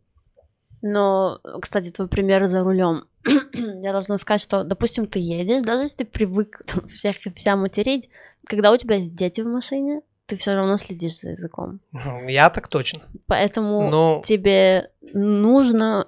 Но, 0.83 1.41
кстати, 1.61 1.91
твой 1.91 2.09
пример 2.09 2.47
за 2.47 2.64
рулем. 2.64 3.05
Я 3.53 3.93
должна 3.93 4.16
сказать, 4.18 4.41
что, 4.41 4.64
допустим, 4.64 5.07
ты 5.07 5.18
едешь, 5.18 5.62
даже 5.62 5.85
если 5.85 5.99
ты 5.99 6.05
привык 6.05 6.62
там, 6.66 6.89
всех 6.89 7.26
и 7.26 7.33
вся 7.33 7.57
материть, 7.57 8.09
когда 8.47 8.72
у 8.72 8.76
тебя 8.76 8.97
есть 8.97 9.14
дети 9.14 9.43
в 9.43 9.47
машине, 9.47 10.03
ты 10.26 10.37
все 10.37 10.55
равно 10.55 10.76
следишь 10.76 11.20
за 11.20 11.31
языком. 11.31 11.81
Я 12.28 12.51
так 12.51 12.68
точно. 12.68 13.03
Поэтому 13.26 13.91
Но 13.91 14.22
тебе 14.24 14.91
нужно, 15.12 16.07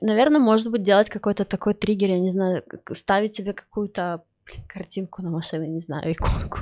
наверное, 0.00 0.40
может 0.40 0.70
быть, 0.70 0.82
делать 0.82 1.08
какой-то 1.08 1.44
такой 1.44 1.74
триггер, 1.74 2.10
я 2.10 2.18
не 2.18 2.30
знаю, 2.30 2.64
ставить 2.92 3.36
себе 3.36 3.52
какую-то 3.52 4.24
блин, 4.44 4.66
картинку 4.66 5.22
на 5.22 5.30
машине, 5.30 5.68
не 5.68 5.80
знаю, 5.80 6.12
иконку. 6.12 6.58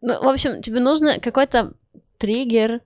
Ну, 0.00 0.22
в 0.22 0.28
общем, 0.28 0.62
тебе 0.62 0.80
нужно 0.80 1.20
какой-то 1.20 1.72
триггер, 2.18 2.80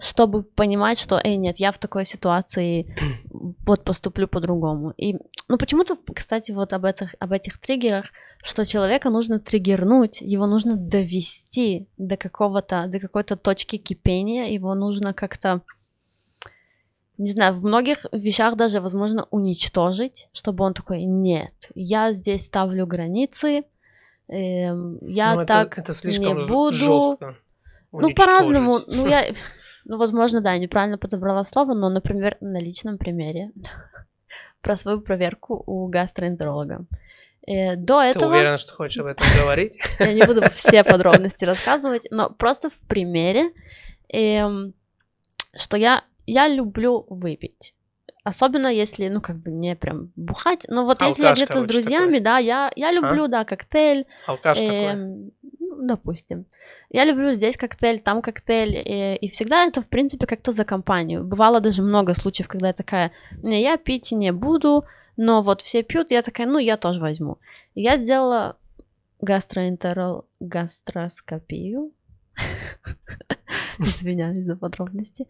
чтобы 0.00 0.42
понимать, 0.42 0.98
что, 0.98 1.20
эй, 1.22 1.36
нет, 1.36 1.58
я 1.58 1.72
в 1.72 1.78
такой 1.78 2.04
ситуации 2.04 2.86
вот 3.66 3.84
поступлю 3.84 4.28
по-другому. 4.28 4.92
И, 4.96 5.16
ну, 5.48 5.58
почему-то, 5.58 5.96
кстати, 6.14 6.52
вот 6.52 6.72
об 6.72 6.84
этих, 6.84 7.14
об 7.18 7.32
этих 7.32 7.58
триггерах, 7.58 8.06
что 8.42 8.66
человека 8.66 9.10
нужно 9.10 9.40
триггернуть, 9.40 10.20
его 10.20 10.46
нужно 10.46 10.76
довести 10.76 11.88
до 11.96 12.16
какого-то, 12.16 12.86
до 12.88 12.98
какой-то 12.98 13.36
точки 13.36 13.76
кипения, 13.76 14.46
его 14.46 14.74
нужно 14.74 15.14
как-то, 15.14 15.62
не 17.18 17.30
знаю, 17.30 17.54
в 17.54 17.64
многих 17.64 18.06
вещах 18.12 18.56
даже, 18.56 18.80
возможно, 18.80 19.26
уничтожить, 19.30 20.28
чтобы 20.32 20.64
он 20.64 20.74
такой, 20.74 21.04
нет, 21.04 21.70
я 21.74 22.12
здесь 22.12 22.46
ставлю 22.46 22.86
границы, 22.86 23.64
я 24.28 24.74
ну, 25.34 25.40
это- 25.40 25.46
так 25.46 25.78
это, 25.78 25.92
слишком 25.92 26.38
не 26.38 26.46
буду. 26.46 26.72
жестко. 26.72 27.36
Ну, 27.92 28.12
по-разному. 28.14 28.80
Ну, 28.86 29.06
я... 29.06 29.32
Ну, 29.84 29.98
возможно, 29.98 30.40
да, 30.40 30.56
неправильно 30.56 30.98
подобрала 30.98 31.44
слово, 31.44 31.74
но, 31.74 31.90
например, 31.90 32.36
на 32.40 32.58
личном 32.58 32.96
примере 32.96 33.50
про 34.62 34.76
свою 34.76 35.00
проверку 35.00 35.62
у 35.66 35.86
гастроэнтеролога. 35.88 36.86
Э, 37.46 37.76
До 37.76 38.00
Ты 38.00 38.06
этого 38.06 38.32
уверена, 38.32 38.56
что 38.56 38.72
хочешь 38.72 38.98
об 38.98 39.06
этом 39.06 39.26
говорить? 39.38 39.78
я 39.98 40.14
не 40.14 40.24
буду 40.24 40.42
все 40.50 40.82
подробности 40.82 41.44
рассказывать, 41.44 42.08
но 42.10 42.30
просто 42.30 42.70
в 42.70 42.78
примере 42.88 43.52
И, 44.12 44.42
что 45.56 45.76
я, 45.76 46.04
я 46.26 46.48
люблю 46.48 47.04
выпить. 47.08 47.74
Особенно 48.24 48.68
если, 48.68 49.08
ну, 49.08 49.20
как 49.20 49.36
бы 49.36 49.50
не 49.50 49.76
прям 49.76 50.10
бухать. 50.16 50.64
Но 50.68 50.84
вот 50.86 51.02
Алкаш, 51.02 51.08
если 51.08 51.24
я 51.24 51.32
где-то 51.34 51.60
с 51.60 51.66
друзьями, 51.66 52.18
такой. 52.18 52.20
да, 52.20 52.38
я, 52.38 52.72
я 52.74 52.90
люблю, 52.90 53.28
да, 53.28 53.44
коктейль. 53.44 54.06
Алкаш 54.26 54.58
такой. 54.58 54.74
эм, 54.74 55.30
ну, 55.60 55.86
допустим. 55.86 56.46
Я 56.88 57.04
люблю 57.04 57.34
здесь 57.34 57.58
коктейль, 57.58 58.00
там 58.00 58.22
коктейль. 58.22 58.76
И, 58.76 59.16
и 59.16 59.28
всегда 59.28 59.66
это, 59.66 59.82
в 59.82 59.88
принципе, 59.88 60.26
как-то 60.26 60.52
за 60.52 60.64
компанию. 60.64 61.22
Бывало 61.22 61.60
даже 61.60 61.82
много 61.82 62.14
случаев, 62.14 62.48
когда 62.48 62.68
я 62.68 62.72
такая, 62.72 63.12
не, 63.42 63.60
я 63.60 63.76
пить 63.76 64.10
не 64.12 64.32
буду, 64.32 64.84
но 65.18 65.42
вот 65.42 65.60
все 65.60 65.82
пьют, 65.82 66.10
я 66.10 66.22
такая, 66.22 66.46
ну, 66.46 66.58
я 66.58 66.78
тоже 66.78 67.02
возьму. 67.02 67.36
И 67.74 67.82
я 67.82 67.98
сделала 67.98 68.56
гастроэнтерол, 69.20 70.24
гастроскопию. 70.40 71.92
Извиняюсь 73.78 74.46
за 74.46 74.56
подробности. 74.56 75.26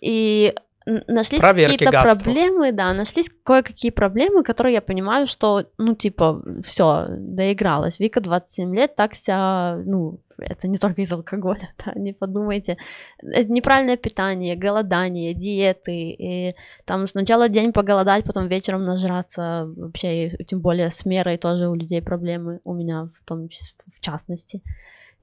И 0.00 0.54
нашлись 0.86 1.42
какие-то 1.42 1.90
проблемы, 1.90 2.72
да, 2.72 2.92
нашлись 2.94 3.28
кое-какие 3.42 3.90
проблемы, 3.90 4.44
которые 4.44 4.74
я 4.74 4.80
понимаю, 4.80 5.26
что, 5.26 5.66
ну, 5.78 5.94
типа, 5.94 6.42
все, 6.62 7.06
доигралась. 7.08 7.98
Вика 7.98 8.20
27 8.20 8.74
лет, 8.74 8.94
так 8.94 9.12
вся, 9.12 9.76
ну, 9.84 10.20
это 10.38 10.68
не 10.68 10.78
только 10.78 11.02
из 11.02 11.12
алкоголя, 11.12 11.70
да, 11.84 11.92
не 11.96 12.12
подумайте. 12.12 12.76
Это 13.18 13.52
неправильное 13.52 13.96
питание, 13.96 14.54
голодание, 14.54 15.34
диеты, 15.34 16.10
и 16.10 16.54
там 16.84 17.06
сначала 17.08 17.48
день 17.48 17.72
поголодать, 17.72 18.24
потом 18.24 18.46
вечером 18.46 18.84
нажраться, 18.84 19.68
вообще, 19.76 20.28
и 20.28 20.44
тем 20.44 20.60
более 20.60 20.92
с 20.92 21.04
мерой 21.04 21.36
тоже 21.36 21.68
у 21.68 21.74
людей 21.74 22.00
проблемы, 22.00 22.60
у 22.64 22.74
меня 22.74 23.08
в 23.14 23.24
том 23.26 23.48
числе, 23.48 23.76
в 23.92 24.00
частности. 24.00 24.62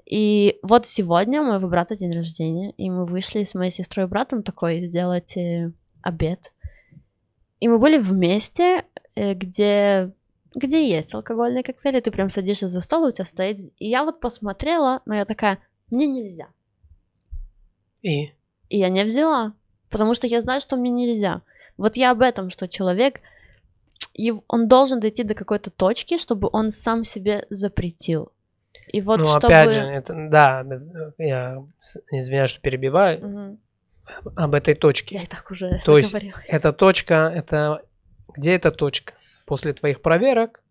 И 0.06 0.60
вот 0.64 0.86
сегодня 0.86 1.42
у 1.42 1.46
моего 1.46 1.68
брата 1.68 1.96
день 1.96 2.12
рождения, 2.12 2.72
и 2.72 2.90
мы 2.90 3.06
вышли 3.06 3.44
с 3.44 3.56
моей 3.56 3.72
сестрой 3.72 4.06
и 4.06 4.10
братом 4.10 4.44
такой 4.44 4.88
сделать 4.88 5.38
э, 5.38 5.72
обед. 6.02 6.52
И 7.60 7.68
мы 7.70 7.80
были 7.80 7.98
вместе, 7.98 8.86
э, 9.16 9.34
где, 9.34 10.12
где 10.54 10.90
есть 10.90 11.14
алкогольные 11.14 11.64
коктейли, 11.64 12.02
ты 12.02 12.12
прям 12.12 12.30
садишься 12.30 12.68
за 12.68 12.82
стол, 12.82 13.06
у 13.06 13.12
тебя 13.12 13.24
стоит... 13.24 13.60
И 13.80 13.88
я 13.90 14.04
вот 14.04 14.20
посмотрела, 14.20 15.02
но 15.06 15.16
я 15.16 15.26
такая, 15.26 15.60
мне 15.90 16.08
нельзя. 16.08 16.50
И 18.02 18.34
И 18.68 18.78
я 18.78 18.90
не 18.90 19.06
взяла, 19.06 19.54
потому 19.90 20.14
что 20.14 20.28
я 20.28 20.42
знаю, 20.42 20.60
что 20.60 20.76
мне 20.76 20.92
нельзя. 20.92 21.42
Вот 21.78 21.96
я 21.96 22.12
об 22.12 22.22
этом, 22.22 22.50
что 22.50 22.68
человек, 22.68 23.22
он 24.48 24.68
должен 24.68 25.00
дойти 25.00 25.24
до 25.24 25.34
какой-то 25.34 25.70
точки, 25.70 26.18
чтобы 26.18 26.50
он 26.52 26.72
сам 26.72 27.06
себе 27.06 27.48
запретил. 27.50 28.34
И 28.88 29.02
вот 29.02 29.20
ну, 29.20 29.26
чтобы... 29.26 29.48
опять 29.48 29.74
же, 29.74 29.82
это, 29.82 30.14
да, 30.30 30.66
я 31.18 31.64
извиняюсь, 32.12 32.50
что 32.50 32.62
перебиваю, 32.62 33.26
Мгм. 33.26 33.60
об 34.36 34.56
этой 34.56 34.74
точке. 34.76 35.16
Я 35.16 35.24
и 35.24 35.28
так 35.28 35.50
уже 35.52 35.80
То 35.86 35.98
есть. 35.98 36.16
Эта 36.48 36.74
точка, 36.74 37.32
это... 37.34 37.82
Где 38.36 38.56
эта 38.56 38.72
точка? 38.72 39.14
После 39.46 39.74
твоих 39.74 40.02
проверок 40.02 40.62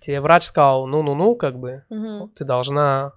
тебе 0.00 0.20
врач 0.20 0.44
сказал, 0.44 0.86
ну-ну-ну, 0.86 1.34
как 1.34 1.58
бы, 1.58 1.84
Мгм. 1.90 2.30
ты 2.30 2.44
должна 2.44 3.12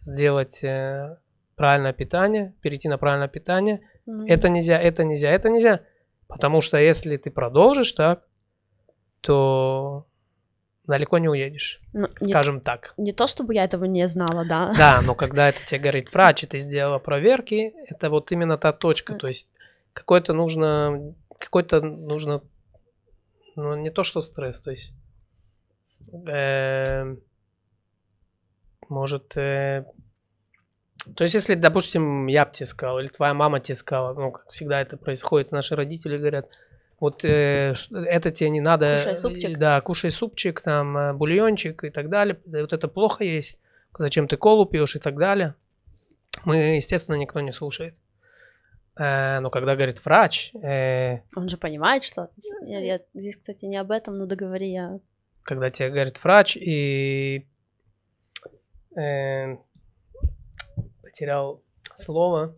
сделать 0.00 0.62
э, 0.64 1.16
правильное 1.56 1.92
питание, 1.92 2.54
перейти 2.60 2.88
на 2.88 2.98
правильное 2.98 3.28
питание. 3.28 3.80
Мгм. 4.06 4.26
Это 4.26 4.48
нельзя, 4.48 4.78
это 4.80 5.04
нельзя, 5.04 5.30
это 5.30 5.48
нельзя. 5.48 5.80
Потому 6.28 6.60
что 6.60 6.78
если 6.78 7.16
ты 7.16 7.30
продолжишь 7.30 7.92
так, 7.92 8.22
то 9.20 10.06
далеко 10.86 11.18
не 11.18 11.28
уедешь, 11.28 11.80
Ну, 11.92 12.08
не, 12.20 12.30
скажем 12.32 12.60
так. 12.60 12.94
не 12.96 13.12
то, 13.12 13.26
чтобы 13.26 13.54
я 13.54 13.64
этого 13.64 13.84
не 13.84 14.06
знала, 14.08 14.44
да. 14.44 14.74
Да, 14.76 15.00
но 15.02 15.14
когда 15.14 15.48
это 15.48 15.64
тебе 15.64 15.80
говорит 15.80 16.12
врач, 16.12 16.42
и 16.44 16.46
ты 16.46 16.58
сделала 16.58 16.98
проверки, 16.98 17.72
это 17.88 18.10
вот 18.10 18.32
именно 18.32 18.58
та 18.58 18.72
точка. 18.72 19.14
То 19.14 19.28
есть 19.28 19.48
какой-то 19.92 20.32
нужно, 20.34 21.14
какой-то 21.38 21.80
нужно, 21.80 22.42
ну 23.56 23.74
не 23.76 23.90
то 23.90 24.02
что 24.02 24.20
стресс, 24.20 24.60
то 24.60 24.70
есть 24.70 24.92
эм, 26.12 27.20
может, 28.88 29.36
э, 29.36 29.84
то 31.16 31.22
есть 31.22 31.34
если, 31.34 31.54
допустим, 31.54 32.26
я 32.26 32.44
бы 32.44 32.52
тебе 32.52 32.66
сказал, 32.66 32.98
или 32.98 33.08
твоя 33.08 33.34
мама 33.34 33.60
тебе 33.60 33.74
сказала, 33.74 34.14
ну 34.14 34.32
как 34.32 34.48
всегда 34.50 34.80
это 34.80 34.96
происходит, 34.96 35.52
наши 35.52 35.76
родители 35.76 36.18
говорят, 36.18 36.48
вот 37.00 37.24
э, 37.24 37.74
это 37.90 38.30
тебе 38.30 38.50
не 38.50 38.60
надо, 38.60 38.96
Кушай 38.96 39.14
э, 39.14 39.16
супчик. 39.16 39.58
да, 39.58 39.80
кушай 39.80 40.10
супчик, 40.10 40.60
там 40.60 40.96
э, 40.96 41.12
бульончик 41.12 41.84
и 41.84 41.90
так 41.90 42.08
далее, 42.08 42.40
да, 42.44 42.60
вот 42.60 42.72
это 42.72 42.88
плохо 42.88 43.24
есть, 43.24 43.58
зачем 43.98 44.28
ты 44.28 44.36
колу 44.36 44.66
пьешь 44.66 44.96
и 44.96 44.98
так 44.98 45.16
далее. 45.16 45.54
Мы, 46.44 46.76
естественно, 46.76 47.16
никто 47.16 47.40
не 47.40 47.52
слушает. 47.52 47.94
Э, 48.96 49.40
но 49.40 49.50
когда 49.50 49.74
говорит 49.74 50.04
врач, 50.04 50.52
э, 50.54 51.20
Он 51.36 51.48
же 51.48 51.56
понимает, 51.56 52.04
что... 52.04 52.30
Я, 52.64 52.80
я 52.80 53.00
здесь, 53.12 53.36
кстати, 53.36 53.64
не 53.64 53.76
об 53.76 53.90
этом, 53.90 54.18
но 54.18 54.26
договори 54.26 54.70
я. 54.70 55.00
когда 55.42 55.70
тебе 55.70 55.90
говорит 55.90 56.22
врач 56.22 56.56
и 56.56 57.46
э, 58.96 59.56
потерял 61.02 61.62
слово, 61.96 62.54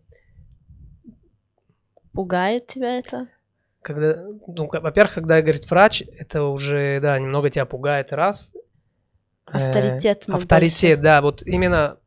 Пугает 2.13 2.67
тебя 2.67 2.99
это? 2.99 3.29
Когда, 3.87 4.17
ну, 4.49 4.69
во-первых, 4.69 5.15
когда 5.15 5.41
говорит 5.41 5.71
врач, 5.71 6.03
это 6.19 6.43
уже, 6.43 6.99
да, 7.01 7.17
немного 7.21 7.51
тебя 7.51 7.67
пугает, 7.67 8.13
раз. 8.13 8.51
Э, 9.47 9.59
Авторитетно 9.59 10.35
авторитет, 10.35 11.01
да, 11.01 11.23
вот 11.23 11.45
именно 11.47 11.99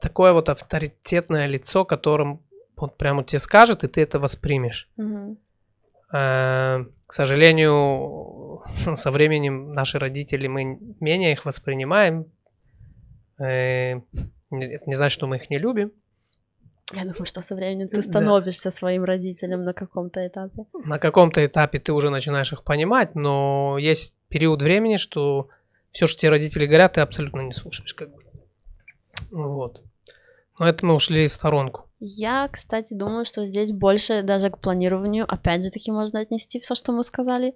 такое 0.00 0.34
вот 0.34 0.50
авторитетное 0.50 1.46
лицо, 1.46 1.86
которым 1.86 2.42
вот 2.76 2.98
прямо 2.98 3.24
тебе 3.24 3.38
скажет, 3.38 3.84
и 3.84 3.88
ты 3.88 4.02
это 4.02 4.18
воспримешь. 4.18 4.90
Мгм. 4.98 5.38
Э, 6.12 6.84
К 7.06 7.12
сожалению, 7.12 8.62
со 8.94 9.10
временем 9.10 9.72
наши 9.72 9.98
родители, 9.98 10.46
мы 10.46 10.78
менее 11.00 11.32
их 11.32 11.46
воспринимаем. 11.46 12.26
Э, 13.38 13.94
Это 14.50 14.84
не 14.86 14.94
значит, 14.94 15.14
что 15.14 15.26
мы 15.26 15.36
их 15.36 15.48
не 15.48 15.56
любим. 15.58 15.90
Я 16.94 17.02
думаю, 17.02 17.24
что 17.26 17.42
со 17.42 17.54
временем 17.54 17.86
Да. 17.86 17.96
ты 17.96 18.02
становишься 18.02 18.70
своим 18.70 19.04
родителем 19.04 19.64
на 19.64 19.72
каком-то 19.72 20.26
этапе. 20.26 20.64
На 20.84 20.98
каком-то 20.98 21.44
этапе 21.44 21.78
ты 21.78 21.92
уже 21.92 22.10
начинаешь 22.10 22.52
их 22.52 22.62
понимать, 22.64 23.14
но 23.14 23.76
есть 23.78 24.14
период 24.28 24.62
времени, 24.62 24.96
что 24.96 25.48
все, 25.92 26.06
что 26.06 26.20
тебе 26.20 26.30
родители 26.30 26.66
говорят, 26.66 26.94
ты 26.94 27.00
абсолютно 27.00 27.40
не 27.42 27.54
слушаешь. 27.54 27.94
Как 27.94 28.10
бы. 28.10 28.22
Вот. 29.32 29.82
Но 30.58 30.68
это 30.68 30.86
мы 30.86 30.94
ушли 30.94 31.28
в 31.28 31.32
сторонку. 31.32 31.86
Я, 32.00 32.48
кстати, 32.52 32.94
думаю, 32.94 33.24
что 33.24 33.46
здесь 33.46 33.72
больше 33.72 34.22
даже 34.22 34.50
к 34.50 34.58
планированию, 34.58 35.24
опять 35.26 35.64
же 35.64 35.70
таки, 35.70 35.90
можно 35.90 36.20
отнести 36.20 36.60
все, 36.60 36.74
что 36.74 36.92
мы 36.92 37.02
сказали, 37.02 37.54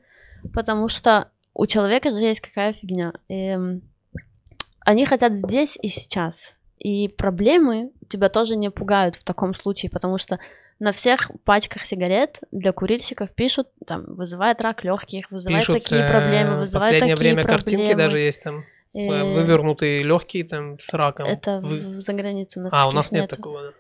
потому 0.55 0.89
что 0.89 1.29
у 1.55 1.67
человека 1.67 2.11
же 2.11 2.17
есть 2.17 2.41
какая 2.41 2.73
фигня. 2.73 3.13
Эм, 3.29 3.83
они 4.81 5.05
хотят 5.05 5.35
здесь 5.35 5.79
и 5.83 5.89
сейчас. 5.89 6.55
И 6.79 7.09
проблемы 7.09 7.91
тебя 8.09 8.29
тоже 8.29 8.57
не 8.57 8.71
пугают 8.71 9.17
в 9.17 9.25
таком 9.25 9.55
случае, 9.55 9.91
потому 9.91 10.19
что 10.19 10.39
на 10.79 10.93
всех 10.93 11.31
пачках 11.45 11.85
сигарет 11.85 12.41
для 12.53 12.73
курильщиков 12.73 13.31
пишут, 13.31 13.69
там, 13.85 14.05
вызывает 14.15 14.61
рак 14.61 14.85
легких, 14.85 15.31
вызывает 15.31 15.67
Пишут 15.67 15.83
такие 15.83 16.03
э, 16.03 16.09
проблемы, 16.09 16.57
в 16.57 16.59
вызывает 16.61 16.93
последнее 16.93 17.17
такие 17.17 17.31
время 17.31 17.43
проблемы. 17.43 17.63
картинки 17.65 17.95
даже 17.95 18.19
есть 18.21 18.43
там 18.43 18.65
э, 18.95 19.01
Э, 19.01 19.35
вывернутые 19.35 20.03
легкие 20.03 20.45
там 20.45 20.79
с 20.79 20.93
раком. 20.95 21.27
Это 21.27 21.61
Вы- 21.61 22.01
за 22.01 22.13
границу 22.13 22.61
у 22.61 22.63
нас 22.65 22.73
А, 22.73 22.89
у 22.89 22.93
нас 22.93 23.13
нет 23.13 23.23
нету. 23.23 23.37
такого, 23.37 23.63
да. 23.63 23.73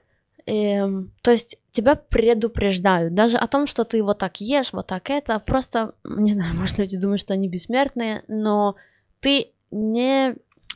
Эм, 0.46 1.12
то 1.22 1.30
есть 1.30 1.58
тебя 1.72 1.94
предупреждают 1.94 3.14
даже 3.14 3.36
о 3.36 3.46
том, 3.46 3.66
что 3.66 3.84
ты 3.84 4.02
вот 4.02 4.18
так 4.18 4.40
ешь, 4.40 4.72
вот 4.72 4.86
так 4.86 5.10
это. 5.10 5.38
Просто, 5.40 5.92
не 6.04 6.32
знаю, 6.32 6.54
может, 6.56 6.78
люди 6.78 6.96
думают, 6.96 7.20
что 7.20 7.34
они 7.34 7.48
бессмертные, 7.48 8.22
но 8.28 8.76
ты 9.20 9.52
не... 9.70 10.34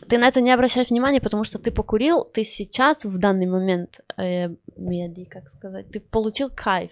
Ты 0.08 0.18
на 0.18 0.28
это 0.28 0.40
не 0.40 0.50
обращаешь 0.52 0.90
внимания, 0.90 1.20
потому 1.20 1.44
что 1.44 1.58
ты 1.58 1.70
покурил, 1.70 2.24
ты 2.24 2.44
сейчас, 2.44 3.04
в 3.04 3.18
данный 3.18 3.46
момент, 3.46 4.00
э, 4.16 4.48
меди, 4.76 5.24
как 5.24 5.44
сказать, 5.56 5.90
ты 5.90 6.00
получил 6.00 6.50
кайф 6.54 6.90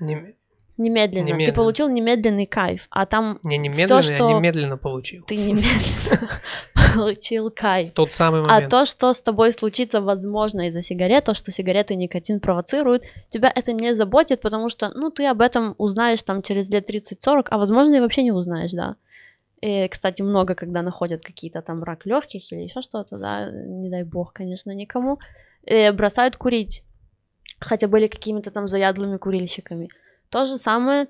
Не, 0.00 0.34
немедленно. 0.76 1.26
Ты 1.26 1.32
Немедленно. 1.32 1.52
получил 1.56 1.88
немедленный 1.88 2.46
кайф, 2.46 2.86
а 2.90 3.04
там 3.06 3.40
не 3.42 3.58
немедленно, 3.58 4.02
что- 4.02 4.28
я 4.30 4.36
немедленно 4.36 4.76
получил. 4.76 5.24
ты 5.24 5.36
немедленно 5.36 6.30
получил 6.94 7.50
кайф. 7.50 7.90
В 7.90 7.94
тот 7.94 8.12
самый 8.12 8.40
А 8.42 8.44
момент. 8.44 8.70
то, 8.70 8.84
что 8.84 9.12
с 9.12 9.20
тобой 9.20 9.52
случится, 9.52 10.00
возможно, 10.00 10.68
из-за 10.68 10.82
сигарет, 10.82 11.24
то, 11.24 11.34
что 11.34 11.50
сигареты 11.50 11.94
и 11.94 11.96
никотин 11.96 12.38
провоцируют, 12.40 13.02
тебя 13.28 13.52
это 13.54 13.72
не 13.72 13.92
заботит, 13.94 14.40
потому 14.40 14.68
что, 14.68 14.90
ну, 14.94 15.10
ты 15.10 15.26
об 15.26 15.40
этом 15.40 15.74
узнаешь 15.78 16.22
там 16.22 16.42
через 16.42 16.70
лет 16.70 16.88
30-40, 16.88 17.48
а 17.50 17.58
возможно, 17.58 17.96
и 17.96 18.00
вообще 18.00 18.22
не 18.22 18.32
узнаешь, 18.32 18.70
да. 18.72 18.94
И, 19.60 19.88
кстати, 19.88 20.22
много, 20.22 20.54
когда 20.54 20.82
находят 20.82 21.22
какие-то 21.22 21.62
там 21.62 21.82
рак 21.82 22.06
легких 22.06 22.52
или 22.52 22.60
еще 22.60 22.82
что-то, 22.82 23.18
да, 23.18 23.50
не 23.50 23.90
дай 23.90 24.04
бог, 24.04 24.32
конечно, 24.32 24.70
никому, 24.70 25.18
э, 25.66 25.92
бросают 25.92 26.36
курить, 26.36 26.84
хотя 27.58 27.88
были 27.88 28.06
какими-то 28.06 28.50
там 28.50 28.68
заядлыми 28.68 29.16
курильщиками. 29.16 29.88
То 30.30 30.44
же 30.44 30.58
самое 30.58 31.08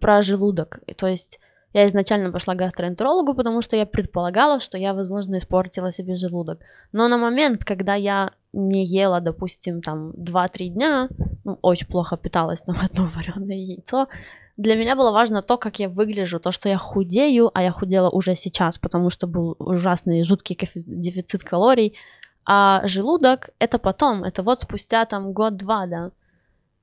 про 0.00 0.22
желудок. 0.22 0.80
И 0.86 0.94
То 0.94 1.06
есть 1.06 1.40
я 1.74 1.86
изначально 1.86 2.30
пошла 2.30 2.54
к 2.54 2.58
гастроэнтерологу, 2.58 3.34
потому 3.34 3.62
что 3.62 3.76
я 3.76 3.84
предполагала, 3.84 4.60
что 4.60 4.78
я, 4.78 4.94
возможно, 4.94 5.38
испортила 5.38 5.90
себе 5.90 6.16
желудок. 6.16 6.60
Но 6.92 7.08
на 7.08 7.18
момент, 7.18 7.64
когда 7.64 7.96
я 7.96 8.30
не 8.52 8.84
ела, 8.84 9.20
допустим, 9.20 9.80
там 9.80 10.12
2-3 10.12 10.68
дня, 10.68 11.08
ну, 11.44 11.58
очень 11.62 11.88
плохо 11.88 12.16
питалась, 12.16 12.62
там, 12.62 12.76
одно 12.82 13.10
вареное 13.14 13.56
яйцо, 13.56 14.06
для 14.56 14.76
меня 14.76 14.94
было 14.94 15.10
важно 15.10 15.42
то, 15.42 15.56
как 15.56 15.80
я 15.80 15.88
выгляжу, 15.88 16.38
то, 16.38 16.52
что 16.52 16.68
я 16.68 16.78
худею, 16.78 17.50
а 17.54 17.62
я 17.62 17.72
худела 17.72 18.08
уже 18.08 18.36
сейчас, 18.36 18.78
потому 18.78 19.10
что 19.10 19.26
был 19.26 19.56
ужасный, 19.58 20.22
жуткий 20.22 20.56
дефицит 20.74 21.42
калорий, 21.42 21.96
а 22.46 22.86
желудок— 22.86 23.50
это 23.58 23.78
потом, 23.78 24.22
это 24.22 24.42
вот 24.42 24.60
спустя 24.60 25.04
там 25.06 25.32
год-два, 25.32 25.86
да. 25.86 26.10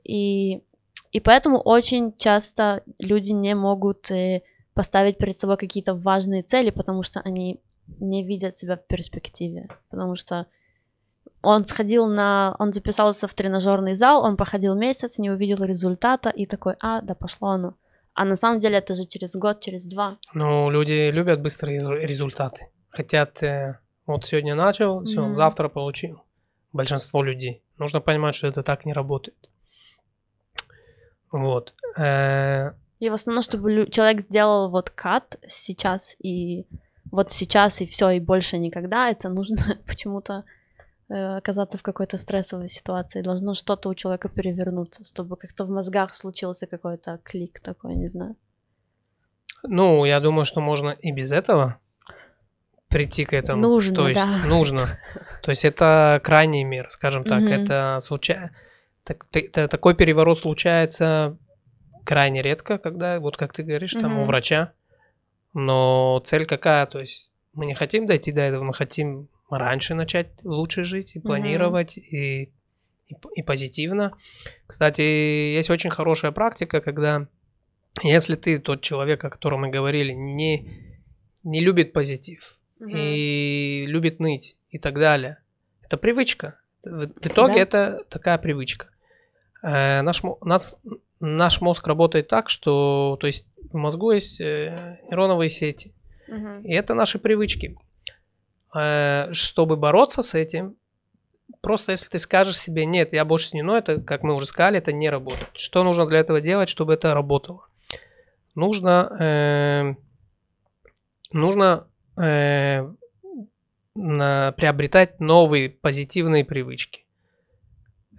И, 0.04 0.64
и 1.12 1.20
поэтому 1.20 1.60
очень 1.60 2.14
часто 2.18 2.84
люди 3.00 3.32
не 3.32 3.56
могут 3.56 4.12
э, 4.12 4.42
поставить 4.74 5.18
перед 5.18 5.40
собой 5.40 5.58
какие-то 5.58 5.94
важные 5.94 6.44
цели, 6.44 6.72
потому 6.72 7.04
что 7.04 7.22
они 7.22 7.60
не 8.00 8.24
видят 8.24 8.58
себя 8.58 8.76
в 8.76 8.86
перспективе, 8.88 9.68
потому 9.90 10.16
что 10.16 10.48
он 11.42 11.66
сходил 11.66 12.08
на... 12.08 12.56
Он 12.60 12.74
записался 12.74 13.28
в 13.28 13.34
тренажерный 13.34 13.96
зал, 13.96 14.24
он 14.24 14.38
походил 14.38 14.76
месяц, 14.76 15.18
не 15.18 15.32
увидел 15.32 15.64
результата 15.64 16.30
и 16.30 16.46
такой, 16.46 16.76
а, 16.80 17.02
да 17.02 17.16
пошло 17.16 17.50
оно. 17.50 17.76
А 18.14 18.26
на 18.26 18.36
самом 18.36 18.60
деле 18.60 18.78
это 18.78 18.94
же 18.94 19.06
через 19.06 19.36
год, 19.36 19.62
через 19.62 19.86
два. 19.86 20.18
Ну, 20.34 20.70
люди 20.70 21.10
любят 21.12 21.42
быстрые 21.42 22.06
результаты. 22.06 22.68
Хотят, 22.90 23.42
э, 23.42 23.80
вот 24.06 24.26
сегодня 24.26 24.54
начал, 24.54 25.04
все, 25.06 25.22
mm-hmm. 25.22 25.36
завтра 25.36 25.70
получил. 25.70 26.24
Большинство 26.74 27.24
людей. 27.24 27.64
Нужно 27.78 28.02
понимать, 28.02 28.36
что 28.36 28.48
это 28.48 28.64
так 28.64 28.86
не 28.86 28.94
работает. 28.94 29.50
Вот. 31.32 31.74
Э, 31.98 32.74
и 33.00 33.10
в 33.10 33.14
основном, 33.14 33.44
чтобы 33.44 33.88
человек 33.90 34.22
сделал 34.22 34.70
вот 34.70 34.90
кат 34.90 35.38
сейчас 35.48 36.16
и 36.20 36.68
вот 37.12 37.32
сейчас 37.32 37.82
и 37.82 37.86
все, 37.86 38.12
и 38.12 38.20
больше 38.20 38.58
никогда, 38.58 39.10
это 39.10 39.30
нужно 39.30 39.80
почему-то 39.88 40.44
оказаться 41.12 41.78
в 41.78 41.84
какой-то 41.84 42.18
стрессовой 42.18 42.70
ситуации, 42.70 43.22
должно 43.22 43.54
что-то 43.54 43.90
у 43.90 43.96
человека 43.96 44.30
перевернуться, 44.30 45.06
чтобы 45.06 45.36
как-то 45.36 45.66
в 45.66 45.70
мозгах 45.70 46.14
случился 46.14 46.68
какой-то 46.68 47.20
клик 47.24 47.60
такой, 47.60 47.96
не 47.96 48.08
знаю. 48.08 48.36
Ну, 49.64 50.06
я 50.06 50.20
думаю, 50.20 50.46
что 50.46 50.62
можно 50.62 50.90
и 50.90 51.12
без 51.12 51.32
этого 51.32 51.78
прийти 52.88 53.26
к 53.26 53.34
этому. 53.34 53.62
Нужно, 53.62 53.96
То 53.96 54.08
есть 54.10 54.20
да. 54.20 54.48
нужно. 54.48 55.00
То 55.42 55.50
есть 55.50 55.66
это 55.66 56.20
крайний 56.24 56.64
мир, 56.64 56.88
скажем 56.90 57.24
так. 57.24 57.42
Mm-hmm. 57.42 57.64
Это 57.64 57.98
случайно. 58.02 58.52
Так, 59.04 59.26
это, 59.32 59.68
такой 59.68 59.96
переворот 59.96 60.40
случается 60.40 61.38
крайне 62.06 62.42
редко, 62.42 62.78
когда, 62.78 63.20
вот 63.20 63.38
как 63.38 63.54
ты 63.54 63.64
говоришь, 63.64 63.94
там 63.94 64.18
mm-hmm. 64.18 64.22
у 64.22 64.26
врача. 64.26 64.74
Но 65.54 66.22
цель 66.26 66.46
какая? 66.46 66.86
То 66.86 67.00
есть 67.00 67.32
мы 67.54 67.66
не 67.66 67.74
хотим 67.74 68.08
дойти 68.08 68.32
до 68.32 68.42
этого, 68.42 68.64
мы 68.64 68.74
хотим 68.74 69.30
раньше 69.58 69.94
начать 69.94 70.30
лучше 70.44 70.84
жить 70.84 71.16
и 71.16 71.20
планировать, 71.20 71.98
mm-hmm. 71.98 72.02
и, 72.02 72.44
и, 73.08 73.16
и 73.36 73.44
позитивно. 73.44 74.14
Кстати, 74.68 75.02
есть 75.02 75.70
очень 75.70 75.90
хорошая 75.90 76.32
практика, 76.32 76.82
когда 76.82 77.28
если 78.02 78.36
ты 78.36 78.60
тот 78.60 78.82
человек, 78.82 79.24
о 79.24 79.30
котором 79.30 79.62
мы 79.62 79.70
говорили, 79.70 80.14
не, 80.14 80.68
не 81.44 81.60
любит 81.60 81.94
позитив 81.94 82.58
mm-hmm. 82.80 83.14
и 83.14 83.86
любит 83.86 84.20
ныть 84.20 84.56
и 84.70 84.80
так 84.80 84.96
далее, 84.96 85.38
это 85.82 85.98
привычка. 85.98 86.60
В, 86.84 87.08
в 87.08 87.26
итоге 87.26 87.56
да? 87.56 87.62
это 87.62 88.04
такая 88.10 88.38
привычка. 88.38 88.90
Э, 89.62 90.02
наш, 90.02 90.24
нас, 90.42 90.80
наш 91.20 91.62
мозг 91.62 91.86
работает 91.88 92.28
так, 92.28 92.50
что 92.50 93.18
то 93.20 93.28
есть 93.28 93.46
в 93.72 93.76
мозгу 93.76 94.12
есть 94.12 94.40
э, 94.42 95.00
нейроновые 95.10 95.50
сети. 95.50 95.94
Mm-hmm. 96.30 96.64
И 96.64 96.74
это 96.74 96.94
наши 96.94 97.20
привычки. 97.20 97.78
Э, 98.74 99.28
чтобы 99.32 99.76
бороться 99.76 100.24
с 100.24 100.34
этим, 100.34 100.76
просто 101.62 101.92
если 101.92 102.08
ты 102.10 102.20
скажешь 102.20 102.58
себе, 102.58 102.86
нет, 102.86 103.14
я 103.14 103.26
больше 103.26 103.50
не, 103.54 103.64
но 103.64 103.78
это, 103.78 104.00
как 104.02 104.24
мы 104.24 104.34
уже 104.34 104.46
сказали, 104.46 104.78
это 104.78 104.94
не 104.94 105.10
работает. 105.10 105.50
Что 105.54 105.84
нужно 105.84 106.06
для 106.06 106.20
этого 106.20 106.42
делать, 106.42 106.70
чтобы 106.70 106.94
это 106.94 107.14
работало? 107.14 107.68
Нужно, 108.56 109.16
э, 109.20 109.96
нужно 111.32 111.88
э, 112.18 112.88
на, 113.96 114.52
приобретать 114.54 115.20
новые 115.20 115.70
позитивные 115.70 116.46
привычки. 116.46 117.06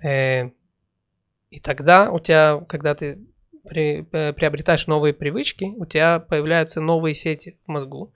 Э, 0.02 0.50
и 1.50 1.60
тогда 1.60 2.10
у 2.10 2.18
тебя, 2.18 2.64
когда 2.68 2.94
ты 2.94 3.18
при, 3.64 4.06
э, 4.12 4.32
приобретаешь 4.32 4.86
новые 4.86 5.12
привычки, 5.12 5.72
у 5.76 5.86
тебя 5.86 6.18
появляются 6.18 6.80
новые 6.80 7.14
сети 7.14 7.58
в 7.66 7.70
мозгу. 7.70 8.12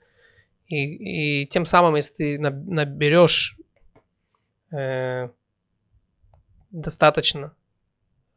И, 0.68 1.42
и 1.42 1.46
тем 1.46 1.64
самым, 1.64 1.94
если 1.94 2.14
ты 2.14 2.38
наберешь 2.38 3.56
э, 4.72 5.28
достаточно, 6.70 7.54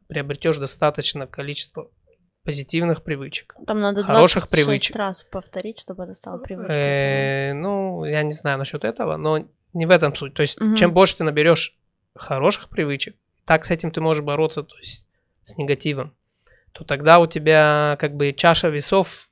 приобретешь 0.06 0.58
достаточно 0.58 1.26
количество 1.26 1.90
позитивных 2.44 3.02
привычек. 3.02 3.54
Там 3.66 3.80
надо 3.80 4.02
хороших 4.02 4.48
привычек. 4.48 4.96
раз 4.96 5.22
повторить, 5.22 5.80
чтобы 5.80 6.04
это 6.04 6.14
стало 6.14 6.38
привычкой. 6.38 6.76
Э, 6.76 7.52
ну, 7.52 8.04
я 8.04 8.22
не 8.22 8.32
знаю 8.32 8.58
насчет 8.58 8.84
этого, 8.84 9.16
но 9.16 9.46
не 9.72 9.86
в 9.86 9.90
этом 9.90 10.14
суть. 10.14 10.34
То 10.34 10.42
есть, 10.42 10.60
угу. 10.60 10.74
чем 10.74 10.92
больше 10.92 11.18
ты 11.18 11.24
наберешь 11.24 11.76
хороших 12.14 12.68
привычек, 12.68 13.16
так 13.44 13.64
с 13.64 13.70
этим 13.70 13.90
ты 13.90 14.00
можешь 14.00 14.24
бороться, 14.24 14.62
то 14.62 14.76
есть 14.78 15.04
с 15.42 15.56
негативом, 15.58 16.14
то 16.72 16.84
тогда 16.84 17.18
у 17.18 17.26
тебя 17.26 17.96
как 18.00 18.14
бы 18.14 18.32
чаша 18.32 18.68
весов 18.68 19.28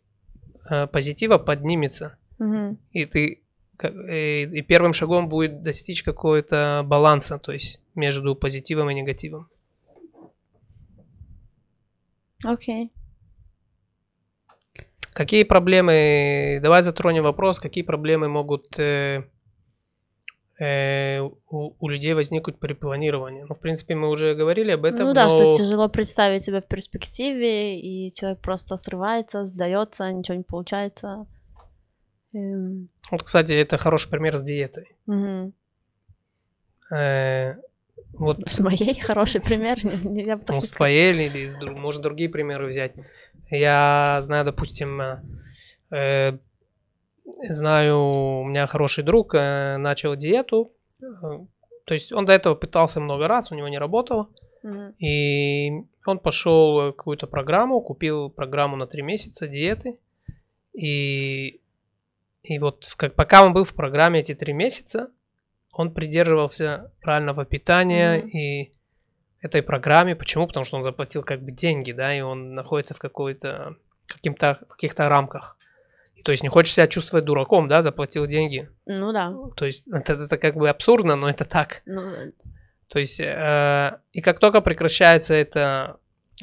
э, 0.68 0.86
позитива 0.86 1.38
поднимется. 1.38 2.18
Угу. 2.39 2.78
И 2.93 3.07
ты 3.07 3.43
и, 3.82 4.43
и 4.43 4.62
первым 4.62 4.93
шагом 4.93 5.28
будет 5.28 5.62
достичь 5.62 6.03
какого-то 6.03 6.82
баланса, 6.84 7.39
то 7.39 7.53
есть 7.53 7.80
между 7.95 8.34
позитивом 8.34 8.91
и 8.91 8.95
негативом. 8.95 9.49
Окей. 12.45 12.86
Okay. 12.86 12.91
Какие 15.18 15.43
проблемы, 15.43 16.61
давай 16.62 16.82
затронем 16.82 17.24
вопрос, 17.24 17.59
какие 17.59 17.82
проблемы 17.82 18.28
могут 18.28 18.78
э, 18.78 19.24
э, 20.61 21.20
у, 21.20 21.74
у 21.80 21.89
людей 21.89 22.14
возникнуть 22.14 22.61
при 22.61 22.74
планировании. 22.74 23.43
Ну, 23.43 23.53
в 23.53 23.61
принципе, 23.61 23.97
мы 23.97 24.11
уже 24.11 24.36
говорили 24.36 24.70
об 24.70 24.84
этом. 24.84 25.09
Ну 25.09 25.14
да, 25.14 25.24
но... 25.24 25.30
что 25.30 25.55
тяжело 25.55 25.89
представить 25.89 26.45
себя 26.45 26.61
в 26.61 26.68
перспективе, 26.68 27.80
и 27.80 28.12
человек 28.14 28.41
просто 28.41 28.76
срывается, 28.76 29.45
сдается, 29.45 30.12
ничего 30.12 30.36
не 30.36 30.45
получается. 30.45 31.26
Эм... 32.35 32.89
Вот, 33.11 33.22
кстати, 33.22 33.53
это 33.53 33.79
хороший 33.79 34.11
пример 34.11 34.37
с 34.37 34.43
диетой. 34.43 34.97
Угу. 35.07 35.53
Э, 36.95 37.57
вот. 38.12 38.41
С 38.47 38.61
моей 38.61 38.99
хороший 39.01 39.41
пример. 39.41 39.79
Я 39.83 40.41
ну, 40.49 40.61
с 40.61 40.68
твоей 40.70 41.12
или, 41.12 41.41
из, 41.41 41.57
может, 41.57 42.03
другие 42.03 42.29
примеры 42.29 42.66
взять. 42.66 42.93
Я 43.51 44.18
знаю, 44.20 44.45
допустим, 44.45 45.01
э, 45.01 45.22
э, 45.91 46.39
знаю, 47.49 47.99
у 47.99 48.45
меня 48.45 48.66
хороший 48.66 49.05
друг 49.05 49.35
э, 49.35 49.76
начал 49.79 50.16
диету. 50.16 50.72
Э, 51.01 51.05
то 51.85 51.95
есть 51.95 52.12
он 52.12 52.26
до 52.26 52.33
этого 52.33 52.55
пытался 52.55 53.01
много 53.01 53.29
раз, 53.29 53.51
у 53.51 53.55
него 53.55 53.68
не 53.68 53.79
работало. 53.79 54.29
Mm-hmm. 54.64 54.97
И 54.99 55.70
он 56.05 56.18
пошел 56.18 56.93
какую-то 56.93 57.26
программу, 57.26 57.81
купил 57.81 58.31
программу 58.31 58.76
на 58.76 58.87
три 58.87 59.03
месяца 59.03 59.47
диеты. 59.47 59.99
И 60.74 61.61
и 62.43 62.59
вот 62.59 62.84
как, 62.97 63.14
пока 63.14 63.45
он 63.45 63.53
был 63.53 63.64
в 63.64 63.74
программе 63.74 64.20
эти 64.20 64.34
три 64.34 64.53
месяца, 64.53 65.11
он 65.72 65.93
придерживался 65.93 66.93
правильного 67.01 67.45
питания 67.45 68.18
mm-hmm. 68.18 68.28
и 68.30 68.74
этой 69.41 69.62
программе. 69.62 70.16
Почему? 70.16 70.47
Потому 70.47 70.64
что 70.64 70.76
он 70.76 70.82
заплатил 70.82 71.22
как 71.22 71.43
бы 71.43 71.53
деньги, 71.53 71.93
да, 71.93 72.16
и 72.16 72.20
он 72.20 72.55
находится 72.55 72.95
в 72.95 72.99
какой-то 72.99 73.76
каким-то 74.07 74.59
каких-то 74.68 75.09
рамках. 75.09 75.57
И, 76.14 76.22
то 76.22 76.32
есть 76.32 76.43
не 76.43 76.49
хочешь 76.49 76.74
себя 76.74 76.89
чувствовать 76.89 77.24
дураком, 77.24 77.68
да, 77.68 77.82
заплатил 77.82 78.26
деньги. 78.26 78.68
Ну 78.86 79.12
да. 79.12 79.32
То 79.57 79.66
есть 79.66 79.86
это, 79.93 80.14
это 80.14 80.36
как 80.36 80.57
бы 80.57 80.68
абсурдно, 80.68 81.16
но 81.16 81.28
это 81.28 81.45
так. 81.45 81.82
Ну... 81.86 82.32
То 82.89 82.99
есть 82.99 83.20
э, 83.20 84.01
и 84.12 84.22
как 84.22 84.39
только 84.39 84.62
прекращается 84.62 85.34
это, 85.34 85.99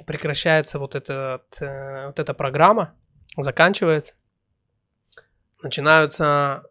прекращается 0.05 0.77
вот, 0.77 0.93
этот, 0.93 1.59
э, 1.59 2.05
вот 2.05 2.19
эта 2.19 2.35
программа, 2.35 2.93
заканчивается, 3.35 4.13
начинаются, 5.66 6.63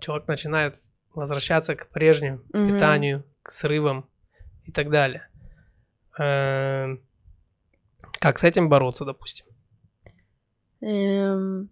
человек 0.00 0.28
начинает 0.28 0.74
возвращаться 1.14 1.74
к 1.74 1.88
прежнему 1.88 2.38
mm-hmm. 2.52 2.72
питанию, 2.72 3.24
к 3.42 3.50
срывам 3.50 4.08
и 4.64 4.72
так 4.72 4.90
далее. 4.90 5.28
Эм, 6.18 7.00
как 8.20 8.38
с 8.38 8.44
этим 8.44 8.68
бороться, 8.68 9.04
допустим? 9.04 9.46
Эм, 10.80 11.70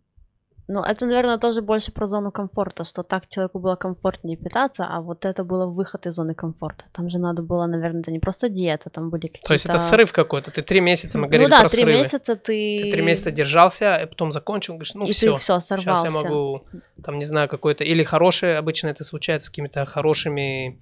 ну, 0.73 0.85
это, 0.85 1.05
наверное, 1.05 1.39
тоже 1.39 1.63
больше 1.63 1.91
про 1.93 2.07
зону 2.07 2.31
комфорта, 2.31 2.85
что 2.85 3.03
так 3.03 3.29
человеку 3.29 3.59
было 3.59 3.75
комфортнее 3.75 4.37
питаться, 4.37 4.87
а 4.89 5.01
вот 5.01 5.25
это 5.25 5.43
было 5.43 5.67
выход 5.67 6.07
из 6.07 6.15
зоны 6.15 6.35
комфорта. 6.35 6.85
Там 6.93 7.11
же 7.11 7.19
надо 7.19 7.43
было, 7.43 7.67
наверное, 7.67 8.03
это 8.03 8.13
не 8.13 8.21
просто 8.21 8.49
диета, 8.49 8.89
там 8.89 9.11
были 9.11 9.23
какие-то... 9.23 9.49
То 9.49 9.55
есть 9.55 9.67
это 9.67 9.79
срыв 9.79 10.13
какой-то, 10.13 10.53
ты 10.53 10.63
три 10.63 10.81
месяца, 10.81 11.19
мы 11.19 11.27
говорили 11.27 11.45
ну, 11.45 11.51
да, 11.51 11.61
про 11.61 11.69
три 11.69 11.85
месяца 11.85 12.37
ты... 12.37 12.83
Ты 12.85 12.91
три 12.93 13.03
месяца 13.03 13.33
держался, 13.33 13.97
и 13.97 14.07
потом 14.07 14.31
закончил, 14.31 14.75
говоришь, 14.75 14.95
ну 14.95 15.07
и 15.07 15.11
все, 15.11 15.33
ты 15.33 15.41
все, 15.41 15.61
сорвался. 15.61 16.03
сейчас 16.03 16.15
я 16.15 16.23
могу, 16.23 16.65
там, 17.03 17.19
не 17.19 17.25
знаю, 17.25 17.49
какой-то... 17.49 17.83
Или 17.83 18.05
хорошие, 18.05 18.57
обычно 18.57 18.89
это 18.89 19.03
случается 19.03 19.47
с 19.47 19.51
какими-то 19.51 19.85
хорошими 19.87 20.81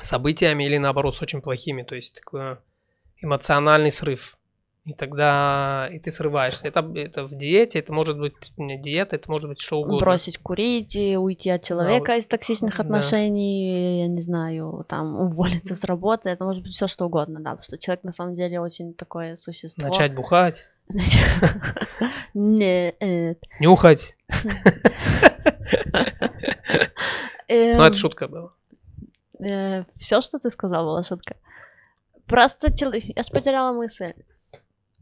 событиями 0.00 0.64
или 0.64 0.78
наоборот 0.78 1.14
с 1.14 1.22
очень 1.22 1.40
плохими, 1.40 1.82
то 1.82 1.94
есть 1.94 2.16
такой 2.16 2.56
эмоциональный 3.22 3.92
срыв. 3.92 4.37
И 4.88 4.94
тогда 4.94 5.86
и 5.92 5.98
ты 5.98 6.10
срываешься. 6.10 6.66
Это, 6.66 6.80
это 6.94 7.24
в 7.24 7.36
диете, 7.36 7.78
это 7.78 7.92
может 7.92 8.18
быть 8.18 8.32
не 8.56 8.78
диета, 8.80 9.16
это 9.16 9.30
может 9.30 9.50
быть 9.50 9.60
что 9.60 9.80
угодно. 9.80 9.98
Бросить 9.98 10.38
курить, 10.38 10.96
уйти 10.96 11.50
от 11.50 11.62
человека 11.62 12.06
да, 12.06 12.16
из 12.16 12.26
токсичных 12.26 12.80
отношений, 12.80 13.68
да. 13.68 14.02
я 14.04 14.08
не 14.08 14.22
знаю, 14.22 14.86
там 14.88 15.20
уволиться 15.20 15.74
с 15.74 15.84
работы, 15.84 16.30
это 16.30 16.46
может 16.46 16.62
быть 16.62 16.72
все 16.72 16.86
что 16.86 17.04
угодно, 17.04 17.38
да, 17.40 17.50
потому 17.50 17.64
что 17.64 17.76
человек 17.76 18.02
на 18.02 18.12
самом 18.12 18.34
деле 18.34 18.60
очень 18.60 18.94
такое 18.94 19.36
существо. 19.36 19.88
Начать 19.88 20.14
бухать. 20.14 20.70
Нет. 22.32 22.96
Нюхать. 23.60 24.16
Ну, 27.50 27.82
это 27.82 27.94
шутка 27.94 28.26
была. 28.26 28.52
Э, 29.38 29.84
все, 29.98 30.22
что 30.22 30.38
ты 30.38 30.50
сказал, 30.50 30.86
была 30.86 31.02
шутка. 31.02 31.36
Просто 32.26 32.68
я 33.14 33.22
же 33.22 33.30
потеряла 33.30 33.72
мысль. 33.72 34.14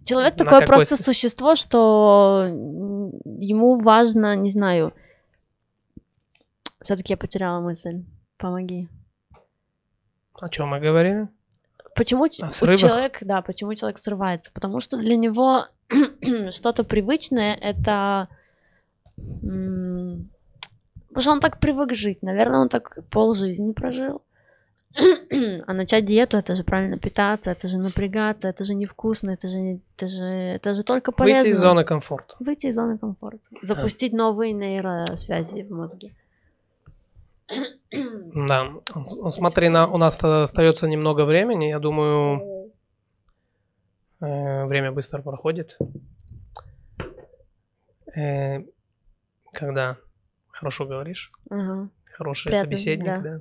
Человек 0.07 0.37
такое 0.37 0.67
просто 0.67 0.97
существо, 0.97 1.57
что 1.57 2.45
ему 2.47 3.79
важно, 3.79 4.37
не 4.37 4.51
знаю. 4.51 4.93
Все-таки 6.81 7.13
я 7.13 7.17
потеряла 7.17 7.61
мысль. 7.61 8.05
Помоги. 8.37 8.89
О 10.35 10.49
чем 10.49 10.69
мы 10.69 10.81
говорили? 10.81 11.29
Почему 11.95 12.29
человек, 12.29 13.19
да, 13.23 13.43
почему 13.43 13.75
человек 13.75 13.99
срывается? 13.99 14.53
Потому 14.53 14.81
что 14.81 14.99
для 14.99 15.17
него 15.17 15.67
что-то 16.51 16.85
привычное 16.85 17.55
это 17.55 18.29
Потому 19.17 20.29
что 21.23 21.33
он 21.33 21.41
так 21.41 21.61
привык 21.61 21.95
жить. 21.95 22.23
Наверное, 22.23 22.61
он 22.61 22.69
так 22.69 22.99
полжизни 23.11 23.73
прожил. 23.73 24.23
а 25.67 25.73
начать 25.75 26.05
диету 26.05 26.39
это 26.39 26.55
же 26.55 26.65
правильно 26.65 26.99
питаться, 26.99 27.51
это 27.51 27.69
же 27.69 27.79
напрягаться, 27.79 28.49
это 28.49 28.65
же 28.65 28.75
невкусно, 28.75 29.31
это 29.31 29.47
же, 29.47 29.81
это 29.97 30.09
же, 30.09 30.25
это 30.25 30.75
же 30.75 30.83
только 30.83 31.13
полезно. 31.13 31.41
Выйти 31.41 31.53
из 31.53 31.59
зоны 31.59 31.85
комфорта. 31.85 32.35
Выйти 32.41 32.67
из 32.67 32.75
зоны 32.75 32.99
комфорта. 32.99 33.45
Запустить 33.63 34.15
а. 34.15 34.17
новые 34.17 34.53
нейросвязи 34.53 35.63
в 35.65 35.71
мозге. 35.71 36.15
Да, 38.49 38.73
смотри, 39.31 39.69
на, 39.69 39.87
у 39.87 39.99
нас 39.99 40.23
остается 40.23 40.89
немного 40.89 41.25
времени. 41.25 41.67
Я 41.67 41.79
думаю, 41.79 42.73
э, 44.21 44.65
время 44.65 44.93
быстро 44.93 45.23
проходит. 45.23 45.79
Э, 48.17 48.65
когда 49.53 49.97
хорошо 50.49 50.87
говоришь, 50.87 51.31
ага. 51.51 51.89
хороший 52.05 52.49
Приятно, 52.49 52.65
собеседник, 52.65 53.05
да. 53.07 53.21
да. 53.21 53.41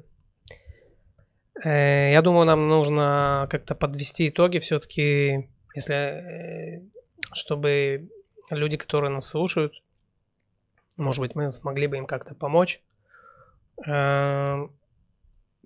Э, 1.63 2.11
я 2.11 2.21
думаю, 2.21 2.45
нам 2.45 2.67
нужно 2.67 3.47
как-то 3.49 3.75
подвести 3.75 4.29
итоги 4.29 4.59
все-таки, 4.59 5.49
если, 5.73 5.95
э, 5.95 6.81
чтобы 7.33 8.09
люди, 8.49 8.77
которые 8.77 9.11
нас 9.11 9.27
слушают, 9.27 9.81
может 10.97 11.21
быть, 11.21 11.35
мы 11.35 11.51
смогли 11.51 11.87
бы 11.87 11.97
им 11.97 12.05
как-то 12.05 12.35
помочь. 12.35 12.81
Эм, 13.85 14.71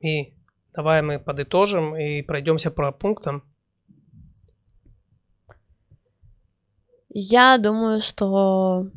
и 0.02 0.34
давай 0.74 1.02
мы 1.02 1.20
подытожим 1.20 1.96
и 1.96 2.24
пройдемся 2.24 2.72
по 2.72 2.92
пунктам. 2.92 3.44
Я 7.10 7.58
думаю, 7.58 8.02
что 8.02 8.88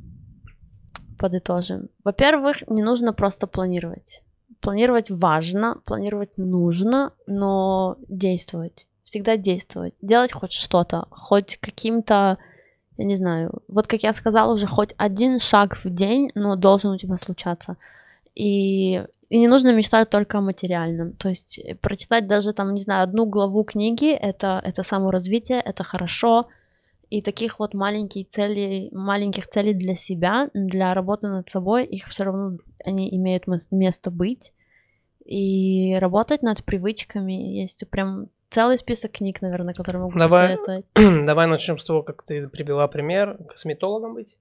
подытожим. 1.19 1.89
Во-первых, 2.05 2.69
не 2.69 2.83
нужно 2.83 3.13
просто 3.13 3.47
планировать. 3.47 4.23
Планировать 4.63 5.11
важно, 5.11 5.79
планировать 5.85 6.39
нужно, 6.39 7.13
но 7.27 7.97
действовать. 8.09 8.87
Всегда 9.03 9.37
действовать. 9.37 9.95
Делать 10.01 10.33
хоть 10.33 10.53
что-то, 10.53 11.07
хоть 11.11 11.57
каким-то, 11.57 12.39
я 12.97 13.05
не 13.05 13.17
знаю, 13.17 13.51
вот 13.67 13.89
как 13.89 14.05
я 14.05 14.13
сказала 14.13 14.55
уже, 14.55 14.69
хоть 14.69 14.95
один 14.97 15.41
шаг 15.41 15.77
в 15.85 15.91
день, 15.91 16.31
но 16.37 16.55
должен 16.55 16.93
у 16.93 16.97
тебя 16.97 17.17
случаться. 17.17 17.77
И, 18.37 19.05
и 19.29 19.39
не 19.39 19.49
нужно 19.49 19.75
мечтать 19.75 20.11
только 20.11 20.39
о 20.39 20.43
материальном. 20.43 21.15
То 21.15 21.29
есть 21.29 21.61
прочитать 21.81 22.29
даже 22.29 22.53
там, 22.53 22.73
не 22.73 22.81
знаю, 22.83 23.03
одну 23.03 23.27
главу 23.27 23.65
книги, 23.65 24.13
это, 24.13 24.61
это 24.65 24.85
саморазвитие, 24.85 25.61
это 25.61 25.83
хорошо, 25.83 26.47
и 27.13 27.21
таких 27.21 27.59
вот 27.59 27.75
маленьких 27.75 28.31
целей, 28.31 28.89
маленьких 28.91 29.47
целей 29.47 29.75
для 29.75 29.95
себя, 29.95 30.49
для 30.55 30.95
работы 30.95 31.29
над 31.29 31.47
собой, 31.47 31.85
их 31.85 32.07
все 32.07 32.25
равно 32.25 32.57
они 32.83 33.15
имеют 33.15 33.45
место 33.71 34.11
быть. 34.11 34.55
И 35.23 35.95
работать 36.01 36.41
над 36.43 36.65
привычками 36.65 37.35
есть 37.61 37.87
прям 37.91 38.29
целый 38.49 38.79
список 38.79 39.13
книг, 39.13 39.43
наверное, 39.43 39.75
которые 39.75 40.05
могу 40.05 40.19
давай, 40.19 40.57
посоветовать. 40.57 40.87
Давай 41.27 41.47
начнем 41.47 41.77
с 41.77 41.85
того, 41.85 42.03
как 42.03 42.23
ты 42.23 42.49
привела 42.49 42.89
пример. 42.89 43.37
Косметологом 43.47 44.15
быть? 44.15 44.39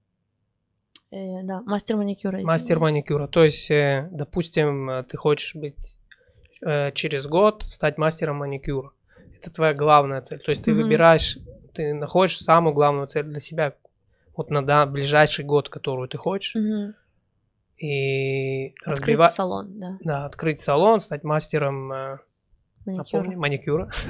Э, 1.10 1.42
да, 1.42 1.60
мастер 1.66 1.98
маникюра. 1.98 2.40
Мастер 2.40 2.78
маникюра. 2.78 3.26
То 3.26 3.44
есть, 3.44 3.70
э, 3.70 4.08
допустим, 4.12 5.04
ты 5.10 5.18
хочешь 5.18 5.54
быть 5.54 5.98
э, 6.62 6.90
через 6.92 7.26
год 7.26 7.64
стать 7.66 7.98
мастером 7.98 8.36
маникюра. 8.36 8.92
Это 9.36 9.52
твоя 9.52 9.74
главная 9.74 10.22
цель. 10.22 10.38
То 10.38 10.52
есть 10.52 10.64
ты 10.64 10.70
mm-hmm. 10.70 10.82
выбираешь 10.82 11.36
ты 11.74 11.94
находишь 11.94 12.38
самую 12.38 12.74
главную 12.74 13.06
цель 13.06 13.24
для 13.24 13.40
себя 13.40 13.74
вот 14.36 14.50
на 14.50 14.64
да, 14.64 14.86
ближайший 14.86 15.44
год, 15.44 15.68
которую 15.68 16.08
ты 16.08 16.18
хочешь. 16.18 16.56
Угу. 16.56 16.94
И 17.78 18.74
открыть 18.84 19.30
салон, 19.30 19.78
да. 19.78 19.98
Да, 20.00 20.24
открыть 20.26 20.60
салон, 20.60 21.00
стать 21.00 21.24
мастером 21.24 21.92
э, 21.92 22.18
маникюра. 22.86 23.90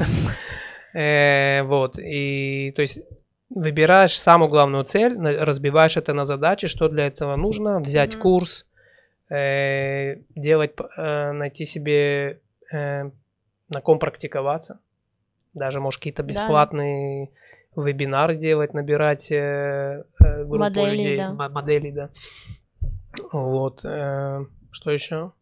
Э, 0.94 1.62
вот, 1.62 1.98
и 1.98 2.70
то 2.76 2.82
есть 2.82 3.00
выбираешь 3.48 4.18
самую 4.18 4.50
главную 4.50 4.84
цель, 4.84 5.16
разбиваешь 5.16 5.96
это 5.96 6.12
на 6.12 6.24
задачи, 6.24 6.66
что 6.66 6.90
для 6.90 7.06
этого 7.06 7.34
нужно, 7.36 7.78
взять 7.78 8.14
mm-hmm. 8.14 8.20
курс, 8.20 8.66
э, 9.30 10.16
делать, 10.34 10.72
э, 10.98 11.32
найти 11.32 11.64
себе 11.64 12.40
э, 12.70 13.10
на 13.70 13.80
ком 13.80 13.98
практиковаться, 13.98 14.80
даже, 15.54 15.80
может, 15.80 16.00
какие-то 16.00 16.22
бесплатные 16.22 17.26
да. 17.26 17.32
Вебинары 17.76 18.36
делать, 18.36 18.74
набирать 18.74 19.30
э, 19.30 20.04
э, 20.20 20.44
группу 20.44 20.58
модели, 20.58 20.90
людей, 20.90 21.16
да. 21.18 21.32
модели, 21.32 21.90
да. 21.90 22.10
Вот. 23.32 23.84
Э, 23.84 24.44
что 24.70 24.90
еще? 24.90 25.32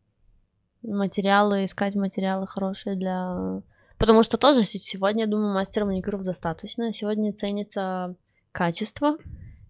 Материалы, 0.83 1.65
искать 1.65 1.95
материалы 1.95 2.47
хорошие 2.47 2.97
для... 2.97 3.63
Потому 3.99 4.23
что 4.23 4.39
тоже 4.39 4.63
сегодня, 4.63 5.25
я 5.25 5.31
думаю, 5.31 5.53
мастера 5.53 5.85
маникюров 5.85 6.23
достаточно. 6.23 6.93
Сегодня 6.93 7.35
ценится 7.35 8.15
качество 8.51 9.19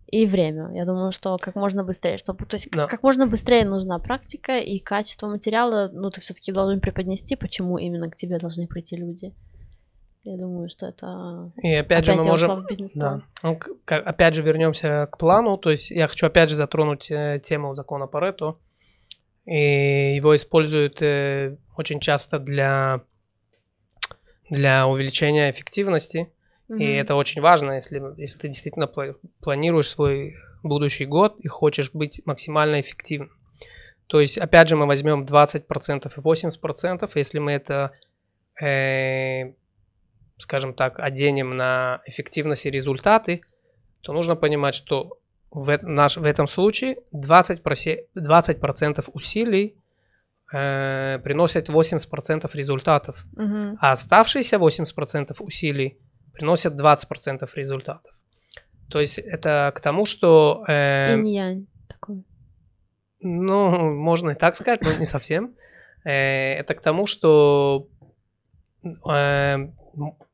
и 0.07 0.27
время. 0.27 0.71
Я 0.73 0.85
думаю, 0.85 1.13
что 1.13 1.37
как 1.39 1.57
можно 1.57 1.85
быстрее, 1.85 2.17
чтобы, 2.17 2.47
то 2.47 2.55
есть 2.55 2.71
да. 2.71 2.87
как 2.87 3.03
можно 3.03 3.27
быстрее 3.27 3.65
нужна 3.65 3.99
практика 3.99 4.59
и 4.59 4.79
качество 4.79 5.29
материала, 5.29 5.91
ну 5.93 6.11
ты 6.11 6.21
все-таки 6.21 6.53
должен 6.53 6.81
преподнести, 6.81 7.37
почему 7.37 7.79
именно 7.79 8.11
к 8.11 8.17
тебе 8.17 8.39
должны 8.39 8.67
прийти 8.67 8.97
люди. 8.97 9.35
Я 10.23 10.37
думаю, 10.37 10.69
что 10.69 10.87
это... 10.87 11.51
И 11.63 11.73
опять, 11.75 12.03
опять 12.03 12.05
же 12.05 12.15
мы 12.15 12.25
можем... 12.25 12.67
Да. 12.95 13.23
Ну, 13.43 13.59
опять 13.87 14.35
же 14.35 14.43
вернемся 14.43 15.09
к 15.11 15.17
плану. 15.17 15.57
То 15.57 15.71
есть 15.71 15.91
я 15.91 16.07
хочу 16.09 16.27
опять 16.27 16.51
же 16.51 16.57
затронуть 16.57 17.11
э, 17.11 17.41
тему 17.43 17.75
закона 17.75 18.07
Парето. 18.07 18.59
И 19.47 20.15
его 20.15 20.37
используют 20.37 21.01
э, 21.01 21.57
очень 21.77 22.01
часто 22.01 22.39
для, 22.39 23.01
для 24.51 24.87
увеличения 24.87 25.51
эффективности. 25.51 26.31
Mm-hmm. 26.69 26.79
И 26.79 26.93
это 26.93 27.15
очень 27.15 27.41
важно, 27.41 27.73
если, 27.73 28.03
если 28.19 28.39
ты 28.39 28.49
действительно 28.49 28.89
планируешь 29.41 29.89
свой 29.89 30.37
будущий 30.63 31.07
год 31.07 31.41
и 31.41 31.49
хочешь 31.49 31.93
быть 31.95 32.21
максимально 32.27 32.81
эффективным. 32.81 33.31
То 34.07 34.21
есть, 34.21 34.37
опять 34.37 34.69
же, 34.69 34.77
мы 34.77 34.87
возьмем 34.87 35.25
20% 35.25 35.63
и 35.65 36.21
80%, 36.21 37.11
если 37.15 37.39
мы 37.39 37.53
это 37.53 37.93
э, 38.61 39.55
скажем 40.41 40.75
так, 40.75 40.99
оденем 40.99 41.57
на 41.57 42.03
эффективность 42.07 42.67
и 42.67 42.71
результаты, 42.71 43.43
то 44.01 44.13
нужно 44.13 44.37
понимать, 44.37 44.75
что 44.75 45.19
в, 45.51 45.79
наш, 45.83 46.17
в 46.17 46.25
этом 46.25 46.47
случае 46.47 46.97
20%, 47.15 47.99
20% 48.17 49.11
усилий 49.13 49.77
э, 50.53 51.19
приносят 51.23 51.69
80% 51.69 52.51
результатов, 52.55 53.25
угу. 53.37 53.77
а 53.81 53.93
оставшиеся 53.93 54.57
80% 54.57 55.37
усилий 55.41 55.99
приносят 56.33 56.81
20% 56.81 57.49
результатов. 57.55 58.15
То 58.89 59.01
есть 59.01 59.19
это 59.19 59.73
к 59.75 59.81
тому, 59.81 60.07
что... 60.07 60.65
Э, 60.67 61.15
Инь-янь 61.15 61.67
такой. 61.89 62.25
Ну, 63.21 63.95
можно 63.95 64.31
и 64.31 64.35
так 64.35 64.57
сказать, 64.57 64.81
но 64.83 64.93
не 64.95 65.05
совсем. 65.05 65.55
Э, 66.05 66.55
это 66.55 66.75
к 66.75 66.81
тому, 66.81 67.07
что 67.07 67.89
э, 68.85 69.57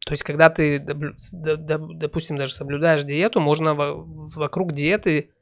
то 0.06 0.12
есть, 0.12 0.22
когда 0.22 0.50
ты, 0.50 0.78
допустим, 0.78 2.36
даже 2.36 2.52
соблюдаешь 2.54 3.02
диету, 3.02 3.40
можно 3.40 3.74
вокруг 3.74 4.70
диеты 4.72 5.32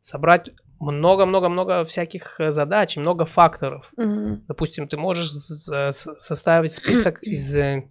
собрать 0.00 0.50
много-много-много 0.78 1.82
всяких 1.86 2.38
э, 2.38 2.50
задач 2.50 2.98
много 2.98 3.24
факторов. 3.24 3.90
Мгм. 3.96 4.44
Допустим, 4.48 4.86
ты 4.86 4.98
можешь 4.98 5.30
с- 5.30 5.92
составить 6.18 6.74
список 6.74 7.22
из, 7.22 7.56
э, 7.56 7.88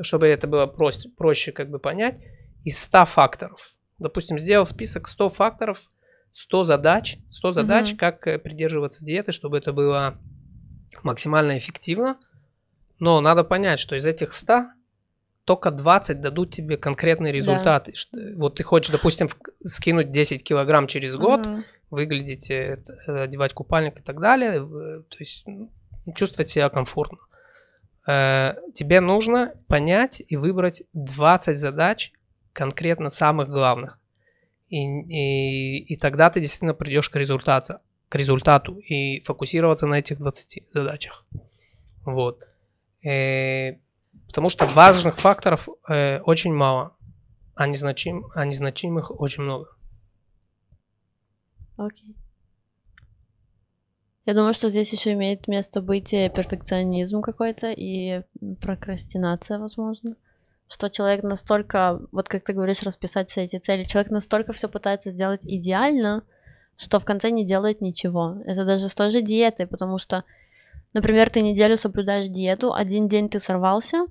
чтобы 0.00 0.28
это 0.28 0.46
было 0.46 0.66
проще, 0.66 1.08
проще 1.08 1.50
как 1.50 1.68
бы 1.68 1.80
понять, 1.80 2.14
из 2.62 2.80
100 2.80 3.04
факторов. 3.04 3.72
Допустим, 3.98 4.38
сделал 4.38 4.66
список 4.66 5.08
100 5.08 5.28
факторов, 5.30 5.80
100 6.30 6.62
задач, 6.62 7.18
100 7.28 7.50
задач, 7.50 7.88
Мгм. 7.90 7.98
как 7.98 8.26
э, 8.28 8.38
придерживаться 8.38 9.04
диеты, 9.04 9.32
чтобы 9.32 9.58
это 9.58 9.72
было 9.72 10.16
максимально 11.02 11.58
эффективно. 11.58 12.18
Но 13.00 13.20
надо 13.20 13.42
понять, 13.42 13.80
что 13.80 13.96
из 13.96 14.06
этих 14.06 14.32
100 14.32 14.66
только 15.44 15.70
20 15.70 16.20
дадут 16.20 16.52
тебе 16.54 16.76
конкретный 16.76 17.32
результат. 17.32 17.88
И 17.88 17.94
что- 17.94 18.18
Вот 18.36 18.54
ты 18.56 18.62
хочешь, 18.62 18.90
допустим, 18.92 19.28
скинуть 19.64 20.10
10 20.10 20.44
килограмм 20.44 20.86
через 20.86 21.16
год, 21.16 21.40
Мгм. 21.40 21.64
выглядеть, 21.90 22.50
э, 22.50 22.76
т- 22.76 23.12
одевать 23.22 23.52
купальник 23.52 23.98
и 23.98 24.02
так 24.02 24.20
далее, 24.20 24.52
э, 24.62 25.02
то 25.08 25.16
есть 25.18 25.46
м, 25.48 25.68
чувствовать 26.14 26.48
себя 26.50 26.68
комфортно. 26.68 27.18
Э, 28.06 28.54
Тебе 28.74 29.00
нужно 29.00 29.54
понять 29.68 30.22
и 30.26 30.36
выбрать 30.36 30.82
20 30.92 31.56
задач, 31.58 32.12
конкретно 32.52 33.10
самых 33.10 33.48
главных. 33.48 33.98
И, 34.68 34.78
и, 34.78 35.78
и 35.84 35.96
тогда 35.96 36.30
ты 36.30 36.40
действительно 36.40 36.74
придешь 36.74 37.10
к 37.10 37.16
результату, 37.16 37.74
к 38.08 38.14
результату 38.16 38.76
и 38.78 39.20
фокусироваться 39.20 39.86
на 39.86 39.96
этих 39.98 40.18
20 40.18 40.64
задачах. 40.72 41.24
Вот. 42.04 42.48
Э, 43.04 43.76
Потому 44.26 44.48
что 44.48 44.66
важных 44.66 45.18
факторов 45.18 45.68
э, 45.88 46.20
очень 46.20 46.54
мало, 46.54 46.96
а, 47.54 47.66
незначим, 47.66 48.26
а 48.34 48.44
незначимых 48.44 49.10
очень 49.20 49.42
много. 49.42 49.68
Окей. 51.76 52.16
Я 54.24 54.34
думаю, 54.34 54.54
что 54.54 54.70
здесь 54.70 54.92
еще 54.92 55.12
имеет 55.14 55.48
место 55.48 55.82
быть 55.82 56.10
перфекционизм 56.10 57.22
какой-то 57.22 57.72
и 57.72 58.22
прокрастинация, 58.60 59.58
возможно. 59.58 60.14
Что 60.68 60.88
человек 60.88 61.24
настолько, 61.24 62.00
вот 62.12 62.28
как 62.28 62.44
ты 62.44 62.52
говоришь, 62.52 62.84
расписать 62.84 63.30
все 63.30 63.42
эти 63.42 63.58
цели, 63.58 63.84
человек 63.84 64.12
настолько 64.12 64.52
все 64.52 64.68
пытается 64.68 65.10
сделать 65.10 65.44
идеально, 65.44 66.22
что 66.76 67.00
в 67.00 67.04
конце 67.04 67.30
не 67.30 67.44
делает 67.44 67.80
ничего. 67.80 68.38
Это 68.46 68.64
даже 68.64 68.88
с 68.88 68.94
той 68.94 69.10
же 69.10 69.22
диетой, 69.22 69.66
потому 69.66 69.98
что, 69.98 70.24
например, 70.92 71.30
ты 71.30 71.40
неделю 71.40 71.76
соблюдаешь 71.76 72.28
диету, 72.28 72.72
один 72.72 73.08
день 73.08 73.28
ты 73.28 73.40
сорвался, 73.40 74.06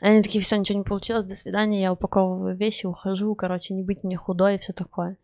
и 0.00 0.04
они 0.04 0.22
такие, 0.22 0.42
все, 0.42 0.56
ничего 0.56 0.78
не 0.78 0.84
получилось, 0.84 1.24
до 1.24 1.36
свидания, 1.36 1.82
я 1.82 1.92
упаковываю 1.92 2.56
вещи, 2.56 2.86
ухожу, 2.86 3.34
короче, 3.34 3.74
не 3.74 3.82
быть 3.82 4.02
мне 4.04 4.16
худой 4.16 4.56
и 4.56 4.58
все 4.58 4.72
такое. 4.72 5.16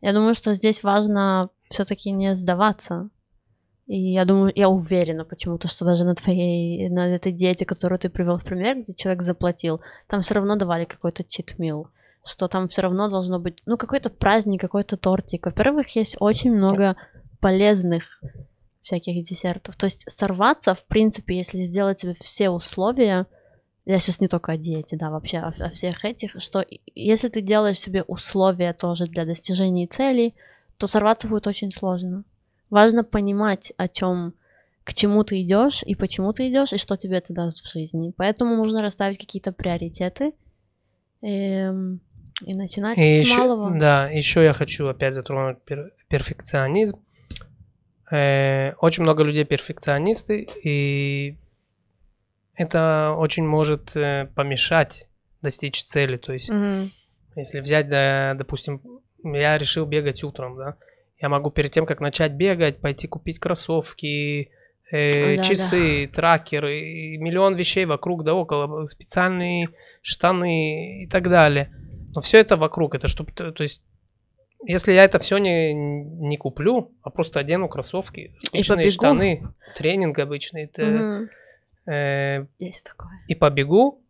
Я 0.00 0.12
думаю, 0.12 0.34
что 0.34 0.54
здесь 0.54 0.82
важно 0.82 1.50
все-таки 1.70 2.10
не 2.10 2.34
сдаваться. 2.34 3.08
И 3.86 4.12
я 4.12 4.24
думаю, 4.24 4.52
я 4.54 4.68
уверена 4.68 5.24
почему-то, 5.24 5.68
что 5.68 5.84
даже 5.84 6.04
на 6.04 6.14
твоей, 6.14 6.88
на 6.88 7.14
этой 7.14 7.32
диете, 7.32 7.66
которую 7.66 7.98
ты 7.98 8.08
привел 8.08 8.38
в 8.38 8.44
пример, 8.44 8.80
где 8.80 8.94
человек 8.94 9.22
заплатил, 9.22 9.80
там 10.06 10.22
все 10.22 10.34
равно 10.34 10.56
давали 10.56 10.84
какой-то 10.84 11.22
читмил, 11.22 11.88
что 12.24 12.48
там 12.48 12.68
все 12.68 12.82
равно 12.82 13.10
должно 13.10 13.38
быть, 13.38 13.62
ну, 13.66 13.76
какой-то 13.76 14.08
праздник, 14.08 14.60
какой-то 14.60 14.96
тортик. 14.96 15.46
Во-первых, 15.46 15.94
есть 15.96 16.16
очень 16.18 16.52
много 16.52 16.96
полезных 17.40 18.22
всяких 18.84 19.24
десертов. 19.24 19.76
То 19.76 19.86
есть 19.86 20.04
сорваться, 20.10 20.74
в 20.74 20.84
принципе, 20.84 21.36
если 21.36 21.60
сделать 21.62 22.00
себе 22.00 22.14
все 22.14 22.50
условия, 22.50 23.26
я 23.86 23.98
сейчас 23.98 24.20
не 24.20 24.28
только 24.28 24.52
о 24.52 24.56
диете, 24.56 24.96
да, 24.96 25.10
вообще 25.10 25.38
о, 25.38 25.48
о 25.58 25.70
всех 25.70 26.04
этих, 26.04 26.36
что 26.40 26.60
и- 26.60 26.80
если 26.94 27.28
ты 27.28 27.40
делаешь 27.40 27.78
себе 27.78 28.02
условия 28.02 28.72
тоже 28.74 29.06
для 29.06 29.24
достижения 29.24 29.86
целей, 29.86 30.34
то 30.78 30.86
сорваться 30.86 31.28
будет 31.28 31.46
очень 31.46 31.72
сложно. 31.72 32.24
Важно 32.70 33.04
понимать, 33.04 33.72
о 33.78 33.88
чем, 33.88 34.34
к 34.84 34.92
чему 34.94 35.24
ты 35.24 35.40
идешь 35.42 35.82
и 35.82 35.94
почему 35.94 36.32
ты 36.32 36.50
идешь, 36.50 36.72
и 36.72 36.78
что 36.78 36.96
тебе 36.96 37.18
это 37.18 37.32
даст 37.32 37.64
в 37.64 37.70
жизни. 37.72 38.12
Поэтому 38.16 38.54
нужно 38.56 38.82
расставить 38.82 39.18
какие-то 39.18 39.52
приоритеты 39.52 40.32
эм, 41.22 42.00
и 42.44 42.54
начинать 42.54 42.98
И 42.98 43.02
с 43.02 43.20
еще, 43.20 43.36
малого. 43.36 43.78
да, 43.78 44.08
еще 44.10 44.42
я 44.44 44.52
хочу 44.52 44.86
опять 44.88 45.14
затронуть 45.14 45.58
пер- 45.66 45.90
перфекционизм. 46.08 46.98
Э, 48.10 48.72
очень 48.80 49.02
много 49.02 49.22
людей 49.22 49.44
перфекционисты, 49.44 50.46
и 50.62 51.36
это 52.54 53.14
очень 53.16 53.46
может 53.46 53.96
э, 53.96 54.28
помешать 54.34 55.08
достичь 55.42 55.84
цели. 55.84 56.16
То 56.16 56.32
есть, 56.32 56.50
Мгм. 56.50 56.92
если 57.36 57.60
взять, 57.60 57.88
да, 57.88 58.34
допустим, 58.34 58.80
я 59.22 59.58
решил 59.58 59.86
бегать 59.86 60.22
утром, 60.22 60.56
да, 60.56 60.76
я 61.20 61.28
могу 61.28 61.50
перед 61.50 61.70
тем, 61.70 61.86
как 61.86 62.00
начать 62.00 62.32
бегать, 62.32 62.80
пойти 62.80 63.08
купить 63.08 63.38
кроссовки, 63.38 64.50
э, 64.90 65.36
Да, 65.36 65.42
часы, 65.42 66.10
тракеры, 66.12 66.80
и 66.80 67.16
миллион 67.16 67.54
вещей 67.54 67.86
вокруг 67.86 68.24
да 68.24 68.34
около, 68.34 68.86
специальные 68.86 69.70
штаны 70.02 71.04
и 71.04 71.06
так 71.06 71.28
далее. 71.28 71.72
Но 72.14 72.20
все 72.20 72.38
это 72.38 72.56
вокруг, 72.56 72.94
это 72.94 73.08
чтобы, 73.08 73.32
то 73.32 73.62
есть, 73.62 73.82
если 74.66 74.92
я 74.92 75.04
это 75.04 75.18
все 75.18 75.38
не, 75.38 75.72
не 75.74 76.36
куплю, 76.36 76.92
а 77.02 77.10
просто 77.10 77.40
одену 77.40 77.68
кроссовки, 77.68 78.34
обычные 78.52 78.88
штаны, 78.88 79.42
тренинг 79.76 80.18
обычный, 80.18 80.64
это, 80.64 80.82
Мгм. 80.84 81.28
э, 81.92 82.46
Есть 82.58 82.84
такое. 82.84 83.12
и 83.28 83.34
побегу, 83.34 84.00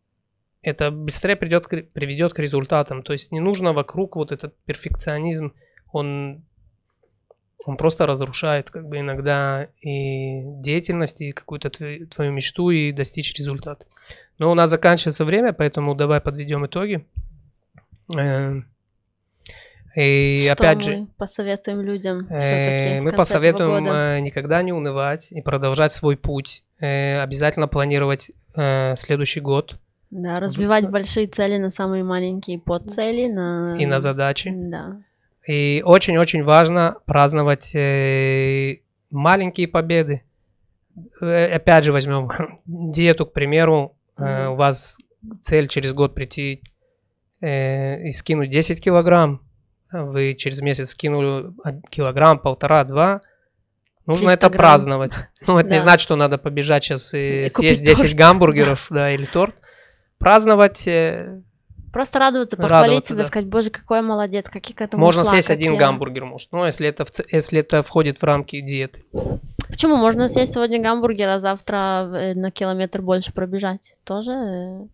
это 0.63 0.91
быстрее 0.91 1.37
придет, 1.37 1.67
к- 1.67 1.83
приведет 1.93 2.33
к 2.33 2.39
результатам. 2.39 3.03
То 3.03 3.13
есть 3.13 3.33
не 3.33 3.41
нужно 3.41 3.73
вокруг 3.73 4.17
вот 4.17 4.33
этот 4.33 4.55
перфекционизм, 4.65 5.53
он, 5.93 6.43
он 7.67 7.77
просто 7.77 8.07
разрушает 8.07 8.71
как 8.71 8.89
бы 8.89 8.99
иногда 8.99 9.69
и 9.81 10.43
деятельность, 10.63 11.21
и 11.21 11.33
какую-то 11.33 11.71
твою, 11.71 12.07
твою 12.07 12.33
мечту, 12.33 12.71
и 12.71 12.93
достичь 12.93 13.35
результата. 13.35 13.87
Но 14.39 14.51
у 14.51 14.55
нас 14.55 14.71
заканчивается 14.71 15.25
время, 15.25 15.53
поэтому 15.53 15.95
давай 15.95 16.21
подведем 16.21 16.67
итоги. 16.67 17.05
Э, 18.19 18.61
И 19.95 20.43
Что 20.45 20.53
опять 20.55 20.77
мы 20.77 20.83
же, 20.83 21.07
посоветуем 21.17 21.81
людям 21.81 22.27
Э, 22.29 22.41
все-таки 22.41 23.01
Мы 23.01 23.13
посоветуем 23.13 23.87
э, 23.87 24.21
никогда 24.21 24.61
не 24.63 24.73
унывать 24.73 25.31
и 25.31 25.41
продолжать 25.41 25.93
свой 25.93 26.17
путь. 26.17 26.65
Э, 26.81 27.21
Обязательно 27.21 27.69
планировать 27.69 28.31
следующий 28.55 29.41
год 29.41 29.79
Да, 30.11 30.39
разбивать 30.39 30.89
большие 30.89 31.27
цели 31.27 31.59
на 31.59 31.71
самые 31.71 32.05
маленькие 32.05 32.61
подцели, 32.61 33.29
на... 33.29 33.77
и 33.79 33.87
на 33.87 33.99
задачи. 33.99 34.53
Да. 34.55 35.03
И 35.47 35.83
очень-очень 35.85 36.45
важно 36.45 36.97
праздновать 37.05 37.75
маленькие 39.11 39.69
победы. 39.69 40.23
Опять 41.21 41.85
же 41.85 41.93
возьмем 41.93 42.31
диету, 42.67 43.27
к 43.27 43.33
примеру. 43.33 43.97
Мгм. 44.17 44.53
У 44.53 44.55
вас 44.55 44.99
цель 45.41 45.67
через 45.67 45.93
год 45.93 46.15
прийти 46.15 46.63
и 47.41 48.11
скинуть 48.13 48.51
10 48.51 48.81
килограмм. 48.81 49.44
Вы 50.03 50.35
через 50.35 50.61
месяц 50.61 50.91
скинули 50.91 51.53
килограмм, 51.91 52.39
полтора, 52.39 52.85
два. 52.85 53.21
Нужно 54.07 54.29
300 54.31 54.47
это 54.47 54.49
грамм. 54.51 54.59
праздновать. 54.61 55.15
Ну, 55.47 55.59
это 55.59 55.69
не 55.71 55.77
Да. 55.77 55.83
значит, 55.83 56.03
что 56.03 56.17
надо 56.17 56.37
побежать 56.39 56.85
сейчас 56.85 57.15
и 57.15 57.47
И 57.47 57.49
съесть 57.49 57.85
10 57.85 58.03
торт. 58.03 58.15
гамбургеров, 58.15 58.87
да, 58.91 59.13
или 59.15 59.25
торт. 59.27 59.55
Праздновать 60.19 60.87
э, 60.89 61.41
Просто 61.93 62.19
радоваться, 62.19 62.57
похвалить 62.57 62.83
Радоваться, 62.87 63.09
себя, 63.15 63.23
да. 63.23 63.29
сказать, 63.29 63.49
боже, 63.49 63.71
какой 63.71 63.99
я 63.99 64.03
молодец, 64.03 64.47
как 64.51 64.67
я 64.69 64.75
к 64.75 64.81
этому 64.81 65.05
можно 65.05 65.23
шла, 65.23 65.31
съесть 65.31 65.51
один 65.51 65.75
я». 65.75 65.79
гамбургер, 65.79 66.25
может. 66.25 66.51
Ну, 66.51 66.65
если 66.65 66.89
это, 66.89 67.05
в 67.05 67.11
если 67.31 67.61
это 67.61 67.83
входит 67.83 68.19
в 68.19 68.25
рамки 68.25 68.61
диеты. 68.61 69.05
Почему? 69.69 69.97
Можно 69.97 70.29
съесть 70.29 70.55
сегодня 70.55 70.83
гамбургер, 70.83 71.29
а 71.29 71.41
завтра 71.41 72.09
э, 72.13 72.35
на 72.35 72.51
километр 72.51 73.01
больше 73.01 73.33
пробежать. 73.33 73.95
Тоже 74.05 74.33
э, 74.33 74.87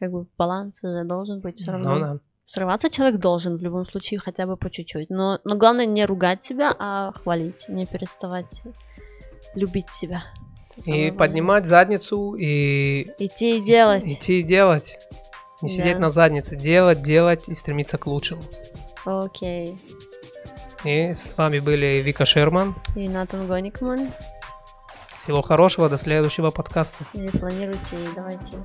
как 0.00 0.10
бы 0.12 0.26
баланс 0.38 0.80
же 0.82 1.04
должен 1.04 1.40
быть 1.40 1.58
все 1.58 1.72
равно. 1.72 1.94
Ну, 1.94 2.00
да. 2.00 2.18
Срываться 2.52 2.90
человек 2.90 3.18
должен 3.18 3.56
в 3.56 3.62
любом 3.62 3.86
случае 3.86 4.20
хотя 4.20 4.44
бы 4.46 4.58
по 4.58 4.68
чуть-чуть. 4.70 5.08
Но, 5.08 5.38
но 5.44 5.56
главное 5.56 5.86
не 5.86 6.04
ругать 6.04 6.44
себя, 6.44 6.76
а 6.78 7.12
хвалить, 7.12 7.64
не 7.68 7.86
переставать 7.86 8.60
любить 9.54 9.90
себя. 9.90 10.22
И 10.84 10.90
важное. 10.90 11.12
поднимать 11.12 11.64
задницу 11.64 12.34
и 12.34 13.04
Идти 13.18 13.56
и 13.56 13.60
делать. 13.62 14.04
идти 14.04 14.40
и 14.40 14.42
делать. 14.42 14.98
Не 15.62 15.68
Да. 15.68 15.74
сидеть 15.74 15.98
на 15.98 16.10
заднице. 16.10 16.54
Делать, 16.56 17.00
делать 17.00 17.48
и 17.48 17.54
стремиться 17.54 17.96
к 17.96 18.06
лучшему. 18.06 18.42
Окей. 19.06 19.78
И 20.84 21.14
с 21.14 21.34
вами 21.38 21.58
были 21.58 22.02
Вика 22.04 22.26
Шерман. 22.26 22.74
И 22.96 23.08
Натан 23.08 23.46
Гоникман. 23.46 24.10
Всего 25.20 25.40
хорошего, 25.40 25.88
до 25.88 25.96
следующего 25.96 26.50
подкаста. 26.50 27.04
Или 27.14 27.30
планируйте 27.30 27.96
и 27.96 28.08
давайте 28.14 28.58